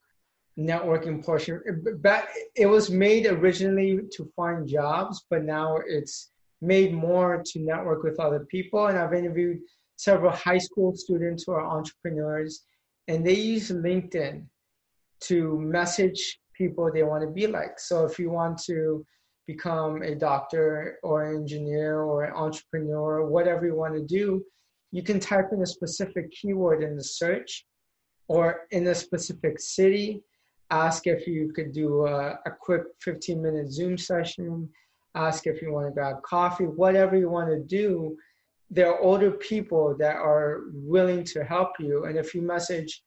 networking 0.60 1.24
portion. 1.24 1.62
But 2.02 2.28
it 2.56 2.66
was 2.66 2.92
made 2.92 3.26
originally 3.26 4.00
to 4.12 4.32
find 4.36 4.68
jobs, 4.68 5.26
but 5.30 5.44
now 5.44 5.78
it's 5.88 6.32
made 6.62 6.94
more 6.94 7.42
to 7.46 7.60
network 7.60 8.04
with 8.04 8.20
other 8.20 8.42
people. 8.52 8.88
And 8.88 8.98
I've 8.98 9.14
interviewed 9.14 9.60
several 10.00 10.32
high 10.32 10.58
school 10.58 10.95
students 10.95 11.43
who 11.43 11.52
are 11.52 11.78
entrepreneurs 11.78 12.64
and 13.10 13.26
they 13.26 13.36
use 13.36 13.70
LinkedIn 13.70 14.45
to 15.20 15.60
message 15.60 16.39
people 16.54 16.89
they 16.89 17.04
want 17.04 17.22
to 17.22 17.30
be 17.30 17.47
like. 17.47 17.78
So 17.78 18.06
if 18.06 18.18
you 18.18 18.30
want 18.30 18.58
to 18.64 19.06
become 19.45 20.02
a 20.02 20.16
doctor 20.16 21.00
or 21.04 21.36
engineer 21.36 22.00
or 22.04 22.24
an 22.24 22.34
entrepreneur, 22.34 23.20
or 23.20 23.28
whatever 23.28 23.66
you 23.66 23.76
want 23.76 23.93
to 23.95 24.06
do, 24.06 24.41
you 24.93 25.04
can 25.04 25.20
type 25.20 25.50
in 25.52 25.62
a 25.64 25.66
specific 25.66 26.32
keyword 26.32 26.82
in 26.82 26.95
the 26.95 27.04
search 27.04 27.66
or 28.30 28.68
in 28.72 28.88
a 28.88 28.95
specific 28.95 29.60
city. 29.60 30.24
Ask 30.72 31.08
if 31.08 31.28
you 31.28 31.52
could 31.54 31.74
do 31.74 32.08
a, 32.08 32.39
a 32.45 32.52
quick 32.58 32.84
15 33.02 33.41
minute 33.41 33.70
Zoom 33.70 33.97
session. 33.97 34.70
Ask 35.14 35.45
if 35.45 35.62
you 35.62 35.74
want 35.74 35.88
to 35.88 35.91
grab 35.91 36.22
coffee, 36.22 36.68
whatever 36.84 37.18
you 37.18 37.30
want 37.30 37.50
to 37.50 37.60
do. 37.60 38.16
There 38.70 38.92
are 38.92 39.00
older 39.00 39.32
people 39.32 39.96
that 39.98 40.18
are 40.18 40.62
willing 40.74 41.24
to 41.26 41.44
help 41.44 41.72
you. 41.80 42.06
And 42.06 42.18
if 42.18 42.36
you 42.36 42.42
message 42.42 43.04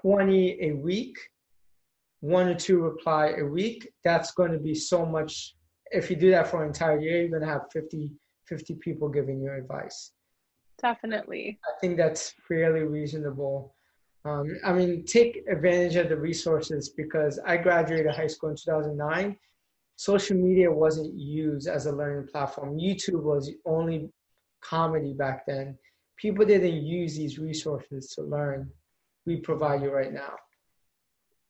20 0.00 0.58
a 0.62 0.72
week, 0.72 1.16
one 2.20 2.48
or 2.48 2.54
two 2.54 2.80
reply 2.80 3.34
a 3.38 3.44
week, 3.44 3.88
that's 4.04 4.32
going 4.32 4.52
to 4.52 4.58
be 4.58 4.74
so 4.74 5.04
much. 5.04 5.56
If 5.90 6.08
you 6.08 6.16
do 6.16 6.30
that 6.30 6.48
for 6.48 6.62
an 6.62 6.68
entire 6.68 7.00
year, 7.00 7.20
you're 7.20 7.30
going 7.30 7.42
to 7.42 7.48
have 7.48 7.62
50, 7.72 8.12
50 8.46 8.74
people 8.76 9.08
giving 9.08 9.42
you 9.42 9.52
advice. 9.52 10.12
Definitely. 10.80 11.58
I 11.64 11.78
think 11.80 11.96
that's 11.96 12.34
fairly 12.48 12.82
reasonable. 12.82 13.74
Um, 14.24 14.56
I 14.64 14.72
mean, 14.72 15.04
take 15.04 15.42
advantage 15.50 15.96
of 15.96 16.08
the 16.08 16.16
resources 16.16 16.90
because 16.90 17.40
I 17.44 17.56
graduated 17.56 18.14
high 18.14 18.28
school 18.28 18.50
in 18.50 18.56
2009. 18.56 19.36
Social 19.96 20.36
media 20.36 20.70
wasn't 20.70 21.12
used 21.14 21.68
as 21.68 21.86
a 21.86 21.92
learning 21.92 22.28
platform. 22.28 22.78
YouTube 22.78 23.22
was 23.22 23.46
the 23.46 23.56
only 23.66 24.10
comedy 24.62 25.12
back 25.12 25.46
then. 25.46 25.76
People 26.16 26.44
didn't 26.44 26.84
use 26.84 27.16
these 27.16 27.38
resources 27.38 28.08
to 28.14 28.22
learn. 28.22 28.70
We 29.26 29.36
provide 29.36 29.82
you 29.82 29.90
right 29.90 30.12
now. 30.12 30.34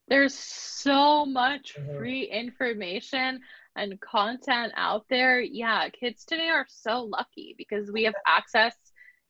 There's 0.09 0.35
so 0.35 1.25
much 1.25 1.75
mm-hmm. 1.79 1.97
free 1.97 2.25
information 2.25 3.41
and 3.77 4.01
content 4.01 4.73
out 4.77 5.05
there. 5.09 5.41
Yeah, 5.41 5.89
kids 5.89 6.25
today 6.25 6.49
are 6.49 6.67
so 6.69 7.05
lucky 7.05 7.55
because 7.57 7.91
we 7.91 8.05
have 8.05 8.15
access, 8.27 8.75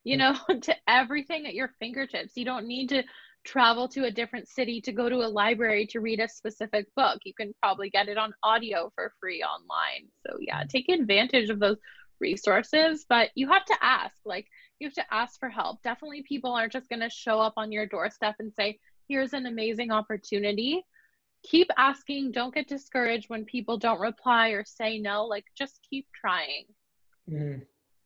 you 0.05 0.17
know, 0.17 0.37
to 0.63 0.75
everything 0.89 1.47
at 1.47 1.55
your 1.55 1.71
fingertips. 1.79 2.37
You 2.37 2.45
don't 2.45 2.67
need 2.67 2.89
to 2.89 3.03
travel 3.45 3.89
to 3.89 4.05
a 4.05 4.11
different 4.11 4.49
city 4.49 4.81
to 4.81 4.93
go 4.93 5.09
to 5.09 5.17
a 5.17 5.29
library 5.29 5.87
to 5.87 6.01
read 6.01 6.21
a 6.21 6.29
specific 6.29 6.87
book. 6.97 7.21
You 7.25 7.35
can 7.35 7.53
probably 7.61 7.91
get 7.91 8.09
it 8.09 8.17
on 8.17 8.33
audio 8.43 8.91
for 8.95 9.13
free 9.21 9.43
online. 9.43 10.09
So, 10.27 10.37
yeah, 10.41 10.63
take 10.69 10.89
advantage 10.89 11.51
of 11.51 11.59
those 11.59 11.79
resources, 12.23 13.05
but 13.07 13.29
you 13.35 13.49
have 13.49 13.67
to 13.67 13.77
ask. 13.83 14.17
Like, 14.25 14.47
you 14.79 14.87
have 14.87 14.95
to 14.95 15.15
ask 15.15 15.39
for 15.39 15.51
help. 15.51 15.83
Definitely, 15.83 16.25
people 16.27 16.53
aren't 16.55 16.73
just 16.73 16.89
going 16.89 17.01
to 17.01 17.11
show 17.11 17.39
up 17.39 17.55
on 17.59 17.71
your 17.71 17.85
doorstep 17.87 18.37
and 18.39 18.51
say, 18.55 18.79
here's 19.09 19.35
an 19.35 19.45
amazing 19.45 19.91
opportunity. 19.91 20.83
Keep 21.43 21.71
asking. 21.77 22.33
Don't 22.33 22.55
get 22.55 22.69
discouraged 22.69 23.29
when 23.29 23.45
people 23.45 23.77
don't 23.77 24.01
reply 24.01 24.51
or 24.51 24.65
say 24.65 24.99
no. 24.99 25.27
Like, 25.27 25.45
just 25.59 25.81
keep 25.91 26.07
trying. 26.19 26.65
Mm-hmm. 27.31 27.65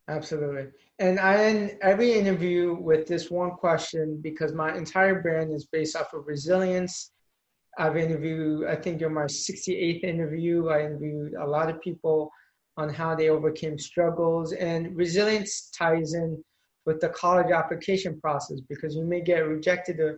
Absolutely. 0.08 0.68
And 0.98 1.18
I 1.18 1.44
end 1.44 1.78
every 1.82 2.12
interview 2.12 2.74
with 2.74 3.06
this 3.06 3.30
one 3.30 3.50
question 3.50 4.20
because 4.22 4.52
my 4.52 4.74
entire 4.74 5.20
brand 5.20 5.52
is 5.52 5.66
based 5.66 5.96
off 5.96 6.14
of 6.14 6.26
resilience. 6.26 7.10
I've 7.76 7.96
interviewed, 7.96 8.68
I 8.68 8.76
think 8.76 9.00
you're 9.00 9.10
my 9.10 9.24
68th 9.24 10.04
interview. 10.04 10.68
I 10.68 10.84
interviewed 10.86 11.34
a 11.34 11.46
lot 11.46 11.68
of 11.68 11.80
people 11.80 12.30
on 12.76 12.88
how 12.88 13.14
they 13.14 13.28
overcame 13.28 13.78
struggles. 13.78 14.52
And 14.52 14.96
resilience 14.96 15.70
ties 15.70 16.14
in 16.14 16.42
with 16.84 17.00
the 17.00 17.08
college 17.10 17.50
application 17.50 18.20
process 18.20 18.60
because 18.68 18.94
you 18.94 19.04
may 19.04 19.20
get 19.20 19.46
rejected 19.46 20.00
a, 20.00 20.14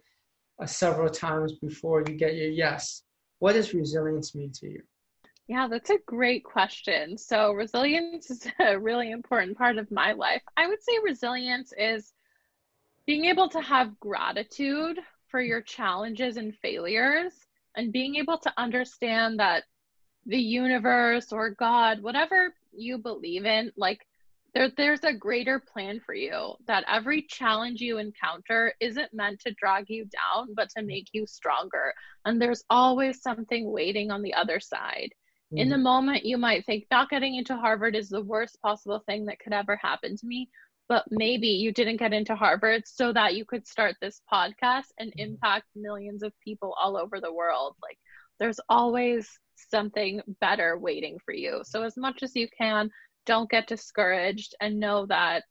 a 0.62 0.68
several 0.68 1.08
times 1.08 1.54
before 1.60 2.04
you 2.06 2.14
get 2.14 2.34
your 2.34 2.50
yes. 2.50 3.02
What 3.38 3.54
does 3.54 3.72
resilience 3.72 4.34
mean 4.34 4.52
to 4.54 4.68
you? 4.68 4.82
Yeah, 5.46 5.66
that's 5.66 5.88
a 5.90 5.98
great 6.06 6.44
question. 6.44 7.16
So, 7.16 7.52
resilience 7.52 8.30
is 8.30 8.46
a 8.60 8.78
really 8.78 9.10
important 9.10 9.56
part 9.56 9.78
of 9.78 9.90
my 9.90 10.12
life. 10.12 10.42
I 10.56 10.66
would 10.66 10.82
say 10.82 10.92
resilience 11.02 11.72
is 11.76 12.12
being 13.06 13.24
able 13.24 13.48
to 13.48 13.60
have 13.60 13.98
gratitude 13.98 14.98
for 15.28 15.40
your 15.40 15.62
challenges 15.62 16.36
and 16.36 16.54
failures 16.56 17.32
and 17.74 17.92
being 17.92 18.16
able 18.16 18.36
to 18.38 18.52
understand 18.58 19.40
that 19.40 19.64
the 20.28 20.38
universe 20.38 21.32
or 21.32 21.50
God, 21.50 22.02
whatever 22.02 22.54
you 22.72 22.98
believe 22.98 23.46
in, 23.46 23.72
like 23.76 24.06
there, 24.54 24.70
there's 24.76 25.02
a 25.02 25.12
greater 25.12 25.58
plan 25.58 26.00
for 26.04 26.14
you 26.14 26.54
that 26.66 26.84
every 26.86 27.22
challenge 27.22 27.80
you 27.80 27.98
encounter 27.98 28.74
isn't 28.78 29.12
meant 29.14 29.40
to 29.40 29.54
drag 29.54 29.86
you 29.88 30.04
down, 30.04 30.54
but 30.54 30.68
to 30.76 30.82
make 30.82 31.08
you 31.12 31.26
stronger. 31.26 31.94
And 32.24 32.40
there's 32.40 32.64
always 32.68 33.22
something 33.22 33.70
waiting 33.70 34.10
on 34.10 34.22
the 34.22 34.34
other 34.34 34.60
side. 34.60 35.12
Mm-hmm. 35.52 35.58
In 35.58 35.68
the 35.70 35.76
mm-hmm. 35.76 35.82
moment, 35.84 36.24
you 36.26 36.36
might 36.36 36.66
think 36.66 36.84
not 36.90 37.08
getting 37.08 37.34
into 37.34 37.56
Harvard 37.56 37.96
is 37.96 38.10
the 38.10 38.22
worst 38.22 38.60
possible 38.60 39.02
thing 39.06 39.26
that 39.26 39.40
could 39.40 39.54
ever 39.54 39.76
happen 39.76 40.16
to 40.16 40.26
me. 40.26 40.50
But 40.90 41.04
maybe 41.10 41.48
you 41.48 41.72
didn't 41.72 41.98
get 41.98 42.14
into 42.14 42.34
Harvard 42.34 42.84
so 42.86 43.12
that 43.12 43.34
you 43.34 43.44
could 43.44 43.66
start 43.66 43.96
this 44.00 44.20
podcast 44.30 44.86
and 44.98 45.10
mm-hmm. 45.10 45.32
impact 45.32 45.66
millions 45.74 46.22
of 46.22 46.32
people 46.44 46.74
all 46.78 46.98
over 46.98 47.20
the 47.20 47.32
world. 47.32 47.76
Like, 47.82 47.98
there's 48.38 48.60
always 48.68 49.28
something 49.70 50.20
better 50.40 50.78
waiting 50.78 51.18
for 51.24 51.32
you. 51.32 51.60
So, 51.64 51.82
as 51.82 51.96
much 51.96 52.22
as 52.22 52.34
you 52.34 52.48
can, 52.56 52.90
don't 53.26 53.50
get 53.50 53.66
discouraged 53.66 54.54
and 54.60 54.80
know 54.80 55.06
that, 55.06 55.44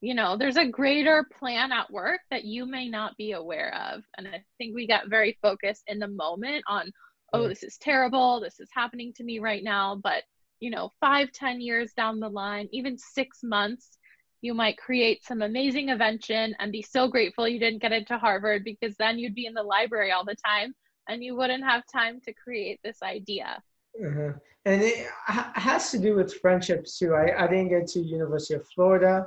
you 0.00 0.14
know, 0.14 0.36
there's 0.36 0.56
a 0.56 0.68
greater 0.68 1.24
plan 1.38 1.72
at 1.72 1.90
work 1.90 2.20
that 2.30 2.44
you 2.44 2.66
may 2.66 2.88
not 2.88 3.16
be 3.16 3.32
aware 3.32 3.74
of. 3.90 4.02
And 4.18 4.28
I 4.28 4.44
think 4.58 4.74
we 4.74 4.86
get 4.86 5.08
very 5.08 5.38
focused 5.40 5.84
in 5.86 5.98
the 5.98 6.08
moment 6.08 6.64
on, 6.68 6.92
oh, 7.32 7.40
mm. 7.40 7.48
this 7.48 7.62
is 7.62 7.78
terrible, 7.78 8.40
this 8.40 8.60
is 8.60 8.68
happening 8.74 9.12
to 9.16 9.24
me 9.24 9.38
right 9.38 9.64
now. 9.64 9.98
But, 10.02 10.24
you 10.60 10.70
know, 10.70 10.92
five, 11.00 11.32
ten 11.32 11.60
years 11.60 11.92
down 11.94 12.20
the 12.20 12.28
line, 12.28 12.68
even 12.72 12.98
six 12.98 13.38
months, 13.42 13.98
you 14.42 14.54
might 14.54 14.76
create 14.76 15.24
some 15.24 15.40
amazing 15.40 15.88
invention 15.88 16.54
and 16.58 16.72
be 16.72 16.82
so 16.82 17.08
grateful 17.08 17.48
you 17.48 17.60
didn't 17.60 17.80
get 17.80 17.92
into 17.92 18.18
Harvard 18.18 18.64
because 18.64 18.96
then 18.96 19.18
you'd 19.18 19.36
be 19.36 19.46
in 19.46 19.54
the 19.54 19.62
library 19.62 20.10
all 20.10 20.24
the 20.24 20.36
time 20.44 20.74
and 21.08 21.22
you 21.22 21.36
wouldn't 21.36 21.64
have 21.64 21.82
time 21.92 22.20
to 22.22 22.32
create 22.32 22.80
this 22.82 23.02
idea. 23.02 23.62
Mm-hmm. 24.00 24.38
And 24.64 24.82
it 24.82 25.06
has 25.26 25.90
to 25.90 25.98
do 25.98 26.14
with 26.14 26.34
friendships 26.40 26.98
too. 26.98 27.14
I, 27.14 27.44
I 27.44 27.46
didn't 27.46 27.68
get 27.68 27.86
to 27.88 28.00
University 28.00 28.54
of 28.54 28.66
Florida. 28.74 29.26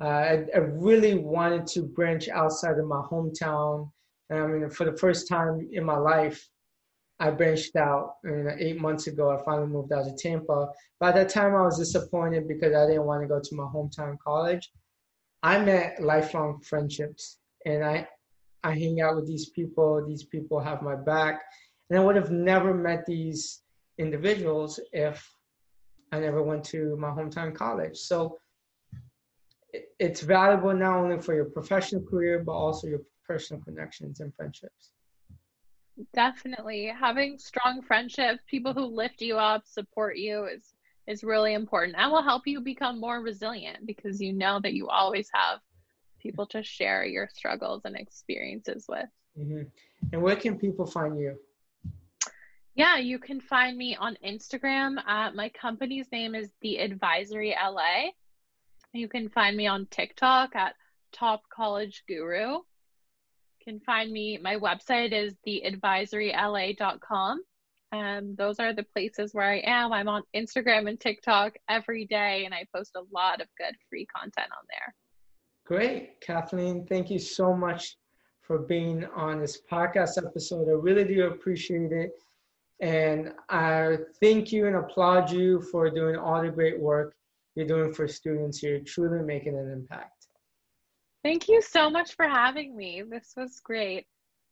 Uh, 0.00 0.06
I, 0.06 0.44
I, 0.54 0.58
really 0.58 1.14
wanted 1.16 1.66
to 1.68 1.82
branch 1.82 2.28
outside 2.28 2.78
of 2.78 2.86
my 2.86 3.02
hometown. 3.10 3.90
And 4.30 4.38
I 4.38 4.46
mean, 4.46 4.70
for 4.70 4.84
the 4.84 4.96
first 4.96 5.26
time 5.26 5.68
in 5.72 5.84
my 5.84 5.96
life, 5.96 6.48
I 7.18 7.30
branched 7.30 7.74
out. 7.74 8.14
You 8.22 8.44
know, 8.44 8.54
eight 8.58 8.80
months 8.80 9.08
ago, 9.08 9.30
I 9.30 9.42
finally 9.44 9.66
moved 9.66 9.92
out 9.92 10.04
to 10.04 10.14
Tampa. 10.16 10.68
By 11.00 11.10
that 11.12 11.28
time, 11.28 11.54
I 11.56 11.62
was 11.62 11.78
disappointed 11.78 12.46
because 12.46 12.74
I 12.74 12.86
didn't 12.86 13.06
want 13.06 13.22
to 13.22 13.28
go 13.28 13.40
to 13.40 13.54
my 13.56 13.64
hometown 13.64 14.16
college. 14.24 14.70
I 15.42 15.58
met 15.58 16.00
lifelong 16.00 16.60
friendships, 16.60 17.38
and 17.66 17.84
I 17.84 18.08
I 18.64 18.72
hang 18.72 19.00
out 19.00 19.16
with 19.16 19.26
these 19.26 19.50
people. 19.50 20.04
These 20.06 20.24
people 20.24 20.60
have 20.60 20.82
my 20.82 20.96
back, 20.96 21.42
and 21.90 21.98
I 21.98 22.04
would 22.04 22.16
have 22.16 22.30
never 22.30 22.74
met 22.74 23.06
these 23.06 23.62
individuals 23.98 24.80
if 24.92 25.28
I 26.12 26.20
never 26.20 26.42
went 26.42 26.64
to 26.64 26.96
my 26.96 27.08
hometown 27.08 27.54
college. 27.54 27.96
So 27.96 28.38
it's 29.98 30.22
valuable 30.22 30.74
not 30.74 30.96
only 30.96 31.20
for 31.20 31.34
your 31.34 31.46
professional 31.46 32.02
career, 32.02 32.42
but 32.44 32.52
also 32.52 32.86
your 32.86 33.00
personal 33.26 33.62
connections 33.62 34.20
and 34.20 34.34
friendships. 34.34 34.92
Definitely. 36.14 36.86
Having 36.98 37.38
strong 37.38 37.82
friendships, 37.82 38.42
people 38.48 38.72
who 38.72 38.86
lift 38.86 39.20
you 39.20 39.36
up, 39.36 39.66
support 39.66 40.16
you 40.16 40.46
is 40.46 40.74
is 41.08 41.24
really 41.24 41.54
important 41.54 41.96
and 41.98 42.12
will 42.12 42.22
help 42.22 42.46
you 42.46 42.60
become 42.60 43.00
more 43.00 43.22
resilient 43.22 43.86
because 43.86 44.20
you 44.20 44.30
know 44.30 44.60
that 44.62 44.74
you 44.74 44.88
always 44.88 45.30
have 45.32 45.58
people 46.18 46.46
to 46.46 46.62
share 46.62 47.04
your 47.04 47.28
struggles 47.32 47.82
and 47.84 47.96
experiences 47.96 48.86
with. 48.88 49.08
Mm-hmm. 49.38 49.62
And 50.12 50.22
where 50.22 50.36
can 50.36 50.58
people 50.58 50.86
find 50.86 51.18
you? 51.18 51.36
Yeah, 52.74 52.98
you 52.98 53.18
can 53.18 53.40
find 53.40 53.76
me 53.76 53.96
on 53.96 54.16
Instagram. 54.24 54.98
Uh, 55.04 55.32
my 55.34 55.48
company's 55.48 56.06
name 56.12 56.34
is 56.36 56.48
The 56.60 56.78
Advisory 56.78 57.52
LA. 57.60 58.10
You 58.92 59.08
can 59.08 59.28
find 59.28 59.56
me 59.56 59.66
on 59.66 59.86
TikTok 59.90 60.54
at 60.54 60.74
Top 61.12 61.42
College 61.52 62.04
Guru. 62.06 62.52
You 62.52 62.62
can 63.64 63.80
find 63.80 64.12
me, 64.12 64.38
my 64.38 64.56
website 64.56 65.12
is 65.12 65.34
theadvisoryla.com. 65.46 67.42
Um, 67.90 68.34
those 68.36 68.58
are 68.60 68.72
the 68.74 68.84
places 68.84 69.32
where 69.32 69.50
I 69.50 69.62
am. 69.64 69.92
I'm 69.92 70.08
on 70.08 70.22
Instagram 70.36 70.88
and 70.88 71.00
TikTok 71.00 71.54
every 71.68 72.04
day, 72.04 72.44
and 72.44 72.54
I 72.54 72.66
post 72.74 72.92
a 72.96 73.02
lot 73.12 73.40
of 73.40 73.48
good 73.56 73.74
free 73.88 74.06
content 74.14 74.52
on 74.52 74.64
there. 74.68 74.94
Great. 75.68 76.20
Kathleen, 76.20 76.86
thank 76.86 77.10
you 77.10 77.18
so 77.18 77.54
much 77.54 77.96
for 78.40 78.58
being 78.58 79.04
on 79.14 79.40
this 79.40 79.60
podcast 79.70 80.16
episode. 80.16 80.68
I 80.68 80.72
really 80.72 81.04
do 81.04 81.26
appreciate 81.26 81.92
it. 81.92 82.12
And 82.80 83.32
I 83.50 83.98
thank 84.20 84.50
you 84.50 84.66
and 84.66 84.76
applaud 84.76 85.30
you 85.30 85.60
for 85.60 85.90
doing 85.90 86.16
all 86.16 86.42
the 86.42 86.48
great 86.50 86.80
work 86.80 87.14
you're 87.54 87.66
doing 87.66 87.92
for 87.92 88.08
students. 88.08 88.62
You're 88.62 88.80
truly 88.80 89.22
making 89.22 89.58
an 89.58 89.70
impact. 89.70 90.26
Thank 91.22 91.48
you 91.48 91.60
so 91.60 91.90
much 91.90 92.14
for 92.14 92.26
having 92.26 92.74
me. 92.74 93.02
This 93.06 93.34
was 93.36 93.60
great. 93.60 94.06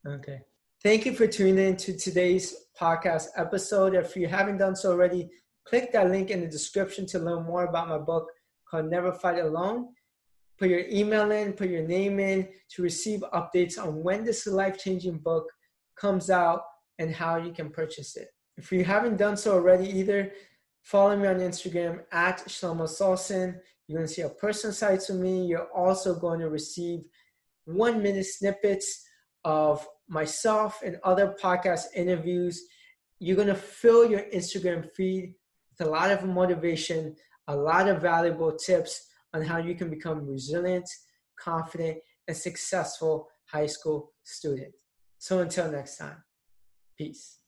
Okay. 0.07 0.41
Thank 0.83 1.07
you 1.07 1.15
for 1.15 1.27
tuning 1.27 1.59
in 1.59 1.77
to 1.79 1.97
today's 1.97 2.55
podcast 2.79 3.29
episode. 3.37 3.95
If 3.95 4.17
you 4.17 4.29
haven't 4.29 4.59
done 4.59 4.77
so 4.77 4.91
already, 4.91 5.31
Click 5.67 5.91
that 5.93 6.11
link 6.11 6.31
in 6.31 6.41
the 6.41 6.47
description 6.47 7.07
to 7.07 7.19
learn 7.19 7.45
more 7.45 7.65
about 7.65 7.89
my 7.89 7.99
book 7.99 8.29
called 8.71 8.89
Never 8.89 9.13
Fight 9.13 9.41
Alone. 9.41 9.89
Put 10.59 10.71
your 10.71 10.85
email 10.89 11.31
in, 11.33 11.53
put 11.53 11.69
your 11.69 11.87
name 11.87 12.19
in 12.19 12.49
to 12.71 12.83
receive 12.83 13.21
updates 13.35 13.79
on 13.79 14.03
when 14.03 14.25
this 14.25 14.47
life 14.47 14.79
changing 14.79 15.19
book 15.19 15.47
comes 15.97 16.31
out 16.31 16.63
and 16.99 17.15
how 17.15 17.37
you 17.37 17.53
can 17.53 17.71
purchase 17.71 18.17
it. 18.17 18.29
If 18.57 18.73
you 18.73 18.85
haven't 18.85 19.19
done 19.19 19.37
so 19.37 19.53
already 19.53 19.89
either, 19.91 20.33
follow 20.83 21.17
me 21.17 21.29
on 21.29 21.41
Instagram 21.41 22.05
at 22.11 22.39
Shlomo 22.47 22.85
Solson. 22.85 23.59
You're 23.87 23.99
going 23.99 24.09
to 24.09 24.13
see 24.13 24.23
a 24.23 24.31
person 24.31 24.73
side 24.73 25.01
to 25.01 25.15
me. 25.15 25.45
You're 25.45 25.71
also 25.75 26.15
going 26.19 26.41
to 26.41 26.49
receive 26.49 27.01
one 27.67 28.03
minute 28.03 28.25
snippets 28.25 29.05
of 29.45 29.87
myself 30.09 30.81
and 30.85 30.97
other 31.05 31.37
podcast 31.41 31.85
interviews. 31.95 32.63
You're 33.19 33.37
going 33.37 33.49
to 33.49 33.55
fill 33.55 34.11
your 34.11 34.23
Instagram 34.35 34.89
feed 34.95 35.35
with 35.71 35.87
a 35.87 35.91
lot 35.91 36.11
of 36.11 36.25
motivation, 36.25 37.15
a 37.47 37.55
lot 37.57 37.89
of 37.89 38.01
valuable 38.01 38.57
tips 38.57 39.06
on 39.35 39.43
how 39.43 39.59
you 39.59 39.75
can 39.75 39.91
become 39.91 40.27
resilient, 40.27 40.89
confident, 41.39 41.99
and 42.29 42.37
successful 42.37 43.29
high 43.47 43.67
school 43.67 44.13
student. 44.25 44.73
So 45.19 45.41
until 45.41 45.71
next 45.71 45.97
time, 45.97 46.23
peace. 46.97 47.39